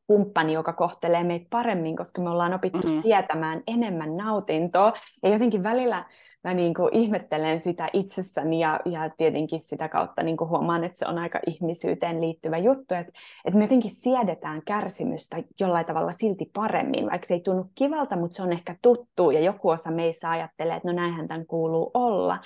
kumppani, 0.07 0.53
joka 0.53 0.73
kohtelee 0.73 1.25
meitä 1.25 1.47
paremmin, 1.51 1.97
koska 1.97 2.23
me 2.23 2.31
ollaan 2.31 2.55
opittu 2.55 2.87
mm-hmm. 2.87 3.03
sietämään 3.03 3.63
enemmän 3.67 4.17
nautintoa. 4.17 4.93
Ja 5.23 5.29
jotenkin 5.29 5.63
välillä 5.63 6.05
mä 6.45 6.55
niin 6.55 6.75
kuin 6.75 6.97
ihmettelen 6.97 7.61
sitä 7.61 7.89
itsessäni 7.93 8.61
ja, 8.61 8.81
ja 8.85 9.11
tietenkin 9.19 9.61
sitä 9.61 9.89
kautta 9.89 10.23
niin 10.23 10.37
kuin 10.37 10.51
huomaan, 10.51 10.85
että 10.85 10.99
se 10.99 11.07
on 11.07 11.19
aika 11.19 11.41
ihmisyyteen 11.47 12.21
liittyvä 12.21 12.59
juttu, 12.59 12.95
että, 12.95 13.13
että 13.45 13.59
me 13.59 13.65
jotenkin 13.65 13.91
siedetään 13.91 14.63
kärsimystä 14.65 15.37
jollain 15.61 15.87
tavalla 15.87 16.13
silti 16.13 16.51
paremmin, 16.55 17.11
vaikka 17.11 17.29
se 17.29 17.35
ei 17.35 17.41
tunnu 17.41 17.71
kivalta, 17.75 18.17
mutta 18.17 18.37
se 18.37 18.43
on 18.43 18.53
ehkä 18.53 18.77
tuttu 18.83 19.31
ja 19.31 19.41
joku 19.41 19.69
osa 19.69 19.91
meissä 19.91 20.31
ajattelee, 20.31 20.77
että 20.77 20.89
no 20.89 20.95
näinhän 20.95 21.29
tämän 21.29 21.47
kuuluu 21.47 21.91
olla. 21.95 22.39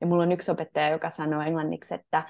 Ja 0.00 0.06
mulla 0.06 0.22
on 0.22 0.32
yksi 0.32 0.50
opettaja, 0.50 0.88
joka 0.88 1.10
sanoo 1.10 1.42
englanniksi, 1.42 1.94
että 1.94 2.22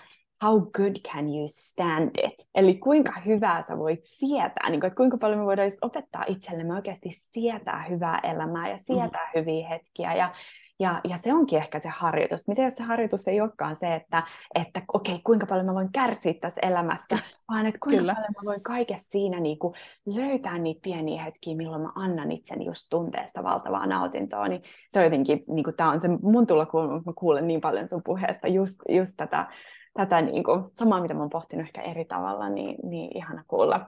how 0.44 0.60
good 0.60 0.96
can 1.12 1.28
you 1.28 1.46
stand 1.48 2.10
it? 2.24 2.48
Eli 2.54 2.74
kuinka 2.74 3.12
hyvää 3.26 3.62
sä 3.62 3.78
voit 3.78 4.00
sietää, 4.02 4.70
niin 4.70 4.80
kuin, 4.80 4.88
että 4.88 4.96
kuinka 4.96 5.18
paljon 5.18 5.38
me 5.38 5.46
voidaan 5.46 5.70
opettaa 5.82 6.24
itsellemme 6.28 6.74
oikeasti 6.74 7.10
sietää 7.12 7.84
hyvää 7.88 8.20
elämää 8.22 8.68
ja 8.68 8.78
sietää 8.78 9.30
mm. 9.34 9.40
hyviä 9.40 9.68
hetkiä. 9.68 10.14
Ja, 10.14 10.32
ja, 10.81 11.01
ja 11.05 11.18
se 11.18 11.35
onkin 11.35 11.59
ehkä 11.59 11.78
se 11.78 11.89
harjoitus. 11.89 12.49
Miten 12.49 12.64
jos 12.64 12.74
se 12.74 12.83
harjoitus 12.83 13.28
ei 13.28 13.41
olekaan 13.41 13.76
se, 13.76 13.95
että, 13.95 14.22
että 14.55 14.83
okei, 14.95 15.14
okay, 15.14 15.22
kuinka 15.24 15.47
paljon 15.47 15.66
mä 15.66 15.74
voin 15.74 15.93
kärsiä 15.93 16.35
tässä 16.41 16.61
elämässä, 16.62 17.18
vaan 17.49 17.66
että 17.66 17.78
kuinka 17.83 18.01
Kyllä. 18.01 18.14
paljon 18.14 18.33
mä 18.43 18.51
voin 18.51 18.62
kaikessa 18.62 19.11
siinä 19.11 19.41
niin 19.41 19.59
kuin 19.59 19.74
löytää 20.07 20.59
niitä 20.59 20.81
pieniä 20.83 21.22
hetkiä, 21.22 21.57
milloin 21.57 21.83
mä 21.83 21.93
annan 21.95 22.33
itseni 22.33 22.66
just 22.66 22.87
tunteesta 22.91 23.43
valtavaa 23.43 23.87
nautintoa. 23.87 24.49
Niin 24.49 24.62
se 24.89 24.99
on 24.99 25.05
jotenkin, 25.05 25.43
niin 25.49 25.64
kuin, 25.64 25.76
tämä 25.76 25.91
on 25.91 26.01
se 26.01 26.09
mun 26.22 26.47
tulla, 26.47 26.66
kun 26.66 27.03
mä 27.07 27.12
kuulen 27.18 27.47
niin 27.47 27.61
paljon 27.61 27.89
sun 27.89 28.03
puheesta 28.05 28.49
just, 28.49 28.81
just 28.89 29.12
tätä, 29.16 29.47
tätä 29.95 30.22
niin 30.22 30.45
kuin, 30.45 30.64
samaa, 30.74 31.01
mitä 31.01 31.14
mä 31.14 31.20
oon 31.20 31.31
pohtinut 31.31 31.66
ehkä 31.66 31.83
eri 31.83 32.05
tavalla, 32.05 32.49
niin, 32.49 32.76
niin 32.91 33.16
ihana 33.16 33.45
kuulla 33.49 33.78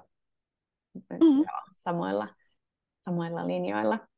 mm-hmm. 0.95 1.37
Joo, 1.37 1.63
samoilla, 1.77 2.29
samoilla 3.05 3.47
linjoilla. 3.47 4.12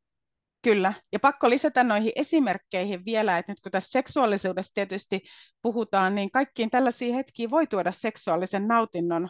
Kyllä, 0.64 0.94
ja 1.12 1.20
pakko 1.20 1.50
lisätä 1.50 1.84
noihin 1.84 2.12
esimerkkeihin 2.16 3.04
vielä, 3.04 3.38
että 3.38 3.52
nyt 3.52 3.60
kun 3.60 3.72
tässä 3.72 3.90
seksuaalisuudesta 3.90 4.74
tietysti 4.74 5.22
puhutaan, 5.62 6.14
niin 6.14 6.30
kaikkiin 6.30 6.70
tällaisiin 6.70 7.14
hetkiin 7.14 7.50
voi 7.50 7.66
tuoda 7.66 7.92
seksuaalisen 7.92 8.68
nautinnon. 8.68 9.28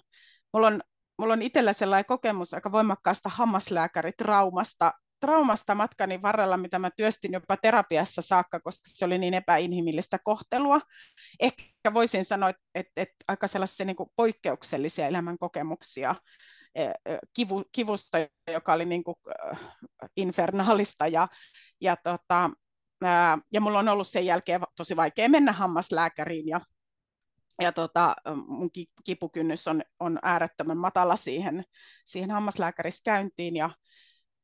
Mulla 0.53 0.67
on, 0.67 0.81
mulla 1.19 1.33
on 1.33 1.43
itsellä 1.43 1.73
sellainen 1.73 2.07
kokemus 2.07 2.55
aika 2.55 2.73
voimakkaasta 2.73 3.29
hammaslääkäritraumasta 3.29 4.93
traumasta 5.21 5.75
matkani 5.75 6.23
varrella, 6.23 6.57
mitä 6.57 6.79
mä 6.79 6.91
työstin 6.97 7.33
jopa 7.33 7.57
terapiassa 7.57 8.23
saakka, 8.23 8.61
koska 8.61 8.83
se 8.89 9.05
oli 9.05 9.19
niin 9.19 9.35
epäinhimillistä 9.35 10.19
kohtelua. 10.19 10.81
Ehkä 11.41 11.95
voisin 11.95 12.25
sanoa, 12.25 12.51
että, 12.51 12.93
että, 12.97 13.15
aika 13.29 13.47
sellaisia 13.47 13.87
niin 13.87 13.97
poikkeuksellisia 14.17 15.07
elämänkokemuksia 15.07 16.15
E, 16.15 16.15
e, 16.15 16.54
kivu, 17.35 17.65
kivusta, 17.73 18.19
joka 18.53 18.73
oli 18.73 18.85
niin 18.85 19.05
kuin 19.05 19.17
infernaalista. 20.17 21.07
Ja, 21.07 21.29
ja, 21.81 21.97
tota, 21.97 22.51
ja 23.53 23.61
mulla 23.61 23.79
on 23.79 23.89
ollut 23.89 24.09
sen 24.09 24.27
jälkeen 24.27 24.61
tosi 24.77 24.97
vaikea 24.97 25.29
mennä 25.29 25.53
hammaslääkäriin 25.53 26.49
ja 26.49 26.61
ja 27.61 27.73
tota, 27.73 28.17
mun 28.47 28.71
kipukynnys 29.05 29.69
on, 29.69 29.83
on 30.01 30.19
äärettömän 30.23 30.79
matala 30.79 31.17
siihen, 31.17 31.65
siihen 32.05 32.31
hammaslääkäristä 32.31 33.05
käyntiin. 33.05 33.57
Ja 33.57 33.71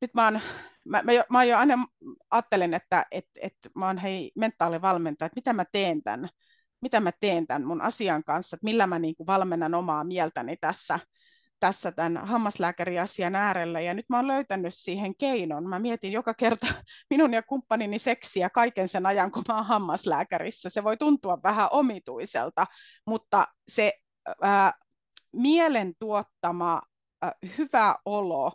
nyt 0.01 0.13
mä, 0.13 0.23
oon, 0.23 0.41
mä, 0.85 1.01
mä, 1.03 1.11
jo, 1.11 1.23
mä 1.29 1.43
jo 1.43 1.57
aina 1.57 1.87
ajattelen, 2.31 2.73
että 2.73 3.05
et, 3.11 3.25
et 3.41 3.53
mä 3.75 3.87
oon 3.87 3.97
hei 3.97 4.31
mentaalivalmentaja, 4.35 5.25
että 5.25 5.37
mitä 5.37 5.53
mä 5.53 5.65
teen 5.71 6.03
tämän, 6.03 6.29
mitä 6.81 6.99
mä 6.99 7.11
teen 7.11 7.47
tämän 7.47 7.65
mun 7.65 7.81
asian 7.81 8.23
kanssa, 8.23 8.55
että 8.55 8.65
millä 8.65 8.87
mä 8.87 8.99
niin 8.99 9.15
kuin 9.15 9.27
valmennan 9.27 9.73
omaa 9.73 10.03
mieltäni 10.03 10.57
tässä, 10.57 10.99
tässä 11.61 11.91
tämän 11.91 12.17
hammaslääkäriasian 12.17 13.35
äärellä 13.35 13.79
ja 13.79 13.93
nyt 13.93 14.05
mä 14.09 14.17
oon 14.17 14.27
löytänyt 14.27 14.73
siihen 14.73 15.15
keinon. 15.15 15.69
Mä 15.69 15.79
mietin 15.79 16.11
joka 16.11 16.33
kerta 16.33 16.67
minun 17.09 17.33
ja 17.33 17.41
kumppanini 17.43 17.99
seksiä 17.99 18.49
kaiken 18.49 18.87
sen 18.87 19.05
ajan, 19.05 19.31
kun 19.31 19.43
mä 19.47 19.55
oon 19.55 19.65
hammaslääkärissä. 19.65 20.69
Se 20.69 20.83
voi 20.83 20.97
tuntua 20.97 21.39
vähän 21.43 21.67
omituiselta, 21.71 22.65
mutta 23.07 23.47
se 23.67 23.93
ää, 24.41 24.73
mielen 25.33 25.93
tuottama 25.99 26.81
ää, 27.21 27.33
hyvä 27.57 27.95
olo 28.05 28.51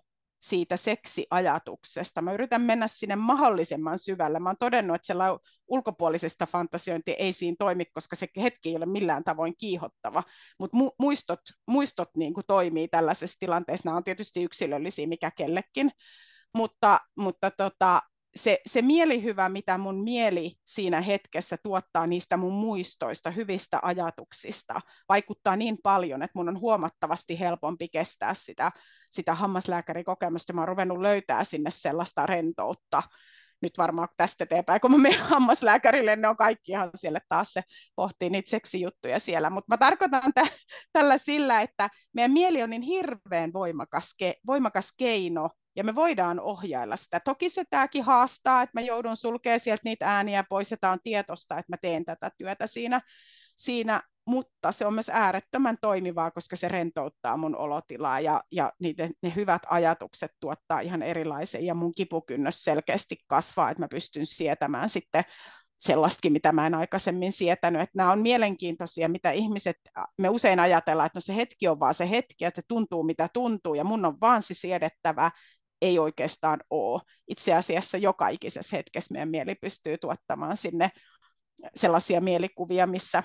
siitä 0.49 0.77
seksiajatuksesta. 0.77 2.23
Mä 2.23 2.33
yritän 2.33 2.63
mennä 2.63 2.89
sinne 2.89 3.17
mahdollisimman 3.17 3.99
syvälle. 3.99 4.41
Mä 4.41 4.49
oon 4.49 4.57
todennut, 4.61 4.95
että 4.95 5.07
sellainen 5.07 5.39
ulkopuolisesta 5.69 6.47
fantasiointi 6.47 7.11
ei 7.19 7.33
siinä 7.33 7.57
toimi, 7.59 7.85
koska 7.85 8.17
se 8.17 8.29
hetki 8.43 8.69
ei 8.69 8.77
ole 8.77 8.87
millään 8.87 9.25
tavoin 9.25 9.55
kiihottava. 9.59 10.23
Mutta 10.59 10.77
mu- 10.77 10.95
muistot, 10.99 11.41
muistot 11.69 12.09
niin 12.17 12.35
kuin 12.35 12.45
toimii 12.47 12.89
tällaisessa 12.89 13.37
tilanteessa. 13.39 13.89
Nämä 13.89 13.97
on 13.97 14.05
tietysti 14.05 14.43
yksilöllisiä 14.43 15.07
mikä 15.07 15.31
kellekin. 15.31 15.91
Mutta, 16.57 17.01
mutta 17.17 17.51
tota, 17.51 18.03
se, 18.37 18.59
se 18.66 18.82
mielihyvä, 18.82 19.49
mitä 19.49 19.78
mun 19.78 20.05
mieli 20.05 20.53
siinä 20.64 21.01
hetkessä 21.01 21.57
tuottaa 21.62 22.07
niistä 22.07 22.37
mun 22.37 22.53
muistoista, 22.53 23.30
hyvistä 23.30 23.78
ajatuksista, 23.82 24.80
vaikuttaa 25.09 25.57
niin 25.57 25.78
paljon, 25.82 26.22
että 26.22 26.39
mun 26.39 26.49
on 26.49 26.61
huomattavasti 26.61 27.41
helpompi 27.41 27.89
kestää 27.89 28.34
sitä, 28.34 28.72
sitä 29.11 29.34
hammaslääkärikokemusta. 29.34 30.53
Mä 30.53 30.61
oon 30.61 30.68
ruvennut 30.68 31.01
löytää 31.01 31.45
sinne 31.45 31.70
sellaista 31.70 32.26
rentoutta, 32.26 33.03
nyt 33.62 33.78
varmaan 33.78 34.09
tästä 34.16 34.45
eteenpäin, 34.45 34.80
kun 34.80 34.91
mä 34.91 34.99
menen 34.99 35.20
hammaslääkärille, 35.30 36.16
ne 36.16 36.28
on 36.28 36.37
kaikki 36.37 36.72
ihan 36.72 36.91
siellä 36.95 37.20
taas 37.28 37.53
se 37.53 37.62
pohtii 37.97 38.30
niitä 38.30 38.51
seksijuttuja 38.51 39.18
siellä. 39.18 39.51
Mutta 39.51 39.72
mä 39.72 39.78
tarkoitan 39.78 40.32
t- 40.34 40.66
tällä 40.93 41.18
sillä, 41.18 41.61
että 41.61 41.91
meidän 42.14 42.32
mieli 42.32 42.62
on 42.62 42.70
niin 42.70 42.82
hirveän 42.82 43.53
voimakas, 43.53 44.14
ke- 44.22 44.41
voimakas 44.47 44.93
keino, 44.97 45.51
ja 45.77 45.85
me 45.85 45.95
voidaan 45.95 46.41
ohjailla 46.41 46.97
sitä. 46.97 47.20
Toki 47.20 47.51
se 47.51 47.64
tämäkin 47.70 48.05
haastaa, 48.05 48.62
että 48.62 48.81
mä 48.81 48.81
joudun 48.81 49.16
sulkemaan 49.16 49.61
sieltä 49.61 49.81
niitä 49.85 50.16
ääniä 50.16 50.45
pois, 50.49 50.70
ja 50.70 50.77
tämä 50.77 50.93
on 50.93 51.01
tietosta, 51.03 51.59
että 51.59 51.72
mä 51.72 51.77
teen 51.77 52.05
tätä 52.05 52.31
työtä 52.39 52.66
siinä, 52.66 53.01
siinä 53.57 54.03
mutta 54.27 54.72
se 54.72 54.87
on 54.87 54.95
myös 54.95 55.11
äärettömän 55.12 55.79
toimivaa, 55.81 56.31
koska 56.31 56.57
se 56.57 56.68
rentouttaa 56.68 57.37
mun 57.37 57.57
olotilaa 57.57 58.20
ja, 58.20 58.43
ja 58.51 58.72
niiden, 58.81 59.11
ne 59.22 59.33
hyvät 59.37 59.62
ajatukset 59.66 60.31
tuottaa 60.41 60.81
ihan 60.81 61.03
erilaisen 61.03 61.66
ja 61.66 61.74
mun 61.74 61.95
kipukynnös 61.95 62.64
selkeästi 62.64 63.16
kasvaa, 63.27 63.70
että 63.70 63.83
mä 63.83 63.89
pystyn 63.89 64.27
sietämään 64.27 64.89
sitten 64.89 65.24
sellaistakin, 65.77 66.33
mitä 66.33 66.53
mä 66.53 66.66
en 66.66 66.74
aikaisemmin 66.74 67.33
sietänyt. 67.33 67.83
Että 67.83 67.93
nämä 67.97 68.12
on 68.12 68.18
mielenkiintoisia, 68.18 69.09
mitä 69.09 69.31
ihmiset, 69.31 69.77
me 70.18 70.29
usein 70.29 70.61
ajatellaan, 70.61 71.07
että 71.07 71.16
no 71.16 71.20
se 71.20 71.37
hetki 71.37 71.68
on 71.68 71.81
vaan 71.81 71.95
se 71.95 72.11
hetki, 72.11 72.45
ja 72.45 72.51
se 72.55 72.62
tuntuu 72.68 73.03
mitä 73.03 73.29
tuntuu, 73.33 73.74
ja 73.74 73.85
mun 73.85 74.05
on 74.05 74.20
vaan 74.20 74.43
se 74.43 74.55
siedettävä, 74.55 75.31
ei 75.83 75.99
oikeastaan 75.99 76.61
ole. 76.70 77.03
Itse 77.29 77.55
asiassa 77.55 77.99
joka 77.99 78.29
ikisessä 78.29 78.77
hetkessä 78.77 79.12
meidän 79.12 79.29
mieli 79.29 79.55
pystyy 79.55 79.99
tuottamaan 79.99 80.57
sinne 80.57 80.91
sellaisia 81.74 82.20
mielikuvia, 82.20 82.87
missä 82.87 83.22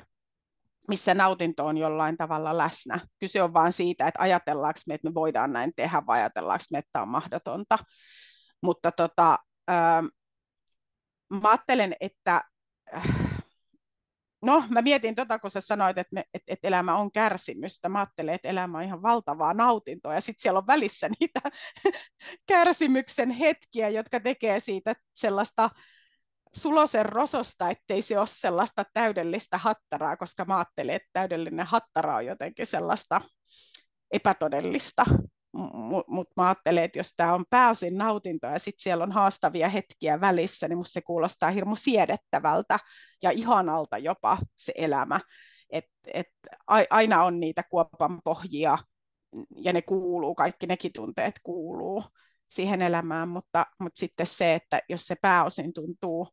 missä 0.88 1.14
nautinto 1.14 1.66
on 1.66 1.78
jollain 1.78 2.18
tavalla 2.18 2.58
läsnä. 2.58 3.00
Kyse 3.20 3.44
on 3.44 3.54
vain 3.54 3.74
siitä, 3.74 4.08
että 4.08 4.22
ajatellaanko 4.22 4.80
me, 4.88 4.94
että 4.94 5.10
me 5.10 5.14
voidaan 5.14 5.54
näin 5.54 5.72
tehdä 5.76 6.04
vai 6.08 6.20
ajatellaanko 6.20 6.66
me, 6.72 6.78
että 6.78 6.90
tämä 6.94 7.04
on 7.04 7.10
mahdotonta. 7.10 7.80
Mutta 8.64 8.92
tota, 8.92 9.38
ähm, 9.70 10.06
mä 11.42 11.50
ajattelen, 11.50 11.96
että 12.00 12.42
äh, 12.96 13.21
no 14.42 14.64
mä 14.70 14.82
mietin 14.82 15.16
tota, 15.16 15.40
kun 15.40 15.52
sä 15.52 15.62
sanoit, 15.62 15.98
että, 15.98 16.14
me, 16.14 16.24
että, 16.34 16.54
että 16.54 16.68
elämä 16.68 16.96
on 16.96 17.12
kärsimystä. 17.12 17.90
Mä 17.90 18.00
ajattelen, 18.00 18.36
että 18.36 18.48
elämä 18.48 18.78
on 18.78 18.84
ihan 18.84 19.02
valtavaa 19.02 19.54
nautintoa 19.54 20.14
ja 20.14 20.22
sitten 20.22 20.42
siellä 20.42 20.58
on 20.58 20.68
välissä 20.68 21.10
niitä 21.20 21.42
kärsimyksen 22.52 23.32
hetkiä, 23.32 23.90
jotka 23.90 24.20
tekee 24.20 24.60
siitä 24.60 24.96
sellaista 25.14 25.70
sulosen 26.56 27.06
rososta, 27.06 27.70
ettei 27.70 28.02
se 28.02 28.20
ole 28.20 28.28
sellaista 28.28 28.86
täydellistä 28.94 29.58
hattaraa, 29.58 30.18
koska 30.18 30.46
mä 30.46 30.58
ajattelen, 30.58 30.96
että 30.96 31.10
täydellinen 31.14 31.66
hattara 31.66 32.16
on 32.16 32.26
jotenkin 32.26 32.66
sellaista 32.66 33.22
epätodellista. 34.12 35.06
Mutta 35.54 36.12
mut 36.12 36.28
mä 36.38 36.46
ajattelen, 36.46 36.84
että 36.84 37.00
jos 37.00 37.14
tämä 37.16 37.34
on 37.34 37.46
pääosin 37.50 37.98
nautinto 37.98 38.48
ja 38.48 38.60
sitten 38.60 38.84
siellä 38.84 39.04
on 39.04 39.12
haastavia 39.12 39.70
hetkiä 39.70 40.22
välissä, 40.22 40.68
niin 40.68 40.78
musta 40.78 40.94
se 40.94 41.02
kuulostaa 41.02 41.52
hirmu 41.52 41.76
siedettävältä 41.76 42.80
ja 43.24 43.32
ihanalta 43.32 43.98
jopa 43.98 44.38
se 44.56 44.74
elämä. 44.76 45.20
Et, 45.70 45.86
et 46.14 46.28
aina 46.90 47.24
on 47.24 47.40
niitä 47.40 47.64
kuopan 47.64 48.22
pohjia 48.24 48.78
ja 49.56 49.74
ne 49.74 49.82
kuuluu, 49.82 50.36
kaikki 50.36 50.68
nekin 50.68 50.94
tunteet 50.94 51.40
kuuluu 51.44 52.04
siihen 52.50 52.82
elämään, 52.82 53.30
mutta, 53.30 53.66
mutta 53.80 54.00
sitten 54.00 54.26
se, 54.26 54.54
että 54.54 54.82
jos 54.90 55.08
se 55.08 55.16
pääosin 55.16 55.74
tuntuu 55.74 56.28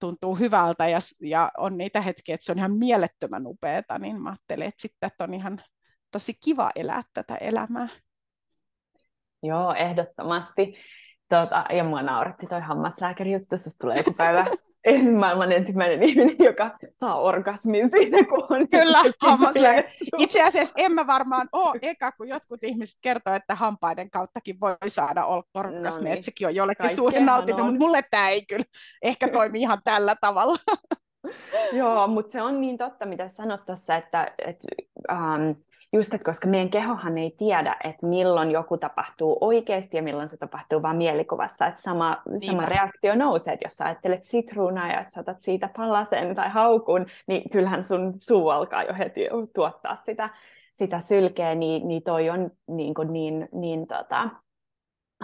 tuntuu 0.00 0.34
hyvältä 0.34 0.88
ja, 0.88 0.98
ja 1.20 1.50
on 1.58 1.78
niitä 1.78 2.00
hetkiä, 2.00 2.34
että 2.34 2.44
se 2.44 2.52
on 2.52 2.58
ihan 2.58 2.72
mielettömän 2.72 3.46
upeata, 3.46 3.98
niin 3.98 4.22
mä 4.22 4.30
ajattelin, 4.30 4.68
että 4.68 4.82
sitten 4.82 5.10
on 5.20 5.34
ihan 5.34 5.62
tosi 6.10 6.34
kiva 6.44 6.70
elää 6.76 7.02
tätä 7.14 7.34
elämää. 7.34 7.88
Joo, 9.42 9.74
ehdottomasti. 9.74 10.74
Tuota, 11.28 11.64
ja 11.70 11.84
mua 11.84 12.02
nauratti 12.02 12.46
toi 12.46 12.60
hammaslääkärijuttu, 12.60 13.54
jos 13.54 13.76
tulee 13.80 13.96
joku 13.96 14.12
päivä 14.12 14.44
maailman 15.20 15.52
ensimmäinen 15.52 16.02
ihminen, 16.02 16.36
joka 16.38 16.78
saa 16.96 17.20
orgasmin 17.20 17.90
siinä, 17.90 18.18
kun 18.28 18.46
on... 18.50 18.68
Kyllä, 18.68 18.98
hammaslääkäri. 19.20 19.88
Itse 20.18 20.42
asiassa 20.42 20.74
en 20.76 20.92
mä 20.92 21.06
varmaan 21.06 21.48
ole 21.52 21.78
eka, 21.82 22.12
kun 22.12 22.28
jotkut 22.28 22.64
ihmiset 22.64 22.98
kertoo, 23.00 23.34
että 23.34 23.54
hampaiden 23.54 24.10
kauttakin 24.10 24.60
voi 24.60 24.76
saada 24.86 25.26
orgasmi, 25.54 25.80
no 25.80 26.04
niin. 26.04 26.12
että 26.12 26.24
sekin 26.24 26.46
on 26.46 26.54
jollekin 26.54 26.96
suuri 26.96 27.20
nautinto, 27.20 27.64
mutta 27.64 27.78
mulle 27.78 28.02
tämä 28.10 28.28
ei 28.28 28.46
kyllä 28.46 28.64
ehkä 29.02 29.28
toimi 29.28 29.60
ihan 29.60 29.80
tällä 29.84 30.16
tavalla. 30.20 30.58
Joo, 31.78 32.08
mutta 32.08 32.32
se 32.32 32.42
on 32.42 32.60
niin 32.60 32.78
totta, 32.78 33.06
mitä 33.06 33.28
sanot 33.28 33.64
tuossa, 33.64 33.96
että, 33.96 34.32
että 34.38 34.66
um, 35.12 35.56
just, 35.92 36.14
että 36.14 36.24
koska 36.24 36.48
meidän 36.48 36.70
kehohan 36.70 37.18
ei 37.18 37.34
tiedä, 37.38 37.76
että 37.84 38.06
milloin 38.06 38.50
joku 38.50 38.78
tapahtuu 38.78 39.38
oikeasti 39.40 39.96
ja 39.96 40.02
milloin 40.02 40.28
se 40.28 40.36
tapahtuu 40.36 40.82
vain 40.82 40.96
mielikuvassa. 40.96 41.66
Että 41.66 41.82
sama, 41.82 42.22
sama 42.46 42.66
reaktio 42.66 43.14
nousee, 43.14 43.52
että 43.52 43.64
jos 43.64 43.76
sä 43.76 43.84
ajattelet 43.84 44.24
sitruunaa 44.24 44.88
ja 44.88 45.04
saatat 45.06 45.40
siitä 45.40 45.70
palasen 45.76 46.34
tai 46.34 46.50
haukun, 46.50 47.06
niin 47.26 47.50
kyllähän 47.50 47.84
sun 47.84 48.14
suu 48.16 48.48
alkaa 48.48 48.82
jo 48.82 48.94
heti 48.98 49.20
tuottaa 49.54 49.96
sitä, 50.06 50.30
sitä 50.72 51.00
sylkeä, 51.00 51.54
niin, 51.54 51.88
niin 51.88 52.02
toi 52.02 52.30
on 52.30 52.50
niin, 52.68 52.94
kuin 52.94 53.12
niin, 53.12 53.48
niin 53.52 53.86
tota, 53.86 54.28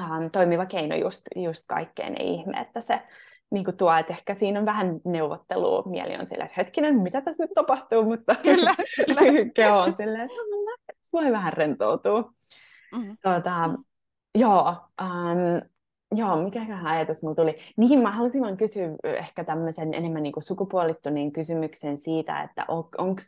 ähm, 0.00 0.26
toimiva 0.32 0.66
keino 0.66 0.96
just, 0.96 1.22
just 1.36 1.64
kaikkeen. 1.68 2.20
Ei 2.20 2.34
ihme, 2.34 2.60
että 2.60 2.80
se 2.80 3.02
niin 3.50 3.64
kuin 3.64 3.76
tuo, 3.76 3.96
että 3.96 4.12
ehkä 4.12 4.34
siinä 4.34 4.58
on 4.60 4.66
vähän 4.66 5.00
neuvottelua. 5.04 5.82
Mieli 5.86 6.16
on 6.16 6.26
silleen, 6.26 6.46
että 6.46 6.60
hetkinen, 6.60 6.98
mitä 6.98 7.20
tässä 7.20 7.44
nyt 7.44 7.54
tapahtuu, 7.54 8.04
mutta 8.04 8.34
kyllä, 8.34 8.74
kyllä. 9.06 9.50
keho 9.54 9.78
on 9.78 9.94
silleen, 9.96 10.20
että 10.20 10.36
no, 10.36 10.94
voi 11.12 11.32
vähän 11.32 11.52
rentoutua. 11.52 12.32
Mm-hmm. 12.94 13.16
Tuota, 13.22 13.70
joo, 14.34 14.76
um, 15.02 15.70
Joo, 16.16 16.42
mikäköhän 16.42 16.86
ajatus 16.86 17.22
mulla 17.22 17.34
tuli. 17.34 17.58
Niin, 17.76 18.00
mä 18.00 18.10
halusin 18.10 18.42
vaan 18.42 18.56
kysyä 18.56 18.88
ehkä 19.04 19.44
tämmöisen 19.44 19.94
enemmän 19.94 20.22
niin 20.22 20.32
kuin 20.32 20.42
sukupuolittuneen 20.42 21.32
kysymyksen 21.32 21.96
siitä, 21.96 22.42
että 22.42 22.64
on, 22.68 22.88
onko, 22.98 23.22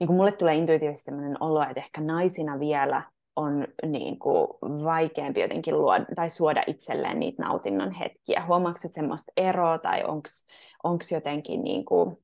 niin 0.00 0.06
kuin 0.06 0.16
mulle 0.16 0.32
tulee 0.32 0.54
intuitiivisesti 0.54 1.04
sellainen 1.04 1.42
olo, 1.42 1.62
että 1.62 1.80
ehkä 1.80 2.00
naisina 2.00 2.60
vielä 2.60 3.02
on 3.36 3.66
niin 3.86 4.18
kuin 4.18 4.46
vaikeampi 4.84 5.40
jotenkin 5.40 5.78
luoda, 5.78 6.04
tai 6.14 6.30
suoda 6.30 6.62
itselleen 6.66 7.20
niitä 7.20 7.42
nautinnon 7.42 7.92
hetkiä. 7.92 8.44
Huomaatko 8.46 8.80
se 8.80 8.88
semmoista 8.88 9.32
eroa, 9.36 9.78
tai 9.78 10.04
onko 10.84 11.04
jotenkin, 11.12 11.64
niin 11.64 11.84
kuin, 11.84 12.16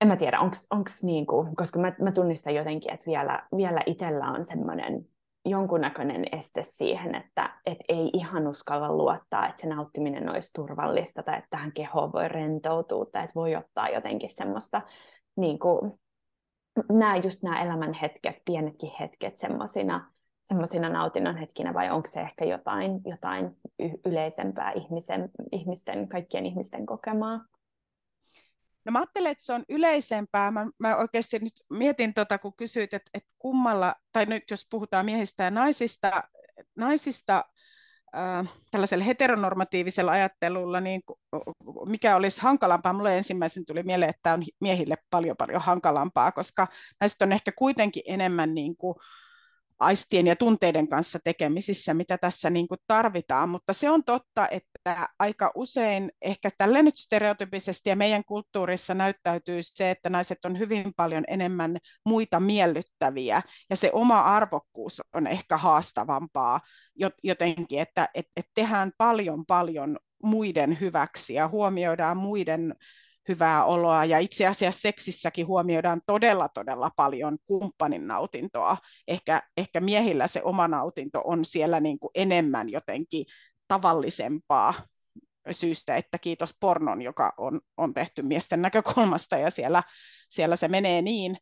en 0.00 0.08
mä 0.08 0.16
tiedä, 0.16 0.40
onko 0.40 0.90
niin 1.02 1.26
kuin, 1.26 1.56
koska 1.56 1.78
mä, 1.78 1.92
mä 2.00 2.12
tunnistan 2.12 2.54
jotenkin, 2.54 2.92
että 2.92 3.06
vielä, 3.06 3.42
vielä 3.56 3.80
itsellä 3.86 4.26
on 4.26 4.44
semmoinen 4.44 5.06
jonkunnäköinen 5.44 6.24
este 6.32 6.62
siihen, 6.62 7.14
että 7.14 7.50
et 7.66 7.78
ei 7.88 8.10
ihan 8.12 8.48
uskalla 8.48 8.92
luottaa, 8.92 9.48
että 9.48 9.60
se 9.60 9.66
nauttiminen 9.66 10.30
olisi 10.30 10.52
turvallista, 10.52 11.22
tai 11.22 11.38
että 11.38 11.50
tähän 11.50 11.72
kehoon 11.72 12.12
voi 12.12 12.28
rentoutua, 12.28 13.04
tai 13.04 13.24
että 13.24 13.34
voi 13.34 13.56
ottaa 13.56 13.88
jotenkin 13.88 14.28
semmoista 14.28 14.82
niin 15.36 15.58
kuin, 15.58 15.92
nämä 16.88 17.16
just 17.16 17.42
nämä 17.42 17.62
elämän 17.62 17.92
hetket, 17.92 18.36
pienetkin 18.44 18.90
hetket 19.00 19.38
semmoisina 19.38 20.12
semmoisina 20.42 20.88
nautinnon 20.88 21.36
hetkinä 21.36 21.74
vai 21.74 21.90
onko 21.90 22.08
se 22.08 22.20
ehkä 22.20 22.44
jotain, 22.44 23.00
jotain 23.04 23.56
yleisempää 24.06 24.72
ihmisen, 24.72 25.30
ihmisten, 25.52 26.08
kaikkien 26.08 26.46
ihmisten 26.46 26.86
kokemaa? 26.86 27.44
No 28.84 28.92
mä 28.92 28.98
ajattelen, 28.98 29.32
että 29.32 29.44
se 29.44 29.52
on 29.52 29.64
yleisempää. 29.68 30.50
Mä, 30.50 30.66
mä 30.78 30.96
oikeasti 30.96 31.38
nyt 31.38 31.52
mietin, 31.70 32.14
tota, 32.14 32.38
kun 32.38 32.56
kysyit, 32.56 32.94
että, 32.94 33.10
että 33.14 33.30
kummalla, 33.38 33.94
tai 34.12 34.26
nyt 34.26 34.50
jos 34.50 34.66
puhutaan 34.70 35.04
miehistä 35.04 35.44
ja 35.44 35.50
naisista, 35.50 36.22
naisista 36.76 37.44
äh, 38.16 38.48
tällaisella 38.70 39.04
heteronormatiivisella 39.04 40.12
ajattelulla, 40.12 40.80
niin 40.80 41.02
mikä 41.86 42.16
olisi 42.16 42.40
hankalampaa, 42.40 42.92
mulle 42.92 43.16
ensimmäisen 43.16 43.66
tuli 43.66 43.82
mieleen, 43.82 44.10
että 44.10 44.20
tämä 44.22 44.34
on 44.34 44.42
miehille 44.60 44.96
paljon 45.10 45.36
paljon 45.36 45.62
hankalampaa, 45.62 46.32
koska 46.32 46.66
naiset 47.00 47.22
on 47.22 47.32
ehkä 47.32 47.52
kuitenkin 47.52 48.02
enemmän 48.06 48.54
niin 48.54 48.76
kuin, 48.76 48.94
aistien 49.82 50.26
ja 50.26 50.36
tunteiden 50.36 50.88
kanssa 50.88 51.18
tekemisissä, 51.24 51.94
mitä 51.94 52.18
tässä 52.18 52.50
niin 52.50 52.68
kuin 52.68 52.78
tarvitaan, 52.86 53.48
mutta 53.48 53.72
se 53.72 53.90
on 53.90 54.04
totta, 54.04 54.48
että 54.48 54.71
aika 55.18 55.52
usein 55.54 56.12
ehkä 56.22 56.48
tälle 56.58 56.82
nyt 56.82 56.96
stereotypisesti 56.96 57.90
ja 57.90 57.96
meidän 57.96 58.24
kulttuurissa 58.24 58.94
näyttäytyy 58.94 59.60
se, 59.62 59.90
että 59.90 60.10
naiset 60.10 60.44
on 60.44 60.58
hyvin 60.58 60.92
paljon 60.96 61.24
enemmän 61.28 61.78
muita 62.06 62.40
miellyttäviä 62.40 63.42
ja 63.70 63.76
se 63.76 63.90
oma 63.92 64.20
arvokkuus 64.20 65.02
on 65.14 65.26
ehkä 65.26 65.56
haastavampaa 65.56 66.60
jotenkin, 67.22 67.78
että 67.78 68.08
et, 68.14 68.26
et 68.36 68.46
tehdään 68.54 68.92
paljon 68.98 69.46
paljon 69.46 69.98
muiden 70.22 70.80
hyväksi 70.80 71.34
ja 71.34 71.48
huomioidaan 71.48 72.16
muiden 72.16 72.74
hyvää 73.28 73.64
oloa. 73.64 74.04
Ja 74.04 74.18
itse 74.18 74.46
asiassa 74.46 74.80
seksissäkin 74.80 75.46
huomioidaan 75.46 76.00
todella, 76.06 76.48
todella 76.48 76.90
paljon 76.96 77.38
kumppanin 77.46 78.06
nautintoa. 78.06 78.76
Ehkä, 79.08 79.42
ehkä 79.56 79.80
miehillä 79.80 80.26
se 80.26 80.42
oma 80.42 80.68
nautinto 80.68 81.22
on 81.24 81.44
siellä 81.44 81.80
niin 81.80 81.98
kuin 81.98 82.10
enemmän 82.14 82.68
jotenkin 82.68 83.26
tavallisempaa 83.72 84.74
syystä, 85.50 85.96
että 85.96 86.18
kiitos 86.18 86.56
pornon, 86.60 87.02
joka 87.02 87.32
on, 87.38 87.60
on 87.76 87.94
tehty 87.94 88.22
miesten 88.22 88.62
näkökulmasta 88.62 89.36
ja 89.36 89.50
siellä, 89.50 89.82
siellä 90.28 90.56
se 90.56 90.68
menee 90.68 91.02
niin. 91.02 91.36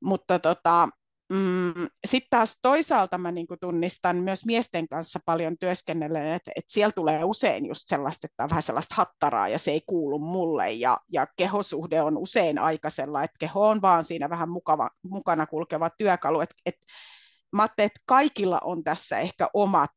Mutta 0.00 0.38
tota, 0.38 0.88
mm, 1.32 1.88
sitten 2.06 2.30
taas 2.30 2.58
toisaalta 2.62 3.18
mä 3.18 3.32
niin 3.32 3.46
tunnistan 3.60 4.16
myös 4.16 4.44
miesten 4.46 4.88
kanssa 4.88 5.20
paljon 5.24 5.58
työskennellen, 5.58 6.26
että, 6.26 6.50
että 6.56 6.72
siellä 6.72 6.92
tulee 6.92 7.24
usein 7.24 7.66
just 7.66 7.82
sellaista, 7.86 8.26
että 8.26 8.44
on 8.44 8.50
vähän 8.50 8.62
sellaista 8.62 8.94
hattaraa 8.94 9.48
ja 9.48 9.58
se 9.58 9.70
ei 9.70 9.80
kuulu 9.86 10.18
mulle 10.18 10.72
ja, 10.72 10.98
ja 11.12 11.26
kehosuhde 11.36 12.02
on 12.02 12.18
usein 12.18 12.58
aika 12.58 12.90
sellainen, 12.90 13.24
että 13.24 13.38
keho 13.40 13.68
on 13.68 13.82
vaan 13.82 14.04
siinä 14.04 14.30
vähän 14.30 14.48
mukava, 14.48 14.90
mukana 15.02 15.46
kulkeva 15.46 15.90
työkalu, 15.90 16.40
että, 16.40 16.54
että 16.66 16.84
mä 17.52 17.64
että 17.78 18.00
kaikilla 18.06 18.60
on 18.64 18.84
tässä 18.84 19.18
ehkä 19.18 19.48
omat 19.54 19.90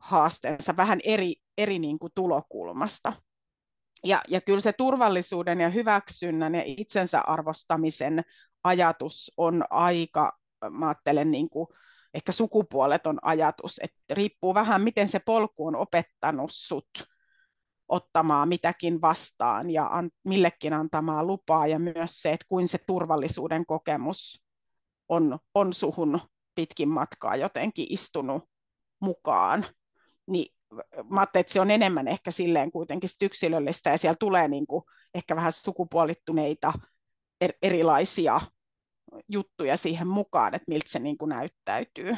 haasteensa 0.00 0.76
vähän 0.76 1.00
eri, 1.04 1.34
eri 1.58 1.78
niin 1.78 1.98
kuin 1.98 2.12
tulokulmasta. 2.14 3.12
Ja, 4.04 4.22
ja 4.28 4.40
kyllä 4.40 4.60
se 4.60 4.72
turvallisuuden 4.72 5.60
ja 5.60 5.68
hyväksynnän 5.68 6.54
ja 6.54 6.62
itsensä 6.66 7.20
arvostamisen 7.20 8.22
ajatus 8.64 9.32
on 9.36 9.64
aika, 9.70 10.38
mä 10.70 10.88
ajattelen 10.88 11.30
niin 11.30 11.50
kuin, 11.50 11.66
ehkä 12.14 12.32
sukupuoleton 12.32 13.18
ajatus, 13.22 13.80
että 13.82 14.14
riippuu 14.14 14.54
vähän 14.54 14.82
miten 14.82 15.08
se 15.08 15.18
polku 15.18 15.66
on 15.66 15.76
opettanut 15.76 16.50
sut 16.52 16.88
ottamaan 17.88 18.48
mitäkin 18.48 19.00
vastaan 19.00 19.70
ja 19.70 19.86
an, 19.86 20.10
millekin 20.24 20.72
antamaan 20.72 21.26
lupaa 21.26 21.66
ja 21.66 21.78
myös 21.78 22.22
se, 22.22 22.32
että 22.32 22.46
kuin 22.48 22.68
se 22.68 22.78
turvallisuuden 22.86 23.66
kokemus 23.66 24.42
on, 25.08 25.38
on 25.54 25.72
suhun 25.72 26.20
pitkin 26.54 26.88
matkaa 26.88 27.36
jotenkin 27.36 27.86
istunut 27.88 28.42
mukaan. 29.00 29.66
Niin 30.26 30.54
mä 31.10 31.22
että 31.22 31.52
se 31.52 31.60
on 31.60 31.70
enemmän 31.70 32.08
ehkä 32.08 32.30
silleen 32.30 32.72
kuitenkin 32.72 33.10
yksilöllistä 33.22 33.90
ja 33.90 33.98
siellä 33.98 34.16
tulee 34.20 34.48
niin 34.48 34.66
kuin 34.66 34.84
ehkä 35.14 35.36
vähän 35.36 35.52
sukupuolittuneita 35.52 36.72
er, 37.40 37.52
erilaisia 37.62 38.40
juttuja 39.28 39.76
siihen 39.76 40.06
mukaan, 40.06 40.54
että 40.54 40.68
miltä 40.68 40.88
se 40.88 40.98
niin 40.98 41.18
kuin 41.18 41.28
näyttäytyy. 41.28 42.16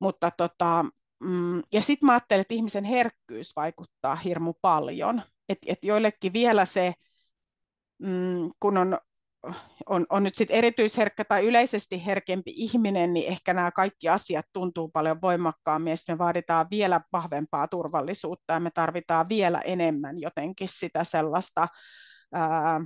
Mutta 0.00 0.30
tota, 0.30 0.84
mm, 1.20 1.62
ja 1.72 1.82
sitten 1.82 2.06
mä 2.06 2.12
ajattelen, 2.12 2.40
että 2.40 2.54
ihmisen 2.54 2.84
herkkyys 2.84 3.56
vaikuttaa 3.56 4.14
hirmu 4.14 4.54
paljon. 4.62 5.22
Että 5.48 5.66
et 5.68 5.84
joillekin 5.84 6.32
vielä 6.32 6.64
se, 6.64 6.94
mm, 7.98 8.50
kun 8.60 8.76
on, 8.76 8.98
on, 9.86 10.06
on 10.10 10.22
nyt 10.22 10.36
sit 10.36 10.50
erityisherkkä 10.50 11.24
tai 11.24 11.46
yleisesti 11.46 12.06
herkempi 12.06 12.52
ihminen, 12.56 13.14
niin 13.14 13.32
ehkä 13.32 13.54
nämä 13.54 13.70
kaikki 13.70 14.08
asiat 14.08 14.46
tuntuu 14.52 14.88
paljon 14.88 15.20
voimakkaammin 15.22 15.90
ja 15.90 16.14
me 16.14 16.18
vaaditaan 16.18 16.66
vielä 16.70 17.00
vahvempaa 17.12 17.68
turvallisuutta 17.68 18.54
ja 18.54 18.60
me 18.60 18.70
tarvitaan 18.70 19.28
vielä 19.28 19.60
enemmän 19.60 20.18
jotenkin 20.18 20.68
sitä 20.68 21.04
sellaista 21.04 21.68
ää, 22.32 22.80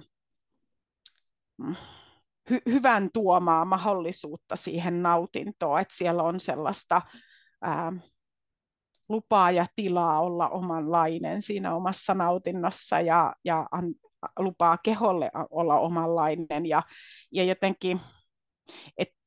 hy- 2.51 2.63
hyvän 2.67 3.11
tuomaa 3.13 3.65
mahdollisuutta 3.65 4.57
siihen 4.57 5.03
nautintoon, 5.03 5.81
että 5.81 5.95
siellä 5.97 6.23
on 6.23 6.41
sellaista 6.41 7.03
ää, 7.63 7.93
lupaa 9.09 9.51
ja 9.51 9.67
tilaa 9.77 10.21
olla 10.21 10.49
omanlainen 10.49 11.43
siinä 11.43 11.75
omassa 11.75 12.15
nautinnossa 12.15 13.01
ja, 13.01 13.35
ja 13.45 13.67
lupaa 14.39 14.79
keholle 14.83 15.31
olla 15.51 15.79
omanlainen 15.79 16.67
ja, 16.67 16.83
ja 17.33 17.45
jotenkin, 17.45 18.01
että 18.99 19.19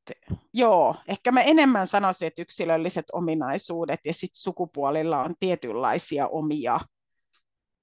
joo, 0.54 0.96
ehkä 1.08 1.32
mä 1.32 1.42
enemmän 1.42 1.88
sanoisin, 1.88 2.28
että 2.28 2.42
yksilölliset 2.42 3.06
ominaisuudet 3.14 4.00
ja 4.06 4.14
sitten 4.14 4.42
sukupuolilla 4.42 5.24
on 5.24 5.36
tietynlaisia 5.40 6.28
omia, 6.28 6.80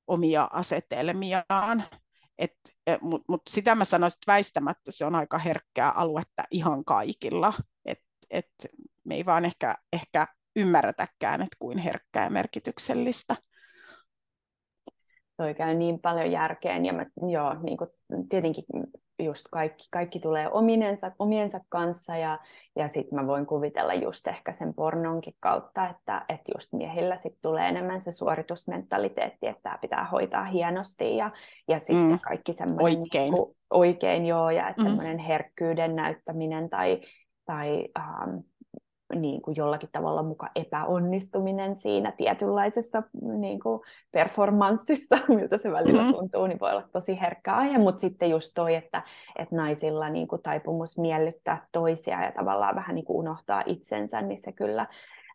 omia 0.07 0.49
asetelmiaan. 0.53 1.85
Mutta 3.01 3.25
mut 3.29 3.43
sitä 3.49 3.75
mä 3.75 3.85
sanoisin, 3.85 4.17
että 4.17 4.33
väistämättä 4.33 4.91
se 4.91 5.05
on 5.05 5.15
aika 5.15 5.39
herkkää 5.39 5.91
aluetta 5.91 6.45
ihan 6.51 6.85
kaikilla. 6.85 7.53
Et, 7.85 8.03
et 8.31 8.53
me 9.05 9.15
ei 9.15 9.27
vaan 9.27 9.45
ehkä, 9.45 9.75
ehkä 9.93 10.27
ymmärretäkään, 10.57 11.43
että 11.43 11.57
kuin 11.59 11.79
herkkää 11.79 12.25
ja 12.25 12.31
merkityksellistä. 12.31 13.37
Toi 15.39 15.55
käy 15.55 15.75
niin 15.75 15.99
paljon 16.01 16.31
järkeen 16.31 16.85
ja 16.85 16.93
mä, 16.93 17.07
joo, 17.29 17.57
niin 17.63 17.79
kuin, 17.79 17.91
tietenkin 18.29 18.65
just 19.23 19.47
kaikki, 19.51 19.89
kaikki 19.91 20.21
tulee 20.21 20.51
ominensa, 20.51 21.13
omiensa 21.19 21.61
kanssa 21.69 22.17
ja, 22.17 22.39
ja 22.77 22.89
sitten 22.89 23.19
mä 23.19 23.27
voin 23.27 23.47
kuvitella 23.47 23.95
just 23.95 24.27
ehkä 24.27 24.53
sen 24.53 24.75
pornonkin 24.75 25.35
kautta, 25.41 25.89
että, 25.89 26.25
että 26.29 26.53
just 26.57 26.73
miehillä 26.73 27.17
sitten 27.17 27.43
tulee 27.43 27.69
enemmän 27.69 28.01
se 28.01 28.11
suoritusmentaliteetti, 28.11 29.47
että 29.47 29.63
tämä 29.63 29.79
pitää 29.79 30.05
hoitaa 30.05 30.45
hienosti 30.45 31.17
ja, 31.17 31.31
ja 31.69 31.79
sitten 31.79 32.11
mm. 32.11 32.19
kaikki 32.19 32.53
semmoinen 32.53 33.01
oikein. 33.01 33.25
Niin 33.25 33.33
kuin, 33.33 33.57
oikein 33.71 34.27
joo 34.27 34.51
ja 34.51 34.69
että 34.69 34.83
mm. 34.83 34.89
semmoinen 34.89 35.19
herkkyyden 35.19 35.97
näyttäminen 35.97 36.71
tai, 36.71 37.01
tai 37.45 37.85
um, 37.99 38.43
niin 39.15 39.43
kuin 39.43 39.57
jollakin 39.57 39.89
tavalla 39.93 40.23
muka 40.23 40.49
epäonnistuminen 40.55 41.77
siinä 41.77 42.13
tietynlaisessa 42.13 43.03
niin 43.39 43.61
kuin 43.61 43.81
performanssissa, 44.13 45.19
miltä 45.37 45.59
se 45.59 45.73
välillä 45.73 46.03
mm-hmm. 46.03 46.15
tuntuu, 46.15 46.47
niin 46.47 46.61
voi 46.61 46.71
olla 46.71 46.89
tosi 46.93 47.21
herkkä 47.21 47.55
aihe, 47.55 47.79
mutta 47.79 48.01
sitten 48.01 48.31
just 48.31 48.53
toi, 48.55 48.75
että, 48.75 49.03
että 49.39 49.57
naisilla 49.57 50.09
niin 50.09 50.29
kuin 50.29 50.43
taipumus 50.43 50.99
miellyttää 50.99 51.67
toisia 51.73 52.23
ja 52.25 52.33
tavallaan 52.33 52.77
vähän 52.77 52.95
niin 52.95 53.05
kuin 53.05 53.17
unohtaa 53.17 53.63
itsensä, 53.67 54.23
niin 54.23 54.39
se 54.39 54.53
kyllä 54.53 54.87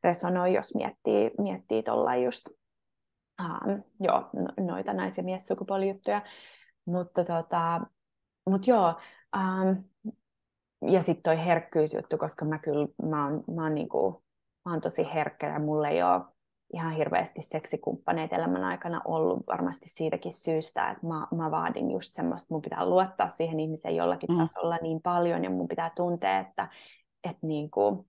resonoi, 0.03 0.53
jos 0.53 0.75
miettii, 0.75 1.31
miettii 1.37 1.83
tuolla 1.83 2.15
just 2.15 2.49
um, 3.41 3.83
joo, 3.99 4.29
no, 4.33 4.65
noita 4.65 4.93
nais- 4.93 5.17
ja 5.17 5.23
miessukupuolijuttuja. 5.23 6.21
Mutta 6.85 7.23
tota, 7.23 7.81
mut 8.49 8.67
joo, 8.67 8.99
um, 9.35 9.83
ja 10.87 11.01
sitten 11.01 11.23
toi 11.23 11.45
herkkyysjuttu, 11.45 12.17
koska 12.17 12.45
mä 12.45 12.59
kyllä, 12.59 12.87
mä 13.09 13.23
oon, 13.25 13.43
mä 13.55 13.63
oon, 13.63 13.75
niinku, 13.75 14.23
mä 14.65 14.71
oon 14.71 14.81
tosi 14.81 15.07
herkkä 15.13 15.47
ja 15.47 15.59
mulle 15.59 15.89
ei 15.89 16.03
ole 16.03 16.21
ihan 16.73 16.93
hirveästi 16.93 17.41
seksikumppaneita 17.41 18.35
elämän 18.35 18.63
aikana 18.63 19.01
ollut 19.05 19.43
varmasti 19.47 19.89
siitäkin 19.89 20.33
syystä, 20.33 20.89
että 20.89 21.07
mä, 21.07 21.27
mä 21.35 21.51
vaadin 21.51 21.91
just 21.91 22.13
semmoista, 22.13 22.53
mun 22.53 22.61
pitää 22.61 22.89
luottaa 22.89 23.29
siihen 23.29 23.59
ihmiseen 23.59 23.95
jollakin 23.95 24.31
mm. 24.31 24.37
tasolla 24.37 24.77
niin 24.81 25.01
paljon 25.01 25.43
ja 25.43 25.49
mun 25.49 25.67
pitää 25.67 25.91
tuntea, 25.95 26.39
että, 26.39 26.69
että 27.23 27.47
niinku, 27.47 28.07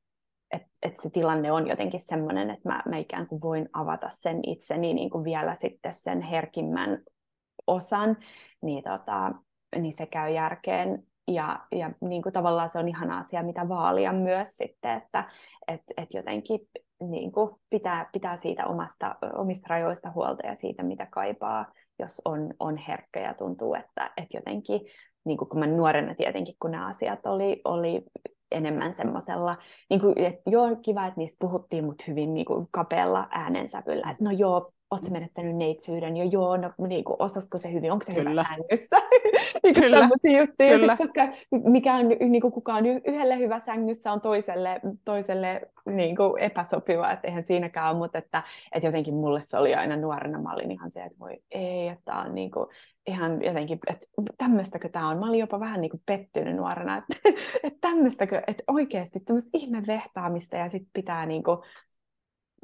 että 0.51 0.68
et 0.83 0.97
se 1.01 1.11
tilanne 1.11 1.53
on 1.53 1.66
jotenkin 1.66 2.01
semmoinen, 2.01 2.51
että 2.51 2.68
mä, 2.68 2.83
mä 2.89 2.97
ikään 2.97 3.27
kuin 3.27 3.43
voin 3.43 3.68
avata 3.72 4.09
sen 4.11 4.41
itseni 4.47 4.95
niin 4.95 5.11
kuin 5.11 5.25
vielä 5.25 5.55
sitten 5.55 5.95
sen 5.95 6.20
herkimmän 6.20 7.03
osan, 7.66 8.16
niin, 8.62 8.85
tota, 8.85 9.33
niin 9.77 9.97
se 9.99 10.07
käy 10.07 10.31
järkeen 10.31 11.07
ja, 11.29 11.61
ja 11.72 11.91
niin 12.01 12.22
kuin 12.22 12.33
tavallaan 12.33 12.68
se 12.68 12.79
on 12.79 12.89
ihan 12.89 13.11
asia, 13.11 13.43
mitä 13.43 13.68
vaalia 13.68 14.12
myös 14.12 14.57
sitten, 14.57 14.91
että 14.91 15.25
et, 15.68 15.83
et 15.97 16.14
jotenkin 16.14 16.61
niin 17.01 17.33
kuin 17.33 17.51
pitää, 17.70 18.09
pitää 18.12 18.37
siitä 18.37 18.66
omasta, 18.66 19.16
omista 19.35 19.66
rajoista 19.68 20.12
huolta 20.14 20.47
ja 20.47 20.55
siitä, 20.55 20.83
mitä 20.83 21.07
kaipaa, 21.11 21.66
jos 21.99 22.22
on, 22.25 22.55
on 22.61 22.77
herkkä 22.77 23.20
ja 23.20 23.35
tuntuu, 23.35 23.75
että, 23.75 24.11
että 24.16 24.37
jotenkin, 24.37 24.81
niin 25.25 25.39
kuin 25.39 25.49
kun 25.49 25.59
mä 25.59 25.66
nuorena 25.66 26.14
tietenkin, 26.14 26.55
kun 26.61 26.70
nämä 26.70 26.87
asiat 26.87 27.27
oli, 27.27 27.61
oli 27.64 28.03
enemmän 28.53 28.93
semmoisella, 28.93 29.57
niin 29.91 30.01
kuin, 30.01 30.18
että 30.18 30.51
joo, 30.51 30.77
kiva, 30.83 31.07
että 31.07 31.20
niistä 31.20 31.37
puhuttiin, 31.41 31.85
mutta 31.85 32.05
hyvin 32.09 32.35
niin 32.35 32.47
kuin 32.47 32.68
kapealla 32.70 33.29
äänensävyllä, 33.31 34.11
että 34.11 34.25
no 34.25 34.31
joo, 34.31 34.72
ootko 34.95 35.11
menettänyt 35.11 35.57
neitsyyden 35.57 36.16
jo, 36.16 36.24
joo, 36.24 36.57
no 36.57 36.72
niin 36.88 37.05
kuin, 37.05 37.16
osasko 37.18 37.59
se 37.59 37.72
hyvin, 37.72 37.92
onko 37.92 38.05
se 38.05 38.14
Kyllä. 38.14 38.30
hyvä 38.30 38.45
sängyssä? 38.49 38.97
niin 39.62 39.74
Kyllä. 39.74 40.01
Tämmöisiä 40.01 40.40
juttuja, 40.40 40.78
Kyllä. 40.78 40.97
Sit, 40.97 41.07
koska 41.07 41.28
mikä 41.70 41.95
on, 41.95 42.09
niin 42.09 42.40
kuin 42.40 42.53
kukaan 42.53 42.86
yhdelle 42.86 43.38
hyvä 43.38 43.61
sängyssä 43.61 44.12
on 44.12 44.20
toiselle, 44.20 44.80
toiselle 45.05 45.61
niin 45.86 46.16
kuin 46.16 46.42
epäsopiva, 46.42 47.12
että 47.12 47.28
eihän 47.28 47.42
siinäkään 47.42 47.90
ole, 47.90 47.99
mutta 47.99 48.18
että, 48.18 48.42
että 48.72 48.86
jotenkin 48.88 49.14
mulle 49.14 49.40
se 49.40 49.59
oli 49.59 49.74
aina 49.74 49.97
nuorena, 49.97 50.40
mä 50.40 50.53
olin 50.53 50.70
ihan 50.70 50.90
se, 50.90 51.03
että 51.03 51.18
voi 51.18 51.38
ei, 51.51 51.88
että 51.88 52.14
on 52.14 52.34
niin 52.34 52.51
kuin, 52.51 52.66
ihan 53.07 53.42
jotenkin, 53.42 53.78
että 53.86 54.07
tämmöistäkö 54.38 54.88
tämä 54.88 55.09
on. 55.09 55.18
Mä 55.18 55.28
olin 55.28 55.40
jopa 55.40 55.61
vähän 55.61 55.80
niin 55.80 55.90
kuin 55.90 56.03
pettynyt 56.07 56.57
nuorena, 56.57 56.97
että, 56.97 57.16
että 57.64 57.78
tämmöistäkö, 57.80 58.42
että 58.47 58.62
oikeasti 58.68 59.20
tämmöistä 59.20 59.51
ihme 59.53 59.82
vehtaamista 59.86 60.57
ja 60.57 60.68
sitten 60.68 60.90
pitää 60.92 61.26
niin 61.26 61.42
kuin, 61.42 61.59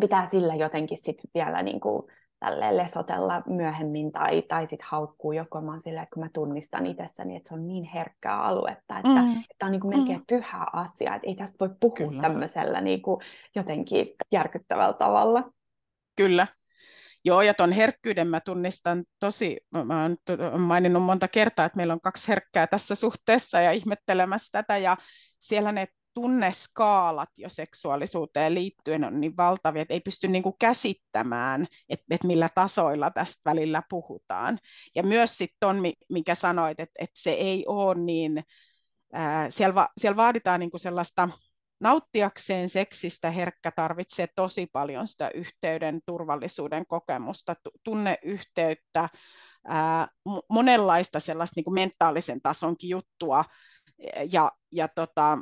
pitää 0.01 0.26
sillä 0.26 0.55
jotenkin 0.55 0.99
sit 0.99 1.18
vielä 1.35 1.62
niin 1.62 1.81
kuin 1.81 2.03
tälleen 2.41 2.76
lesotella 2.76 3.43
myöhemmin 3.47 4.12
tai, 4.12 4.43
tai 4.43 4.66
sitten 4.66 4.88
haukkuu 4.91 5.32
joko 5.32 5.61
mä 5.61 5.78
silleen, 5.78 6.07
kun 6.14 6.22
mä 6.22 6.28
tunnistan 6.32 6.86
itsessäni, 6.86 7.36
että 7.36 7.49
se 7.49 7.55
on 7.55 7.68
niin 7.68 7.84
herkkää 7.84 8.43
aluetta, 8.43 8.97
että, 8.97 9.22
mm. 9.22 9.45
että 9.51 9.66
on 9.66 9.72
niin 9.72 9.80
kuin 9.80 9.97
melkein 9.97 10.18
mm. 10.18 10.24
pyhä 10.28 10.66
asia, 10.72 11.14
että 11.14 11.28
ei 11.28 11.34
tästä 11.34 11.57
voi 11.61 11.70
puhua 11.80 12.09
Kyllä. 12.09 12.22
tämmöisellä 12.22 12.80
niin 12.80 13.03
kuin 13.03 13.20
jotenkin 13.55 14.07
järkyttävällä 14.32 14.93
tavalla. 14.93 15.51
Kyllä. 16.16 16.47
Joo, 17.24 17.43
ja 17.43 17.55
tuon 17.55 17.72
herkkyyden 17.72 18.28
mä 18.28 18.41
tunnistan 18.41 19.05
tosi, 19.18 19.61
mä 19.84 20.03
oon 20.03 20.61
maininnut 20.61 21.03
monta 21.03 21.28
kertaa, 21.28 21.64
että 21.64 21.76
meillä 21.76 21.93
on 21.93 22.01
kaksi 22.01 22.28
herkkää 22.28 22.66
tässä 22.66 22.95
suhteessa 22.95 23.61
ja 23.61 23.72
ihmettelemässä 23.72 24.49
tätä, 24.53 24.76
ja 24.78 24.97
siellä 25.38 25.72
ne 25.72 25.86
tunneskaalat 26.15 27.29
jo 27.37 27.49
seksuaalisuuteen 27.49 28.55
liittyen 28.55 29.05
on 29.05 29.21
niin 29.21 29.37
valtavia, 29.37 29.83
että 29.83 29.95
ei 29.95 30.01
pysty 30.01 30.29
niin 30.29 30.43
kuin 30.43 30.55
käsittämään, 30.59 31.67
että, 31.89 32.05
että 32.11 32.27
millä 32.27 32.49
tasoilla 32.55 33.11
tästä 33.11 33.41
välillä 33.45 33.83
puhutaan. 33.91 34.59
Ja 34.95 35.03
myös 35.03 35.39
sitten 35.39 35.69
on, 35.69 35.83
mikä 36.09 36.35
sanoit, 36.35 36.81
että, 36.81 36.95
että 36.99 37.21
se 37.21 37.31
ei 37.31 37.65
ole 37.67 37.95
niin 37.95 38.45
ää, 39.13 39.51
siellä, 39.51 39.75
va, 39.75 39.89
siellä 39.99 40.17
vaaditaan 40.17 40.61
niin 40.61 40.71
kuin 40.71 40.81
sellaista 40.81 41.29
nauttiakseen 41.81 42.69
seksistä 42.69 43.31
herkkä 43.31 43.71
tarvitsee 43.71 44.29
tosi 44.37 44.67
paljon 44.67 45.07
sitä 45.07 45.31
yhteyden 45.35 46.01
turvallisuuden 46.07 46.87
kokemusta, 46.87 47.57
tunneyhteyttä, 47.85 49.09
ää, 49.65 50.09
monenlaista 50.49 51.21
sellaista 51.21 51.53
niin 51.57 51.65
kuin 51.65 51.75
mentaalisen 51.75 52.41
tasonkin 52.43 52.91
juttua. 52.91 53.45
Ja, 54.33 54.53
ja 54.73 54.89
tota, 54.89 55.39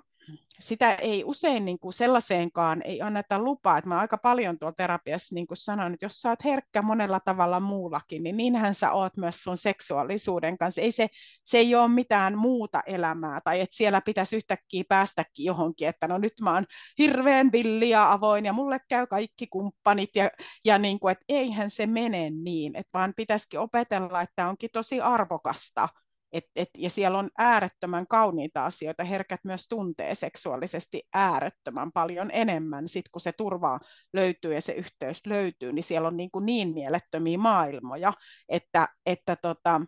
sitä 0.60 0.94
ei 0.94 1.24
usein 1.24 1.64
niin 1.64 1.78
kuin 1.78 1.92
sellaiseenkaan 1.92 2.82
ei 2.84 3.02
anneta 3.02 3.38
lupaa, 3.38 3.78
että 3.78 3.88
mä 3.88 3.98
aika 3.98 4.18
paljon 4.18 4.58
tuolla 4.58 4.74
terapiassa 4.74 5.34
niin 5.34 5.46
kuin 5.46 5.56
sanon, 5.56 5.94
että 5.94 6.04
jos 6.04 6.22
sä 6.22 6.28
oot 6.28 6.44
herkkä 6.44 6.82
monella 6.82 7.20
tavalla 7.20 7.60
muullakin, 7.60 8.22
niin 8.22 8.36
niinhän 8.36 8.74
sä 8.74 8.92
oot 8.92 9.16
myös 9.16 9.42
sun 9.42 9.56
seksuaalisuuden 9.56 10.58
kanssa. 10.58 10.80
Ei 10.80 10.92
se, 10.92 11.08
se 11.44 11.58
ei 11.58 11.74
ole 11.74 11.88
mitään 11.88 12.38
muuta 12.38 12.82
elämää, 12.86 13.40
tai 13.44 13.60
että 13.60 13.76
siellä 13.76 14.00
pitäisi 14.00 14.36
yhtäkkiä 14.36 14.84
päästäkin 14.88 15.44
johonkin, 15.44 15.88
että 15.88 16.08
no 16.08 16.18
nyt 16.18 16.32
mä 16.42 16.54
oon 16.54 16.64
hirveän 16.98 17.52
villi 17.52 17.90
ja 17.90 18.12
avoin, 18.12 18.44
ja 18.44 18.52
mulle 18.52 18.80
käy 18.88 19.06
kaikki 19.06 19.46
kumppanit, 19.46 20.16
ja, 20.16 20.30
ja 20.64 20.78
niin 20.78 21.00
kuin, 21.00 21.12
että 21.12 21.24
eihän 21.28 21.70
se 21.70 21.86
mene 21.86 22.30
niin, 22.30 22.76
että 22.76 22.90
vaan 22.94 23.12
pitäisikin 23.16 23.60
opetella, 23.60 24.20
että 24.22 24.48
onkin 24.48 24.70
tosi 24.72 25.00
arvokasta 25.00 25.88
et, 26.32 26.44
et, 26.56 26.68
ja 26.76 26.90
siellä 26.90 27.18
on 27.18 27.30
äärettömän 27.38 28.06
kauniita 28.06 28.64
asioita. 28.66 29.04
Herkät 29.04 29.40
myös 29.44 29.68
tuntee 29.68 30.14
seksuaalisesti 30.14 31.02
äärettömän 31.14 31.92
paljon 31.92 32.30
enemmän, 32.32 32.88
sit 32.88 33.08
kun 33.12 33.20
se 33.20 33.32
turva 33.32 33.80
löytyy 34.12 34.54
ja 34.54 34.60
se 34.60 34.72
yhteys 34.72 35.26
löytyy, 35.26 35.72
niin 35.72 35.82
siellä 35.82 36.08
on 36.08 36.16
niin, 36.16 36.30
kuin 36.30 36.46
niin 36.46 36.74
mielettömiä 36.74 37.38
maailmoja, 37.38 38.12
että, 38.48 38.88
että 39.06 39.36
tota, 39.36 39.80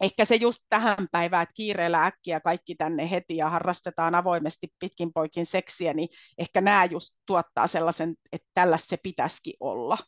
ehkä 0.00 0.24
se 0.24 0.34
just 0.34 0.62
tähän 0.68 1.08
päivään, 1.12 1.42
että 1.42 1.52
kiireellä 1.54 2.06
äkkiä 2.06 2.40
kaikki 2.40 2.74
tänne 2.74 3.10
heti 3.10 3.36
ja 3.36 3.50
harrastetaan 3.50 4.14
avoimesti 4.14 4.68
pitkin 4.78 5.12
poikin 5.12 5.46
seksiä, 5.46 5.94
niin 5.94 6.08
ehkä 6.38 6.60
nämä 6.60 6.84
just 6.84 7.14
tuottaa 7.26 7.66
sellaisen, 7.66 8.14
että 8.32 8.48
tällaista 8.54 8.88
se 8.88 8.96
pitäisikin 8.96 9.54
olla 9.60 9.98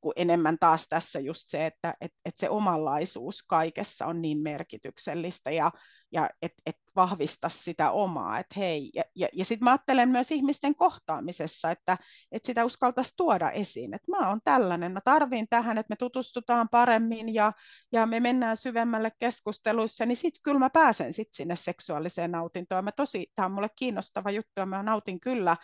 kuin 0.00 0.12
enemmän 0.16 0.58
taas 0.60 0.86
tässä 0.88 1.20
just 1.20 1.42
se, 1.46 1.66
että 1.66 1.94
et, 2.00 2.12
et 2.24 2.38
se 2.38 2.50
omanlaisuus 2.50 3.42
kaikessa 3.42 4.06
on 4.06 4.22
niin 4.22 4.38
merkityksellistä 4.38 5.50
ja, 5.50 5.72
ja 6.12 6.30
että 6.42 6.62
et 6.66 6.76
vahvista 6.96 7.48
sitä 7.48 7.90
omaa, 7.90 8.38
että 8.38 8.54
hei, 8.60 8.90
ja, 8.94 9.02
ja, 9.16 9.28
ja 9.32 9.44
sitten 9.44 9.64
mä 9.64 9.70
ajattelen 9.70 10.08
myös 10.08 10.32
ihmisten 10.32 10.74
kohtaamisessa, 10.74 11.70
että 11.70 11.98
et 12.32 12.44
sitä 12.44 12.64
uskaltaisi 12.64 13.14
tuoda 13.16 13.50
esiin, 13.50 13.94
että 13.94 14.10
mä 14.10 14.28
oon 14.28 14.40
tällainen, 14.44 14.92
mä 14.92 15.00
tarvin 15.04 15.46
tähän, 15.50 15.78
että 15.78 15.92
me 15.92 15.96
tutustutaan 15.96 16.68
paremmin 16.68 17.34
ja, 17.34 17.52
ja 17.92 18.06
me 18.06 18.20
mennään 18.20 18.56
syvemmälle 18.56 19.12
keskusteluissa, 19.18 20.06
niin 20.06 20.16
sitten 20.16 20.42
kyllä 20.42 20.58
mä 20.58 20.70
pääsen 20.70 21.12
sit 21.12 21.28
sinne 21.32 21.56
seksuaaliseen 21.56 22.32
nautintoon. 22.32 22.84
Mä 22.84 22.92
tosi, 22.92 23.26
tämä 23.34 23.46
on 23.46 23.52
mulle 23.52 23.70
kiinnostava 23.76 24.30
juttu 24.30 24.52
ja 24.56 24.66
mä 24.66 24.82
nautin 24.82 25.20
kyllä, 25.20 25.56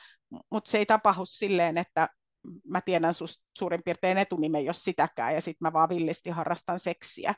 mutta 0.51 0.71
se 0.71 0.79
ei 0.79 0.87
tapahdu 0.87 1.27
silleen, 1.27 1.79
että 1.79 2.09
mä 2.65 2.81
tiedän 2.81 3.15
susta 3.15 3.45
suurin 3.59 3.83
piirtein 3.85 4.19
etunimen, 4.19 4.65
jos 4.65 4.85
sitäkään, 4.85 5.35
ja 5.35 5.41
sitten 5.41 5.67
mä 5.67 5.73
vaan 5.73 5.89
villisti 5.89 6.31
harrastan 6.31 6.79
seksiä. 6.79 7.35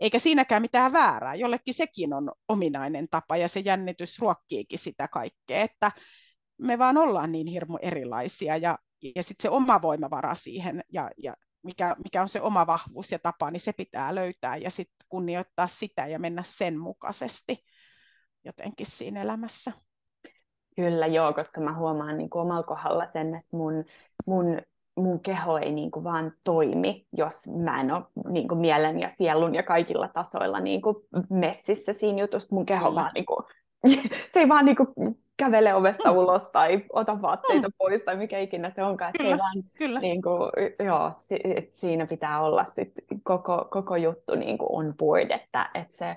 Eikä 0.00 0.18
siinäkään 0.18 0.62
mitään 0.62 0.92
väärää, 0.92 1.34
jollekin 1.34 1.74
sekin 1.74 2.12
on 2.12 2.32
ominainen 2.48 3.08
tapa, 3.10 3.36
ja 3.36 3.48
se 3.48 3.60
jännitys 3.60 4.18
ruokkiikin 4.18 4.78
sitä 4.78 5.08
kaikkea, 5.08 5.60
että 5.60 5.92
me 6.58 6.78
vaan 6.78 6.96
ollaan 6.96 7.32
niin 7.32 7.46
hirmu 7.46 7.78
erilaisia, 7.82 8.56
ja, 8.56 8.78
ja 9.16 9.22
sitten 9.22 9.42
se 9.42 9.50
oma 9.50 9.82
voimavara 9.82 10.34
siihen, 10.34 10.84
ja, 10.92 11.10
ja 11.22 11.36
mikä, 11.62 11.96
mikä 12.04 12.22
on 12.22 12.28
se 12.28 12.40
oma 12.40 12.66
vahvuus 12.66 13.12
ja 13.12 13.18
tapa, 13.18 13.50
niin 13.50 13.60
se 13.60 13.72
pitää 13.72 14.14
löytää, 14.14 14.56
ja 14.56 14.70
sitten 14.70 15.06
kunnioittaa 15.08 15.66
sitä 15.66 16.06
ja 16.06 16.18
mennä 16.18 16.42
sen 16.42 16.78
mukaisesti 16.78 17.64
jotenkin 18.44 18.86
siinä 18.86 19.22
elämässä. 19.22 19.72
Kyllä 20.76 21.06
joo, 21.06 21.32
koska 21.32 21.60
mä 21.60 21.74
huomaan 21.74 22.18
niin 22.18 22.30
kuin 22.30 22.42
omalla 22.42 22.62
kohdalla 22.62 23.06
sen, 23.06 23.34
että 23.34 23.56
mun, 23.56 23.84
mun, 24.26 24.58
mun 24.96 25.20
keho 25.20 25.58
ei 25.58 25.72
niin 25.72 25.90
kuin 25.90 26.04
vaan 26.04 26.32
toimi, 26.44 27.06
jos 27.16 27.48
mä 27.64 27.80
en 27.80 27.92
ole 27.92 28.02
niin 28.28 28.48
kuin 28.48 28.58
mielen 28.58 29.00
ja 29.00 29.08
sielun 29.08 29.54
ja 29.54 29.62
kaikilla 29.62 30.08
tasoilla 30.08 30.60
niin 30.60 30.82
kuin 30.82 30.96
messissä 31.30 31.92
siinä 31.92 32.20
jutusta. 32.20 32.54
Mun 32.54 32.66
keho 32.66 32.88
Kyllä. 32.88 33.00
vaan 33.00 33.10
niin 33.14 33.26
kuin, 33.26 33.44
se 34.32 34.40
ei 34.40 34.48
vaan 34.48 34.64
niin 34.64 34.76
kuin 34.76 34.88
kävele 35.36 35.74
ovesta 35.74 36.10
mm. 36.10 36.16
ulos 36.16 36.48
tai 36.52 36.84
ota 36.92 37.22
vaatteita 37.22 37.68
mm. 37.68 37.74
pois 37.78 38.02
tai 38.02 38.16
mikä 38.16 38.38
ikinä 38.38 38.70
se 38.70 38.82
onkaan. 38.82 39.12
Kyllä, 39.18 39.30
se 39.30 39.34
ei 39.34 39.38
vaan, 39.38 39.62
kyllä. 39.74 40.00
Niin 40.00 40.22
kuin, 40.22 40.50
joo, 40.86 41.12
si, 41.18 41.40
siinä 41.72 42.06
pitää 42.06 42.42
olla 42.42 42.64
sit 42.64 42.92
koko, 43.22 43.68
koko 43.70 43.96
juttu 43.96 44.34
niin 44.34 44.58
kuin 44.58 44.68
on 44.72 44.94
board, 44.98 45.30
että, 45.30 45.70
että 45.74 45.96
se 45.96 46.16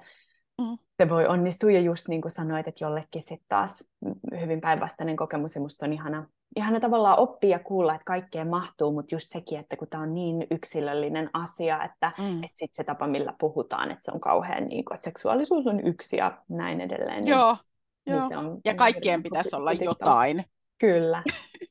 mm. 0.62 0.78
se 0.98 1.10
voi 1.10 1.28
onnistua. 1.28 1.72
Ja 1.72 1.80
just 1.80 2.08
niin 2.08 2.22
kuin 2.22 2.32
sanoit, 2.32 2.68
että 2.68 2.86
jollekin 2.86 3.22
sitten 3.22 3.48
taas 3.50 3.92
hyvin 4.40 4.62
päinvastainen 4.62 5.16
kokemus, 5.16 5.56
ja 5.56 5.62
musta 5.62 5.86
on 5.86 5.94
ihana, 5.94 6.28
ihana 6.56 6.80
tavallaan 6.80 7.20
oppia 7.20 7.60
kuulla, 7.60 7.96
että 7.96 8.06
kaikkeen 8.06 8.48
mahtuu, 8.48 8.92
mutta 8.92 9.16
just 9.16 9.30
sekin, 9.30 9.60
että 9.60 9.78
kun 9.78 9.88
tämä 9.88 10.04
on 10.04 10.14
niin 10.14 10.48
yksilöllinen 10.52 11.30
asia, 11.34 11.84
että 11.84 12.12
mm. 12.18 12.44
et 12.44 12.52
sitten 12.54 12.76
se 12.76 12.84
tapa, 12.84 13.08
millä 13.08 13.34
puhutaan, 13.40 13.92
että 13.92 14.06
se 14.06 14.12
on 14.12 14.20
kauhean, 14.20 14.66
niin 14.68 14.86
kuin, 14.86 14.96
että 14.96 15.06
seksuaalisuus 15.06 15.68
on 15.68 15.88
yksi 15.88 16.18
ja 16.18 16.42
näin 16.50 16.82
edelleen. 16.82 17.24
Niin, 17.24 17.32
Joo, 17.32 17.58
niin 18.06 18.18
Joo. 18.18 18.30
Se 18.30 18.38
on, 18.38 18.60
ja 18.66 18.76
kaikkien 18.76 19.24
pitäisi 19.24 19.56
olla 19.56 19.74
jotain. 19.74 20.46
Kyllä. 20.80 21.24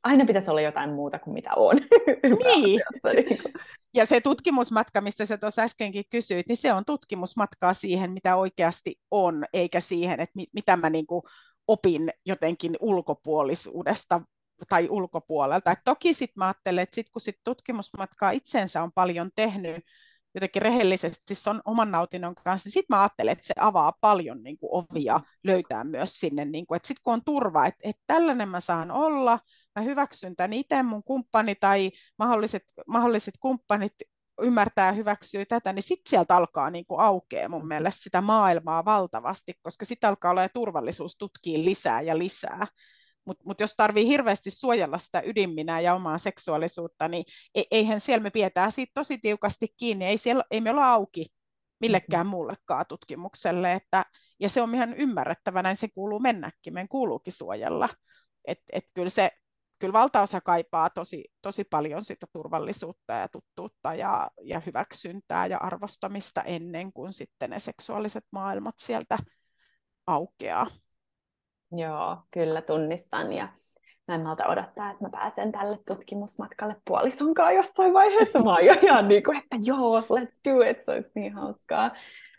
Aina 0.03 0.25
pitäisi 0.25 0.51
olla 0.51 0.61
jotain 0.61 0.89
muuta 0.89 1.19
kuin 1.19 1.33
mitä 1.33 1.49
on. 1.55 1.75
niin. 2.45 2.81
niin 3.15 3.39
ja 3.93 4.05
se 4.05 4.21
tutkimusmatka, 4.21 5.01
mistä 5.01 5.25
sä 5.25 5.37
tuossa 5.37 5.61
äskenkin 5.61 6.05
kysyit, 6.09 6.47
niin 6.47 6.57
se 6.57 6.73
on 6.73 6.85
tutkimusmatkaa 6.85 7.73
siihen, 7.73 8.11
mitä 8.11 8.35
oikeasti 8.35 8.99
on, 9.11 9.45
eikä 9.53 9.79
siihen, 9.79 10.19
että 10.19 10.33
mit, 10.35 10.49
mitä 10.53 10.77
mä 10.77 10.89
niin 10.89 11.07
kuin 11.07 11.21
opin 11.67 12.09
jotenkin 12.25 12.77
ulkopuolisuudesta 12.79 14.21
tai 14.69 14.87
ulkopuolelta. 14.89 15.71
Et 15.71 15.79
toki 15.83 16.13
sitten 16.13 16.39
mä 16.39 16.45
ajattelen, 16.45 16.83
että 16.83 16.95
sit 16.95 17.09
kun 17.09 17.21
sit 17.21 17.39
tutkimusmatkaa 17.43 18.31
itsensä 18.31 18.83
on 18.83 18.91
paljon 18.91 19.29
tehnyt, 19.35 19.75
jotenkin 20.35 20.61
rehellisesti 20.61 21.35
se 21.35 21.49
on 21.49 21.61
oman 21.65 21.91
nautinnon 21.91 22.35
kanssa, 22.35 22.67
niin 22.67 22.73
sitten 22.73 22.95
mä 22.97 23.01
ajattelen, 23.01 23.31
että 23.31 23.47
se 23.47 23.53
avaa 23.59 23.93
paljon 24.01 24.43
niin 24.43 24.57
kuin 24.57 24.69
ovia 24.71 25.19
löytää 25.43 25.83
myös 25.83 26.19
sinne, 26.19 26.45
niin 26.45 26.65
kuin, 26.67 26.75
että 26.75 26.87
sitten 26.87 27.03
kun 27.03 27.13
on 27.13 27.23
turva, 27.25 27.65
että, 27.65 27.79
että 27.83 28.03
tällainen 28.07 28.49
mä 28.49 28.59
saan 28.59 28.91
olla, 28.91 29.39
mä 29.75 29.81
hyväksyn 29.81 30.35
tämän 30.35 30.53
itse, 30.53 30.83
mun 30.83 31.03
kumppani 31.03 31.55
tai 31.55 31.91
mahdolliset, 32.19 32.63
mahdolliset 32.87 33.33
kumppanit 33.39 33.93
ymmärtää 34.41 34.85
ja 34.85 34.91
hyväksyy 34.91 35.45
tätä, 35.45 35.73
niin 35.73 35.83
sitten 35.83 36.09
sieltä 36.09 36.35
alkaa 36.35 36.69
niin 36.69 36.85
kuin 36.85 36.99
aukeaa 36.99 37.49
mun 37.49 37.67
mielestä 37.67 38.03
sitä 38.03 38.21
maailmaa 38.21 38.85
valtavasti, 38.85 39.53
koska 39.61 39.85
sitten 39.85 40.07
alkaa 40.07 40.31
olla 40.31 40.49
turvallisuus 40.49 41.17
tutkii 41.17 41.65
lisää 41.65 42.01
ja 42.01 42.17
lisää. 42.17 42.67
Mutta 43.25 43.43
mut 43.45 43.59
jos 43.59 43.75
tarvii 43.75 44.07
hirveästi 44.07 44.51
suojella 44.51 44.97
sitä 44.97 45.21
ydinminää 45.25 45.79
ja 45.79 45.93
omaa 45.93 46.17
seksuaalisuutta, 46.17 47.07
niin 47.07 47.25
e, 47.55 47.63
eihän 47.71 47.99
siellä 47.99 48.23
me 48.23 48.29
pidetään 48.29 48.71
siitä 48.71 48.91
tosi 48.93 49.17
tiukasti 49.17 49.67
kiinni. 49.77 50.05
Ei, 50.05 50.17
siellä, 50.17 50.43
ei 50.51 50.61
me 50.61 50.69
olla 50.71 50.91
auki 50.91 51.25
millekään 51.79 52.27
muullekaan 52.27 52.85
tutkimukselle. 52.87 53.73
Että, 53.73 54.05
ja 54.39 54.49
se 54.49 54.61
on 54.61 54.75
ihan 54.75 54.93
ymmärrettävä, 54.93 55.63
näin 55.63 55.77
se 55.77 55.87
kuuluu 55.87 56.19
mennäkin. 56.19 56.73
Meidän 56.73 56.87
kuuluukin 56.87 57.33
suojella. 57.33 57.89
Et, 58.45 58.59
et 58.73 58.83
kyllä, 58.93 59.09
se, 59.09 59.31
kyllä 59.79 59.93
valtaosa 59.93 60.41
kaipaa 60.41 60.89
tosi, 60.89 61.25
tosi 61.41 61.63
paljon 61.63 62.05
sitä 62.05 62.27
turvallisuutta 62.33 63.13
ja 63.13 63.27
tuttuutta 63.27 63.95
ja, 63.95 64.31
ja 64.41 64.59
hyväksyntää 64.59 65.45
ja 65.45 65.57
arvostamista 65.57 66.41
ennen 66.41 66.93
kuin 66.93 67.13
sitten 67.13 67.49
ne 67.49 67.59
seksuaaliset 67.59 68.25
maailmat 68.31 68.75
sieltä 68.77 69.17
aukeaa. 70.07 70.67
Joo, 71.71 72.17
kyllä 72.31 72.61
tunnistan 72.61 73.33
ja 73.33 73.47
mä 74.07 74.15
en 74.15 74.21
malta 74.21 74.47
odottaa, 74.47 74.91
että 74.91 75.03
mä 75.03 75.09
pääsen 75.09 75.51
tälle 75.51 75.79
tutkimusmatkalle 75.87 76.75
puolisonkaan 76.87 77.55
jossain 77.55 77.93
vaiheessa. 77.93 78.39
Mä 78.39 78.53
oon 78.53 78.65
jo 78.65 78.75
ihan 78.81 79.07
niin 79.07 79.23
kuin, 79.23 79.37
että 79.37 79.57
joo, 79.65 79.99
let's 79.99 80.39
do 80.49 80.69
it, 80.69 80.81
se 80.81 80.91
olisi 80.91 81.11
niin 81.15 81.33
hauskaa. 81.33 81.91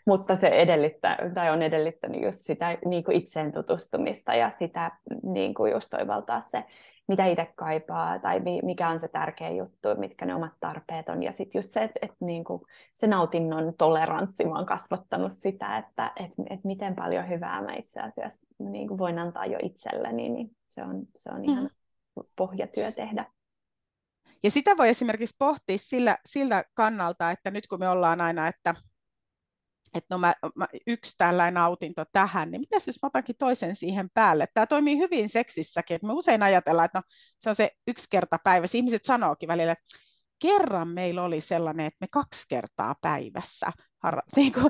Mutta 0.05 0.35
se 0.35 0.47
edellyttää, 0.47 1.17
tai 1.33 1.49
on 1.51 1.61
edellyttänyt 1.61 2.23
just 2.23 2.41
sitä 2.41 2.77
niin 2.85 3.03
kuin 3.03 3.17
itseen 3.17 3.51
tutustumista 3.51 4.35
ja 4.35 4.49
sitä 4.49 4.91
niin 5.23 5.53
kuin 5.53 5.71
just 5.71 5.89
toivaltaa 5.89 6.41
se 6.41 6.63
mitä 7.07 7.25
itse 7.25 7.53
kaipaa 7.55 8.19
tai 8.19 8.39
mikä 8.63 8.89
on 8.89 8.99
se 8.99 9.07
tärkeä 9.07 9.49
juttu, 9.49 9.87
mitkä 9.97 10.25
ne 10.25 10.35
omat 10.35 10.53
tarpeet 10.59 11.09
on. 11.09 11.23
Ja 11.23 11.31
sitten 11.31 11.59
just 11.59 11.69
se, 11.69 11.83
että 11.83 11.99
et 12.01 12.11
niinku, 12.19 12.67
se 12.93 13.07
nautinnon 13.07 13.73
toleranssi, 13.77 14.45
mä 14.45 14.55
oon 14.55 14.65
kasvattanut 14.65 15.31
sitä, 15.31 15.77
että 15.77 16.11
et, 16.15 16.31
et 16.49 16.63
miten 16.63 16.95
paljon 16.95 17.29
hyvää 17.29 17.61
mä 17.61 17.73
itse 17.75 18.01
asiassa 18.01 18.47
niinku 18.59 18.97
voin 18.97 19.19
antaa 19.19 19.45
jo 19.45 19.59
itselleni, 19.63 20.29
niin 20.29 20.51
se 20.67 20.83
on, 20.83 21.05
se 21.15 21.29
on 21.31 21.45
ihan 21.45 21.63
mm. 21.63 22.23
pohjatyö 22.35 22.91
tehdä. 22.91 23.25
Ja 24.43 24.51
sitä 24.51 24.77
voi 24.77 24.89
esimerkiksi 24.89 25.35
pohtia 25.39 25.77
sillä, 25.77 26.17
sillä 26.25 26.63
kannalta, 26.73 27.31
että 27.31 27.51
nyt 27.51 27.67
kun 27.67 27.79
me 27.79 27.89
ollaan 27.89 28.21
aina, 28.21 28.47
että 28.47 28.75
että 29.93 30.15
no 30.15 30.17
mä, 30.17 30.33
mä, 30.55 30.67
yksi 30.87 31.15
tällainen 31.17 31.53
nautinto 31.53 32.05
tähän, 32.11 32.51
niin 32.51 32.61
mitäs 32.61 32.87
jos 32.87 32.99
mä 33.01 33.07
otankin 33.07 33.35
toisen 33.39 33.75
siihen 33.75 34.09
päälle? 34.13 34.47
Tämä 34.53 34.65
toimii 34.65 34.97
hyvin 34.97 35.29
seksissäkin, 35.29 35.95
että 35.95 36.07
me 36.07 36.13
usein 36.13 36.43
ajatellaan, 36.43 36.85
että 36.85 36.99
no, 36.99 37.03
se 37.37 37.49
on 37.49 37.55
se 37.55 37.71
yksi 37.87 38.07
kerta 38.09 38.39
päivässä. 38.43 38.77
Ihmiset 38.77 39.05
sanookin 39.05 39.47
välillä, 39.47 39.71
että 39.71 39.85
kerran 40.41 40.87
meillä 40.87 41.23
oli 41.23 41.41
sellainen, 41.41 41.85
että 41.85 41.97
me 42.01 42.07
kaksi 42.11 42.43
kertaa 42.49 42.95
päivässä 43.01 43.71
harra... 44.03 44.21
niin 44.35 44.53
kuin, 44.53 44.67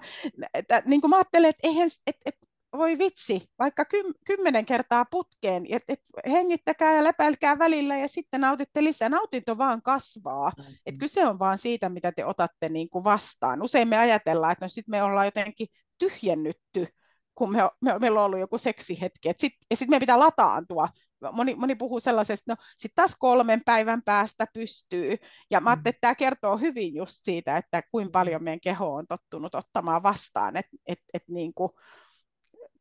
että, 0.54 0.84
niin 0.86 1.02
kuin 1.02 1.10
mä 1.10 1.16
ajattelen, 1.16 1.50
että 1.50 1.68
eihän, 1.68 1.90
että, 2.08 2.22
että 2.26 2.47
voi 2.78 2.98
vitsi, 2.98 3.42
vaikka 3.60 3.86
kym, 3.86 4.14
kymmenen 4.26 4.66
kertaa 4.66 5.06
putkeen, 5.06 5.66
et, 5.70 5.84
et 5.88 6.00
hengittäkää 6.28 6.94
ja 6.94 7.04
lepäilkää 7.04 7.60
välillä 7.60 7.98
ja 7.98 8.08
sitten 8.08 8.42
nautitte 8.42 8.84
lisää. 8.84 9.10
Nautinto 9.10 9.58
vaan 9.58 9.82
kasvaa. 9.82 10.52
Mm-hmm. 10.58 10.76
Et 10.86 10.96
kyse 11.00 11.28
on 11.28 11.40
vaan 11.40 11.58
siitä, 11.58 11.90
mitä 11.90 12.12
te 12.12 12.26
otatte 12.26 12.70
niin 12.70 12.90
kuin 12.90 13.04
vastaan. 13.04 13.62
Usein 13.62 13.88
me 13.88 13.98
ajatellaan, 13.98 14.52
että 14.52 14.66
no 14.66 14.70
sitten 14.70 14.92
me 14.92 15.04
ollaan 15.04 15.28
jotenkin 15.28 15.68
tyhjennytty, 15.98 16.88
kun 17.36 17.52
me, 17.52 17.60
me, 17.82 18.00
meillä 18.00 18.20
on 18.20 18.26
ollut 18.26 18.40
joku 18.40 18.58
seksihetki. 18.58 19.30
Et 19.30 19.40
sit, 19.40 19.54
ja 19.70 19.76
sitten 19.76 19.90
meidän 19.90 20.00
pitää 20.00 20.20
lataantua. 20.20 20.90
Moni, 21.32 21.56
moni 21.56 21.76
puhuu 21.76 22.00
sellaisesta, 22.00 22.52
no 22.52 22.56
sitten 22.78 22.96
taas 22.96 23.16
kolmen 23.20 23.62
päivän 23.66 24.02
päästä 24.06 24.48
pystyy. 24.54 25.18
Ja 25.52 25.62
mä 25.62 25.70
ajattelin, 25.70 25.94
että 25.94 26.02
tämä 26.02 26.16
kertoo 26.16 26.58
hyvin 26.58 26.96
just 26.96 27.18
siitä, 27.22 27.58
että 27.58 27.84
kuinka 27.92 28.12
paljon 28.12 28.44
meidän 28.44 28.60
keho 28.60 28.94
on 28.94 29.08
tottunut 29.08 29.56
ottamaan 29.56 30.04
vastaan. 30.04 30.58
Että 30.58 30.78
et, 30.88 31.00
et 31.14 31.24
niin 31.28 31.54
kuin, 31.54 31.72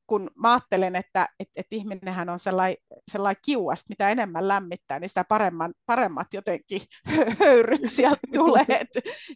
kun 0.06 0.30
mä 0.34 0.52
ajattelen, 0.52 0.96
että 0.96 1.28
et, 1.40 1.48
et 1.56 1.66
ihminenhän 1.70 2.28
on 2.28 2.38
sellainen 2.38 2.76
sellai 3.10 3.36
kiuas, 3.44 3.84
mitä 3.88 4.10
enemmän 4.10 4.48
lämmittää, 4.48 4.98
niin 5.00 5.08
sitä 5.08 5.24
paremman, 5.24 5.74
paremmat 5.86 6.34
jotenkin 6.34 6.82
höyryt 7.40 7.80
sieltä 7.86 8.20
tulee. 8.34 8.66
Et, 8.68 8.88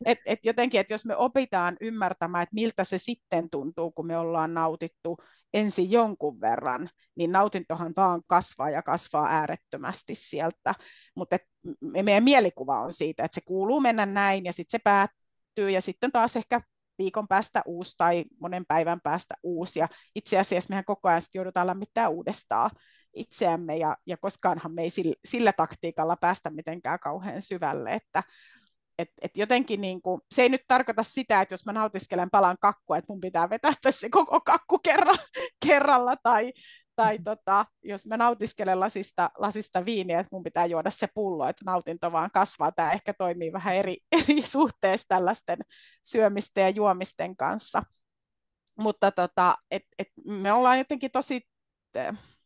et, 0.05 0.19
et 0.27 0.39
jotenkin, 0.45 0.81
että 0.81 0.95
jos 0.95 1.05
me 1.05 1.17
opitaan 1.17 1.77
ymmärtämään, 1.81 2.43
että 2.43 2.55
miltä 2.55 2.85
se 2.85 2.99
sitten 2.99 3.51
tuntuu, 3.51 3.91
kun 3.91 4.07
me 4.07 4.19
ollaan 4.19 4.55
nautittu 4.55 5.17
ensin 5.55 5.91
jonkun 5.91 6.41
verran, 6.41 6.91
niin 7.17 7.33
nautintohan 7.33 7.93
vaan 7.97 8.23
kasvaa 8.27 8.71
ja 8.71 8.83
kasvaa 8.83 9.27
äärettömästi 9.27 10.15
sieltä. 10.15 10.75
Mutta 11.17 11.37
meidän 12.03 12.25
mielikuva 12.25 12.81
on 12.81 12.93
siitä, 12.93 13.25
että 13.25 13.35
se 13.35 13.41
kuuluu 13.41 13.81
mennä 13.81 14.07
näin 14.07 14.45
ja 14.45 14.53
sitten 14.53 14.79
se 14.79 14.83
päättyy 14.85 15.71
ja 15.71 15.81
sitten 15.81 16.13
taas 16.13 16.37
ehkä 16.37 16.61
viikon 17.01 17.29
päästä 17.29 17.63
uusi 17.67 17.95
tai 17.97 18.25
monen 18.41 18.65
päivän 18.69 19.01
päästä 19.01 19.35
uusi. 19.43 19.79
Ja 19.79 19.89
itse 20.15 20.39
asiassa 20.39 20.69
mehän 20.69 20.85
koko 20.85 21.09
ajan 21.09 21.23
joudutaan 21.35 21.67
lämmittää 21.67 22.09
uudestaan 22.09 22.71
itseämme, 23.15 23.77
ja, 23.77 23.97
ja 24.07 24.17
koskaanhan 24.17 24.73
me 24.73 24.83
ei 24.83 24.91
sillä, 24.91 25.15
sillä 25.25 25.53
taktiikalla 25.53 26.17
päästä 26.17 26.51
mitenkään 26.51 26.99
kauhean 26.99 27.43
syvälle, 27.43 27.91
että 27.91 28.23
et, 28.99 29.09
et 29.23 29.37
jotenkin 29.37 29.81
niin 29.81 30.03
kuin, 30.03 30.21
se 30.35 30.43
ei 30.43 30.49
nyt 30.49 30.65
tarkoita 30.69 31.03
sitä, 31.03 31.41
että 31.41 31.53
jos 31.53 31.67
mä 31.67 31.73
nautiskelen 31.73 32.31
palan 32.31 32.57
kakkua, 32.61 32.97
että 32.97 33.13
mun 33.13 33.21
pitää 33.21 33.51
vetästä 33.51 33.91
se 33.91 34.09
koko 34.09 34.41
kakku 34.41 34.79
kerra, 34.79 35.15
kerralla, 35.67 36.17
tai, 36.23 36.53
tai 37.03 37.19
tota, 37.19 37.67
jos 37.85 38.07
mä 38.07 38.17
nautiskelen 38.17 38.81
lasista, 38.81 39.31
lasista 39.39 39.85
viiniä, 39.85 40.21
että 40.21 40.29
mun 40.33 40.43
pitää 40.43 40.67
juoda 40.67 40.91
se 40.91 41.09
pullo, 41.15 41.49
että 41.49 41.65
nautinto 41.65 42.13
vaan 42.13 42.31
kasvaa. 42.31 42.73
Tämä 42.73 42.93
ehkä 42.93 43.15
toimii 43.15 43.53
vähän 43.53 43.75
eri, 43.75 43.97
eri 44.23 44.43
suhteessa 44.43 45.07
tällaisten 45.09 45.59
syömisten 46.03 46.63
ja 46.63 46.71
juomisten 46.71 47.37
kanssa. 47.37 47.83
Mutta 48.79 49.11
tota, 49.11 49.57
et, 49.71 49.83
et 49.99 50.09
me 50.25 50.53
ollaan 50.53 50.79
jotenkin 50.79 51.11
tosi 51.11 51.41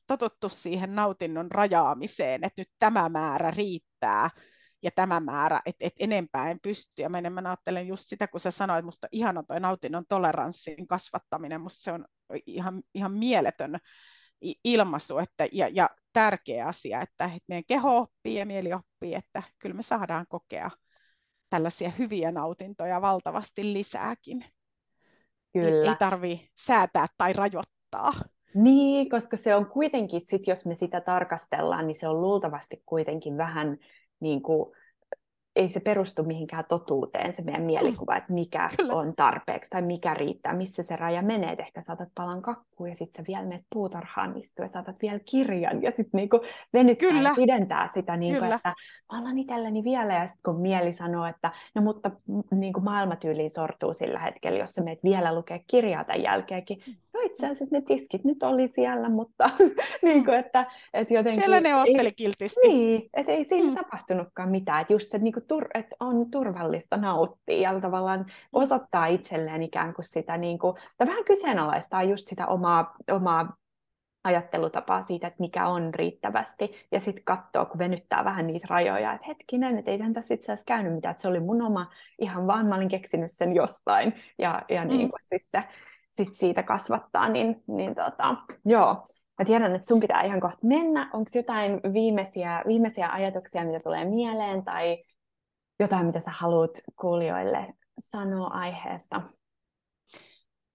totuttu 0.06 0.48
siihen 0.48 0.94
nautinnon 0.94 1.50
rajaamiseen, 1.50 2.44
että 2.44 2.60
nyt 2.60 2.68
tämä 2.78 3.08
määrä 3.08 3.50
riittää 3.50 4.30
ja 4.82 4.90
tämä 4.90 5.20
määrä, 5.20 5.60
että 5.66 5.86
et 5.86 5.94
enempää 5.98 6.50
en 6.50 6.58
pysty. 6.62 7.02
Ja 7.02 7.08
mä 7.08 7.18
enemmän 7.18 7.46
ajattelen 7.46 7.88
just 7.88 8.08
sitä, 8.08 8.28
kun 8.28 8.40
sä 8.40 8.50
sanoit, 8.50 8.78
että 8.78 8.86
musta 8.86 9.08
ihana 9.12 9.42
toi 9.42 9.60
nautinnon 9.60 10.04
toleranssin 10.08 10.86
kasvattaminen, 10.86 11.60
musta 11.60 11.82
se 11.82 11.92
on 11.92 12.04
ihan, 12.46 12.82
ihan 12.94 13.12
mieletön 13.12 13.78
ilmaisu 14.64 15.18
että, 15.18 15.48
ja, 15.52 15.68
ja 15.68 15.90
tärkeä 16.12 16.66
asia, 16.66 17.00
että, 17.00 17.24
että 17.24 17.44
meidän 17.48 17.64
keho 17.66 17.98
oppii 17.98 18.34
ja 18.34 18.46
mieli 18.46 18.72
oppii, 18.72 19.14
että 19.14 19.42
kyllä 19.58 19.74
me 19.74 19.82
saadaan 19.82 20.26
kokea 20.28 20.70
tällaisia 21.50 21.90
hyviä 21.98 22.32
nautintoja 22.32 23.00
valtavasti 23.00 23.72
lisääkin. 23.72 24.44
Kyllä. 25.52 25.82
Ei, 25.82 25.88
ei 25.88 25.96
tarvitse 25.98 26.46
säätää 26.56 27.06
tai 27.18 27.32
rajoittaa. 27.32 28.12
Niin, 28.54 29.08
koska 29.08 29.36
se 29.36 29.54
on 29.54 29.66
kuitenkin, 29.66 30.20
sit 30.24 30.46
jos 30.46 30.66
me 30.66 30.74
sitä 30.74 31.00
tarkastellaan, 31.00 31.86
niin 31.86 31.94
se 31.94 32.08
on 32.08 32.20
luultavasti 32.20 32.82
kuitenkin 32.86 33.36
vähän 33.36 33.78
niin 34.20 34.42
kuin 34.42 34.76
ei 35.56 35.68
se 35.68 35.80
perustu 35.80 36.24
mihinkään 36.24 36.64
totuuteen, 36.68 37.32
se 37.32 37.42
meidän 37.42 37.62
mielikuva, 37.62 38.16
että 38.16 38.32
mikä 38.32 38.70
Kyllä. 38.76 38.94
on 38.94 39.12
tarpeeksi 39.16 39.70
tai 39.70 39.82
mikä 39.82 40.14
riittää, 40.14 40.54
missä 40.54 40.82
se 40.82 40.96
raja 40.96 41.22
menee. 41.22 41.52
Et 41.52 41.60
ehkä 41.60 41.80
saatat 41.80 42.08
palan 42.14 42.42
kakkuun 42.42 42.88
ja 42.88 42.94
sitten 42.94 43.24
sä 43.24 43.26
vielä 43.28 43.46
menet 43.46 43.66
puutarhaan 43.74 44.36
istua 44.36 44.64
ja 44.64 44.68
saatat 44.68 44.96
vielä 45.02 45.18
kirjan 45.30 45.82
ja 45.82 45.90
sitten 45.90 46.18
niinku 46.18 46.40
venyttää 46.72 47.08
Kyllä. 47.08 47.28
ja 47.28 47.34
pidentää 47.34 47.90
sitä, 47.94 48.16
niinku, 48.16 48.44
että 48.44 48.68
mä 48.68 48.74
annan 49.08 49.38
itselleni 49.38 49.84
vielä. 49.84 50.14
Ja 50.14 50.26
sitten 50.26 50.42
kun 50.44 50.60
mieli 50.60 50.92
sanoo, 50.92 51.26
että 51.26 51.50
no 51.74 51.82
mutta 51.82 52.10
niinku 52.50 52.80
maailma 52.80 53.16
tyyliin 53.16 53.50
sortuu 53.50 53.92
sillä 53.92 54.18
hetkellä, 54.18 54.58
jos 54.58 54.70
sä 54.70 54.82
meet 54.82 55.02
vielä 55.04 55.34
lukea 55.34 55.58
kirjaa 55.66 56.04
tämän 56.04 56.22
jälkeenkin, 56.22 56.82
mm. 56.86 56.94
Itse 57.24 57.46
asiassa 57.46 57.76
ne 57.76 57.80
tiskit 57.80 58.24
nyt 58.24 58.42
oli 58.42 58.68
siellä, 58.68 59.08
mutta 59.08 59.50
niinku, 60.02 60.30
että, 60.30 60.66
että 60.94 61.14
jotenkin... 61.14 61.40
Siellä 61.40 61.60
ne 61.60 61.74
otteli 61.74 62.12
kiltisti. 62.12 62.60
Niin, 62.68 63.08
että 63.14 63.32
ei 63.32 63.44
siinä 63.44 63.68
mm. 63.68 63.74
tapahtunutkaan 63.74 64.50
mitään. 64.50 64.80
Että 64.80 64.92
just 64.92 65.10
se 65.10 65.18
niinku 65.18 65.40
tur, 65.40 65.68
että 65.74 65.96
on 66.00 66.30
turvallista 66.30 66.96
nauttia 66.96 67.72
ja 67.72 67.80
tavallaan 67.80 68.20
mm. 68.20 68.26
osoittaa 68.52 69.06
itselleen 69.06 69.62
ikään 69.62 69.94
kuin 69.94 70.04
sitä, 70.04 70.36
niin 70.36 70.58
kuin, 70.58 70.76
tai 70.96 71.06
vähän 71.06 71.24
kyseenalaistaa 71.24 72.02
just 72.02 72.26
sitä 72.26 72.46
omaa, 72.46 72.94
omaa 73.10 73.56
ajattelutapaa 74.24 75.02
siitä, 75.02 75.26
että 75.26 75.40
mikä 75.40 75.66
on 75.66 75.94
riittävästi, 75.94 76.72
ja 76.92 77.00
sitten 77.00 77.24
katsoo, 77.24 77.66
kun 77.66 77.78
venyttää 77.78 78.24
vähän 78.24 78.46
niitä 78.46 78.66
rajoja, 78.70 79.12
että 79.12 79.26
hetkinen, 79.26 79.78
että 79.78 79.90
ei 79.90 79.98
tässä 80.14 80.34
itse 80.34 80.52
asiassa 80.52 80.64
käynyt 80.66 80.94
mitään, 80.94 81.10
että 81.10 81.22
se 81.22 81.28
oli 81.28 81.40
mun 81.40 81.62
oma, 81.62 81.90
ihan 82.18 82.46
vaan 82.46 82.66
mä 82.66 82.76
olin 82.76 82.88
keksinyt 82.88 83.30
sen 83.30 83.54
jostain, 83.54 84.14
ja, 84.38 84.62
ja 84.68 84.82
mm. 84.84 84.88
niin 84.88 85.10
kuin 85.10 85.20
sitten 85.22 85.64
sit 86.16 86.34
siitä 86.34 86.62
kasvattaa, 86.62 87.28
niin, 87.28 87.62
niin 87.66 87.94
tota, 87.94 88.36
joo. 88.64 89.04
Mä 89.38 89.44
tiedän, 89.44 89.74
että 89.74 89.86
sun 89.86 90.00
pitää 90.00 90.22
ihan 90.22 90.40
kohta 90.40 90.66
mennä. 90.66 91.10
Onko 91.12 91.30
jotain 91.34 91.80
viimeisiä, 91.92 92.62
viimeisiä 92.66 93.12
ajatuksia, 93.12 93.64
mitä 93.64 93.80
tulee 93.80 94.04
mieleen, 94.04 94.64
tai 94.64 95.04
jotain, 95.80 96.06
mitä 96.06 96.20
sä 96.20 96.30
haluat 96.30 96.70
kuulijoille 97.00 97.74
sanoa 97.98 98.46
aiheesta? 98.46 99.22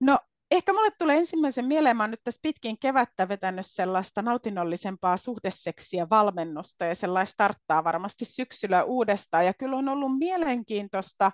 No 0.01 0.17
ehkä 0.51 0.73
mulle 0.73 0.91
tulee 0.97 1.17
ensimmäisen 1.17 1.65
mieleen, 1.65 1.97
mä 1.97 2.03
oon 2.03 2.11
nyt 2.11 2.23
tässä 2.23 2.39
pitkin 2.41 2.79
kevättä 2.79 3.27
vetänyt 3.27 3.65
sellaista 3.65 4.21
nautinnollisempaa 4.21 5.17
suhdeseksiä 5.17 6.07
valmennusta 6.09 6.85
ja 6.85 6.95
sellaista 6.95 7.33
starttaa 7.33 7.83
varmasti 7.83 8.25
syksyllä 8.25 8.83
uudestaan. 8.83 9.45
Ja 9.45 9.53
kyllä 9.53 9.77
on 9.77 9.89
ollut 9.89 10.17
mielenkiintoista 10.17 11.31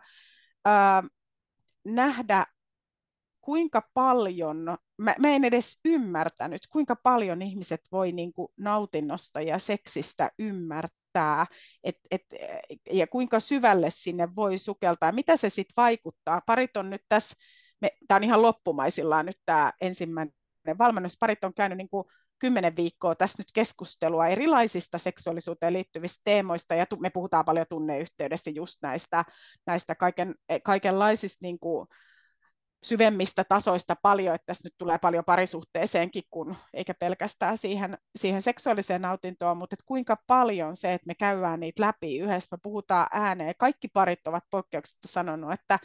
ää, 0.65 1.03
nähdä, 1.85 2.45
kuinka 3.45 3.81
paljon, 3.93 4.57
mä, 4.97 5.15
mä 5.19 5.27
en 5.27 5.43
edes 5.43 5.79
ymmärtänyt, 5.85 6.67
kuinka 6.71 6.95
paljon 6.95 7.41
ihmiset 7.41 7.81
voi 7.91 8.11
niin 8.11 8.33
kuin 8.33 8.47
nautinnosta 8.57 9.41
ja 9.41 9.59
seksistä 9.59 10.31
ymmärtää 10.39 11.45
et, 11.83 11.97
et, 12.11 12.21
ja 12.91 13.07
kuinka 13.07 13.39
syvälle 13.39 13.89
sinne 13.89 14.35
voi 14.35 14.57
sukeltaa, 14.57 15.11
mitä 15.11 15.37
se 15.37 15.49
sitten 15.49 15.73
vaikuttaa. 15.77 16.41
Parit 16.45 16.77
on 16.77 16.89
nyt 16.89 17.01
tässä, 17.09 17.35
tämä 18.07 18.15
on 18.15 18.23
ihan 18.23 18.41
loppumaisillaan 18.41 19.25
nyt 19.25 19.39
tämä 19.45 19.71
ensimmäinen 19.81 20.33
valmennus, 20.77 21.17
parit 21.19 21.43
on 21.43 21.53
käynyt 21.53 21.77
niin 21.77 21.89
kuin 21.89 22.05
kymmenen 22.39 22.75
viikkoa 22.75 23.15
tässä 23.15 23.35
nyt 23.37 23.51
keskustelua 23.53 24.27
erilaisista 24.27 24.97
seksuaalisuuteen 24.97 25.73
liittyvistä 25.73 26.21
teemoista, 26.23 26.75
ja 26.75 26.85
me 26.99 27.09
puhutaan 27.09 27.45
paljon 27.45 27.65
tunneyhteydestä 27.69 28.49
just 28.49 28.77
näistä, 28.81 29.25
näistä 29.65 29.95
kaiken, 29.95 30.35
kaikenlaisista 30.63 31.37
niin 31.41 31.59
kuin, 31.59 31.87
syvemmistä 32.85 33.43
tasoista 33.43 33.95
paljon, 34.01 34.35
että 34.35 34.45
tässä 34.45 34.63
nyt 34.63 34.73
tulee 34.77 34.97
paljon 34.97 35.25
parisuhteeseenkin, 35.25 36.23
kun, 36.29 36.55
eikä 36.73 36.93
pelkästään 36.93 37.57
siihen, 37.57 37.97
siihen 38.15 38.41
seksuaaliseen 38.41 39.01
nautintoon, 39.01 39.57
mutta 39.57 39.73
että 39.73 39.83
kuinka 39.85 40.17
paljon 40.27 40.75
se, 40.77 40.93
että 40.93 41.07
me 41.07 41.15
käydään 41.15 41.59
niitä 41.59 41.83
läpi 41.83 42.19
yhdessä, 42.19 42.55
me 42.55 42.59
puhutaan 42.63 43.07
ääneen. 43.11 43.53
Kaikki 43.57 43.87
parit 43.87 44.27
ovat 44.27 44.43
poikkeuksetta 44.49 45.07
sanonut, 45.07 45.51
että, 45.51 45.79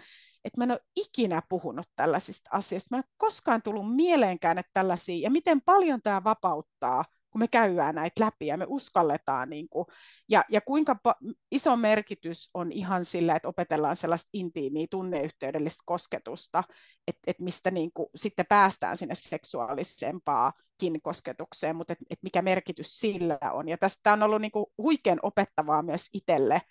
että 0.44 0.58
mä 0.58 0.64
en 0.64 0.70
ole 0.70 0.80
ikinä 0.96 1.42
puhunut 1.48 1.86
tällaisista 1.96 2.50
asioista. 2.52 2.88
Mä 2.90 2.96
en 2.98 3.04
ole 3.06 3.14
koskaan 3.16 3.62
tullut 3.62 3.96
mieleenkään, 3.96 4.58
että 4.58 4.70
tällaisia, 4.74 5.22
ja 5.22 5.30
miten 5.30 5.60
paljon 5.60 6.02
tämä 6.02 6.24
vapauttaa 6.24 7.04
kun 7.30 7.38
me 7.40 7.48
käydään 7.48 7.94
näitä 7.94 8.24
läpi 8.24 8.46
ja 8.46 8.56
me 8.56 8.64
uskalletaan, 8.68 9.50
niin 9.50 9.68
kuin, 9.68 9.86
ja, 10.28 10.44
ja 10.48 10.60
kuinka 10.60 10.96
pa- 11.08 11.34
iso 11.50 11.76
merkitys 11.76 12.50
on 12.54 12.72
ihan 12.72 13.04
sillä, 13.04 13.36
että 13.36 13.48
opetellaan 13.48 13.96
sellaista 13.96 14.30
intiimiä 14.32 14.86
tunneyhteydellistä 14.90 15.82
kosketusta, 15.86 16.64
että 17.08 17.20
et 17.26 17.38
mistä 17.38 17.70
niin 17.70 17.90
kuin, 17.94 18.08
sitten 18.16 18.46
päästään 18.48 18.96
sinne 18.96 19.14
seksuaalisempaakin 19.14 21.02
kosketukseen, 21.02 21.76
mutta 21.76 21.92
että 21.92 22.04
et 22.10 22.18
mikä 22.22 22.42
merkitys 22.42 22.98
sillä 22.98 23.38
on. 23.52 23.68
Ja 23.68 23.78
tästä 23.78 24.12
on 24.12 24.22
ollut 24.22 24.40
niin 24.40 24.52
kuin, 24.52 24.66
huikean 24.78 25.18
opettavaa 25.22 25.82
myös 25.82 26.06
itselle, 26.12 26.62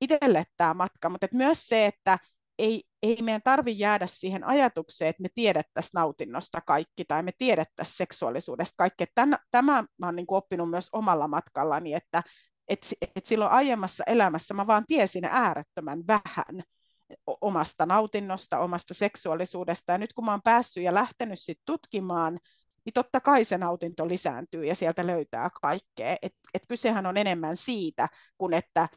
itselle 0.00 0.44
tämä 0.56 0.74
matka, 0.74 1.08
mutta 1.08 1.26
myös 1.32 1.68
se, 1.68 1.86
että 1.86 2.18
ei, 2.58 2.82
ei 3.02 3.22
meidän 3.22 3.42
tarvi 3.44 3.78
jäädä 3.78 4.06
siihen 4.06 4.44
ajatukseen, 4.44 5.08
että 5.08 5.22
me 5.22 5.28
tiedettäisiin 5.34 5.90
nautinnosta 5.94 6.60
kaikki 6.60 7.04
tai 7.04 7.22
me 7.22 7.32
tiedettäisiin 7.38 7.96
seksuaalisuudesta 7.96 8.74
kaikki. 8.76 9.04
Tän, 9.14 9.38
tämä 9.50 9.84
mä 9.98 10.06
olen 10.06 10.16
niin 10.16 10.26
oppinut 10.28 10.70
myös 10.70 10.88
omalla 10.92 11.28
matkallani, 11.28 11.94
että 11.94 12.22
et, 12.68 12.86
et 13.16 13.26
silloin 13.26 13.50
aiemmassa 13.50 14.04
elämässä 14.06 14.54
mä 14.54 14.66
vaan 14.66 14.84
tiesin 14.86 15.24
äärettömän 15.24 16.06
vähän 16.06 16.62
omasta 17.26 17.86
nautinnosta, 17.86 18.58
omasta 18.58 18.94
seksuaalisuudesta. 18.94 19.92
Ja 19.92 19.98
nyt 19.98 20.12
kun 20.12 20.24
mä 20.24 20.30
oon 20.30 20.42
päässyt 20.44 20.82
ja 20.82 20.94
lähtenyt 20.94 21.38
sit 21.38 21.58
tutkimaan, 21.66 22.38
niin 22.84 22.92
totta 22.92 23.20
kai 23.20 23.44
se 23.44 23.58
nautinto 23.58 24.08
lisääntyy 24.08 24.64
ja 24.64 24.74
sieltä 24.74 25.06
löytää 25.06 25.50
kaikkea. 25.62 26.16
Et, 26.22 26.32
et 26.54 26.62
kysehän 26.68 27.06
on 27.06 27.16
enemmän 27.16 27.56
siitä, 27.56 28.08
kuin 28.38 28.54
että 28.54 28.88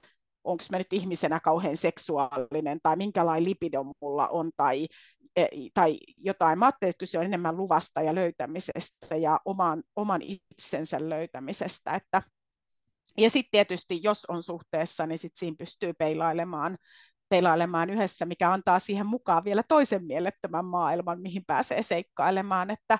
onko 0.43 0.63
mä 0.71 0.77
nyt 0.77 0.93
ihmisenä 0.93 1.39
kauhean 1.39 1.77
seksuaalinen 1.77 2.79
tai 2.83 2.95
minkälainen 2.95 3.49
lipido 3.49 3.83
mulla 4.01 4.27
on 4.27 4.51
tai, 4.57 4.87
e, 5.35 5.45
tai 5.73 5.97
jotain. 6.17 6.59
Mä 6.59 6.65
ajattelin, 6.65 6.89
että 6.89 6.99
kyse 6.99 7.19
on 7.19 7.25
enemmän 7.25 7.57
luvasta 7.57 8.01
ja 8.01 8.15
löytämisestä 8.15 9.15
ja 9.15 9.39
oman, 9.45 9.83
oman 9.95 10.21
itsensä 10.21 11.09
löytämisestä. 11.09 11.91
Että, 11.95 12.21
ja 13.17 13.29
sitten 13.29 13.51
tietysti, 13.51 13.99
jos 14.03 14.25
on 14.25 14.43
suhteessa, 14.43 15.07
niin 15.07 15.19
sit 15.19 15.33
siinä 15.35 15.55
pystyy 15.59 15.93
peilailemaan, 15.93 16.77
peilailemaan 17.29 17.89
yhdessä, 17.89 18.25
mikä 18.25 18.51
antaa 18.51 18.79
siihen 18.79 19.05
mukaan 19.05 19.43
vielä 19.43 19.63
toisen 19.67 20.05
mielettömän 20.05 20.65
maailman, 20.65 21.21
mihin 21.21 21.45
pääsee 21.47 21.83
seikkailemaan. 21.83 22.71
Että 22.71 22.99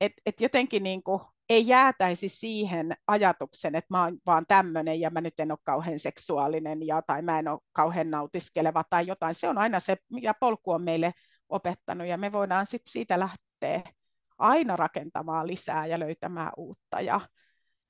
et, 0.00 0.12
et 0.26 0.40
jotenkin 0.40 0.82
niin 0.82 1.02
kuin, 1.02 1.20
ei 1.50 1.66
jäätäisi 1.66 2.28
siihen 2.28 2.92
ajatuksen, 3.06 3.74
että 3.74 3.94
mä 3.94 4.04
oon 4.04 4.18
vaan 4.26 4.46
tämmöinen 4.46 5.00
ja 5.00 5.10
mä 5.10 5.20
nyt 5.20 5.40
en 5.40 5.52
ole 5.52 5.58
kauhean 5.64 5.98
seksuaalinen 5.98 6.86
ja, 6.86 7.02
tai 7.02 7.22
mä 7.22 7.38
en 7.38 7.48
ole 7.48 7.60
kauhean 7.72 8.10
nautiskeleva 8.10 8.84
tai 8.90 9.06
jotain. 9.06 9.34
Se 9.34 9.48
on 9.48 9.58
aina 9.58 9.80
se, 9.80 9.96
mitä 10.08 10.34
polku 10.40 10.70
on 10.70 10.82
meille 10.82 11.12
opettanut 11.48 12.06
ja 12.06 12.18
me 12.18 12.32
voidaan 12.32 12.66
sit 12.66 12.82
siitä 12.86 13.18
lähteä 13.18 13.92
aina 14.38 14.76
rakentamaan 14.76 15.46
lisää 15.46 15.86
ja 15.86 15.98
löytämään 15.98 16.52
uutta. 16.56 17.00
Ja, 17.00 17.20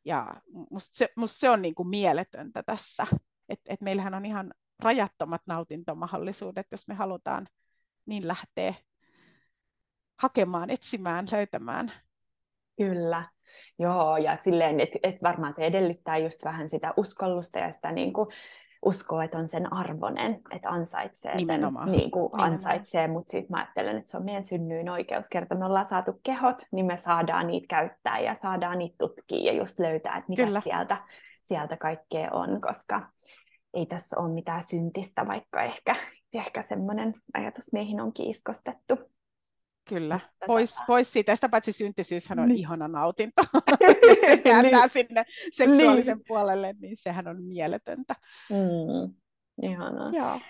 ja 0.05 0.35
musta 0.71 0.97
se, 0.97 1.09
musta 1.17 1.39
se 1.39 1.51
on 1.51 1.63
niin 1.63 1.75
kuin 1.75 1.89
mieletöntä 1.89 2.63
tässä, 2.63 3.07
että 3.49 3.73
et 3.73 3.81
meillähän 3.81 4.15
on 4.15 4.27
ihan 4.27 4.55
rajattomat 4.79 5.43
nautintomahdollisuudet, 5.47 6.67
jos 6.73 6.89
me 6.89 6.95
halutaan 6.95 7.47
niin 8.07 8.29
lähteä 8.29 8.75
hakemaan, 10.19 10.71
etsimään, 10.71 11.27
löytämään. 11.33 11.93
Kyllä. 12.77 13.25
Joo, 13.81 14.17
ja 14.17 14.37
silleen, 14.37 14.81
että 14.81 14.99
et 15.03 15.23
varmaan 15.23 15.53
se 15.53 15.67
edellyttää 15.67 16.19
just 16.19 16.45
vähän 16.45 16.69
sitä 16.69 16.95
uskollusta 16.97 17.59
ja 17.59 17.71
sitä 17.71 17.93
niin 17.93 18.13
kuin, 18.13 18.29
uskoa, 18.83 19.25
että 19.25 19.39
on 19.39 19.49
sen 19.49 19.73
arvonen, 19.73 20.41
että 20.51 20.69
ansaitsee 20.69 21.37
Nimenomaan. 21.37 21.89
sen, 21.89 21.99
niin 21.99 22.11
kuin 22.11 22.31
ansaitsee, 22.33 23.09
mutta 23.09 23.31
sitten 23.31 23.51
mä 23.51 23.59
ajattelen, 23.59 23.97
että 23.97 24.11
se 24.11 24.17
on 24.17 24.25
meidän 24.25 24.43
synnyin 24.43 24.89
oikeus. 24.89 25.29
Kerta 25.29 25.55
me 25.55 25.65
ollaan 25.65 25.85
saatu 25.85 26.21
kehot, 26.23 26.63
niin 26.73 26.87
me 26.87 26.97
saadaan 26.97 27.47
niitä 27.47 27.67
käyttää 27.69 28.19
ja 28.19 28.35
saadaan 28.35 28.79
niitä 28.79 28.95
tutkia 28.99 29.53
ja 29.53 29.59
just 29.59 29.81
löytää, 29.81 30.17
että 30.17 30.29
mitä 30.29 30.45
Kyllä. 30.45 30.61
sieltä, 30.61 30.97
sieltä 31.43 31.77
kaikkea 31.77 32.31
on, 32.33 32.61
koska 32.61 33.03
ei 33.75 33.87
tässä 33.87 34.21
ole 34.21 34.33
mitään 34.33 34.63
syntistä, 34.63 35.27
vaikka 35.27 35.63
ehkä, 35.63 35.97
ehkä 36.35 36.63
semmoinen 36.63 37.15
ajatus 37.35 37.73
meihin 37.73 38.01
on 38.01 38.13
kiiskostettu. 38.13 38.99
Kyllä, 39.91 40.21
pois, 40.47 40.75
pois 40.87 41.13
siitä. 41.13 41.35
Sitä 41.35 41.49
paitsi 41.49 41.73
syntisyyshän 41.73 42.39
on 42.39 42.49
niin. 42.49 42.59
ihana 42.59 42.89
nautinto. 42.89 43.43
Jos 44.09 44.19
se 44.27 44.37
kääntää 44.37 44.81
niin. 44.81 44.91
sinne 44.91 45.25
seksuaalisen 45.53 46.17
niin. 46.17 46.25
puolelle, 46.29 46.75
niin 46.81 46.97
sehän 46.97 47.29
on 47.29 47.43
mieletöntä. 47.43 48.15
Mm. 48.51 49.15
Ihanaa. 49.63 50.11
Joo. 50.13 50.41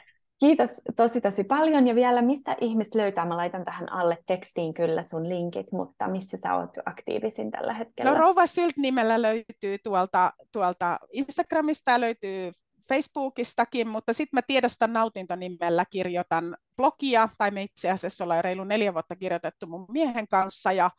Kiitos 0.41 0.70
tosi 0.97 1.20
tosi 1.20 1.45
paljon 1.45 1.86
ja 1.86 1.95
vielä 1.95 2.22
mistä 2.22 2.57
ihmiset 2.61 2.95
löytää, 2.95 3.24
mä 3.24 3.36
laitan 3.36 3.64
tähän 3.64 3.93
alle 3.93 4.18
tekstiin 4.26 4.74
kyllä 4.74 5.03
sun 5.03 5.28
linkit, 5.28 5.72
mutta 5.72 6.09
missä 6.09 6.36
sä 6.36 6.55
oot 6.55 6.70
aktiivisin 6.86 7.51
tällä 7.51 7.74
hetkellä? 7.74 8.11
No 8.11 8.18
Rouva 8.18 8.47
Sylt 8.47 8.76
nimellä 8.76 9.22
löytyy 9.22 9.78
tuolta, 9.84 10.32
tuolta 10.53 10.99
Instagramista, 11.12 12.01
löytyy 12.01 12.53
Facebookistakin, 12.88 13.88
mutta 13.88 14.12
sitten 14.12 14.36
mä 14.36 14.43
tiedostan 14.43 14.93
nautintonimellä 14.93 15.84
kirjoitan 15.91 16.57
blogia, 16.81 17.28
tai 17.39 17.51
me 17.51 17.62
itse 17.62 17.91
asiassa 17.91 18.24
ollaan 18.24 18.45
reilu 18.45 18.64
neljä 18.64 18.93
vuotta 18.95 19.16
kirjoitettu 19.16 19.66
mun 19.66 19.87
miehen 19.89 20.28
kanssa, 20.28 20.72
ja 20.72 20.91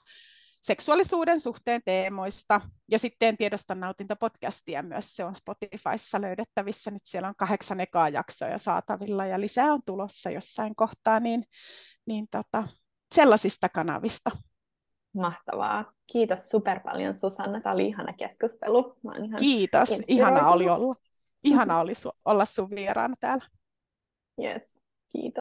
seksuaalisuuden 0.61 1.39
suhteen 1.39 1.81
teemoista. 1.85 2.61
Ja 2.91 2.99
sitten 2.99 3.37
tiedostan 3.37 3.79
nautintopodcastia 3.79 4.83
myös, 4.83 5.15
se 5.15 5.25
on 5.25 5.35
Spotifyssa 5.35 6.21
löydettävissä. 6.21 6.91
Nyt 6.91 7.01
siellä 7.05 7.27
on 7.27 7.35
kahdeksan 7.37 7.79
ekaa 7.79 8.09
jaksoja 8.09 8.57
saatavilla 8.57 9.25
ja 9.25 9.41
lisää 9.41 9.73
on 9.73 9.81
tulossa 9.85 10.29
jossain 10.29 10.75
kohtaa, 10.75 11.19
niin, 11.19 11.43
niin 12.05 12.27
tota, 12.31 12.67
sellaisista 13.15 13.69
kanavista. 13.69 14.31
Mahtavaa. 15.13 15.93
Kiitos 16.11 16.49
super 16.49 16.79
paljon 16.79 17.15
Susanna. 17.15 17.61
Tämä 17.61 17.73
oli 17.73 17.87
ihana 17.87 18.13
keskustelu. 18.13 18.95
Mä 19.03 19.11
ihan 19.25 19.39
Kiitos. 19.39 19.89
Ihana 20.07 20.49
oli 20.49 20.69
olla. 20.69 20.95
Ihana 21.43 21.79
oli 21.81 21.91
su- 21.93 22.19
olla 22.25 22.45
sun 22.45 22.69
vieraana 22.69 23.15
täällä. 23.19 23.45
Yes. 24.43 24.81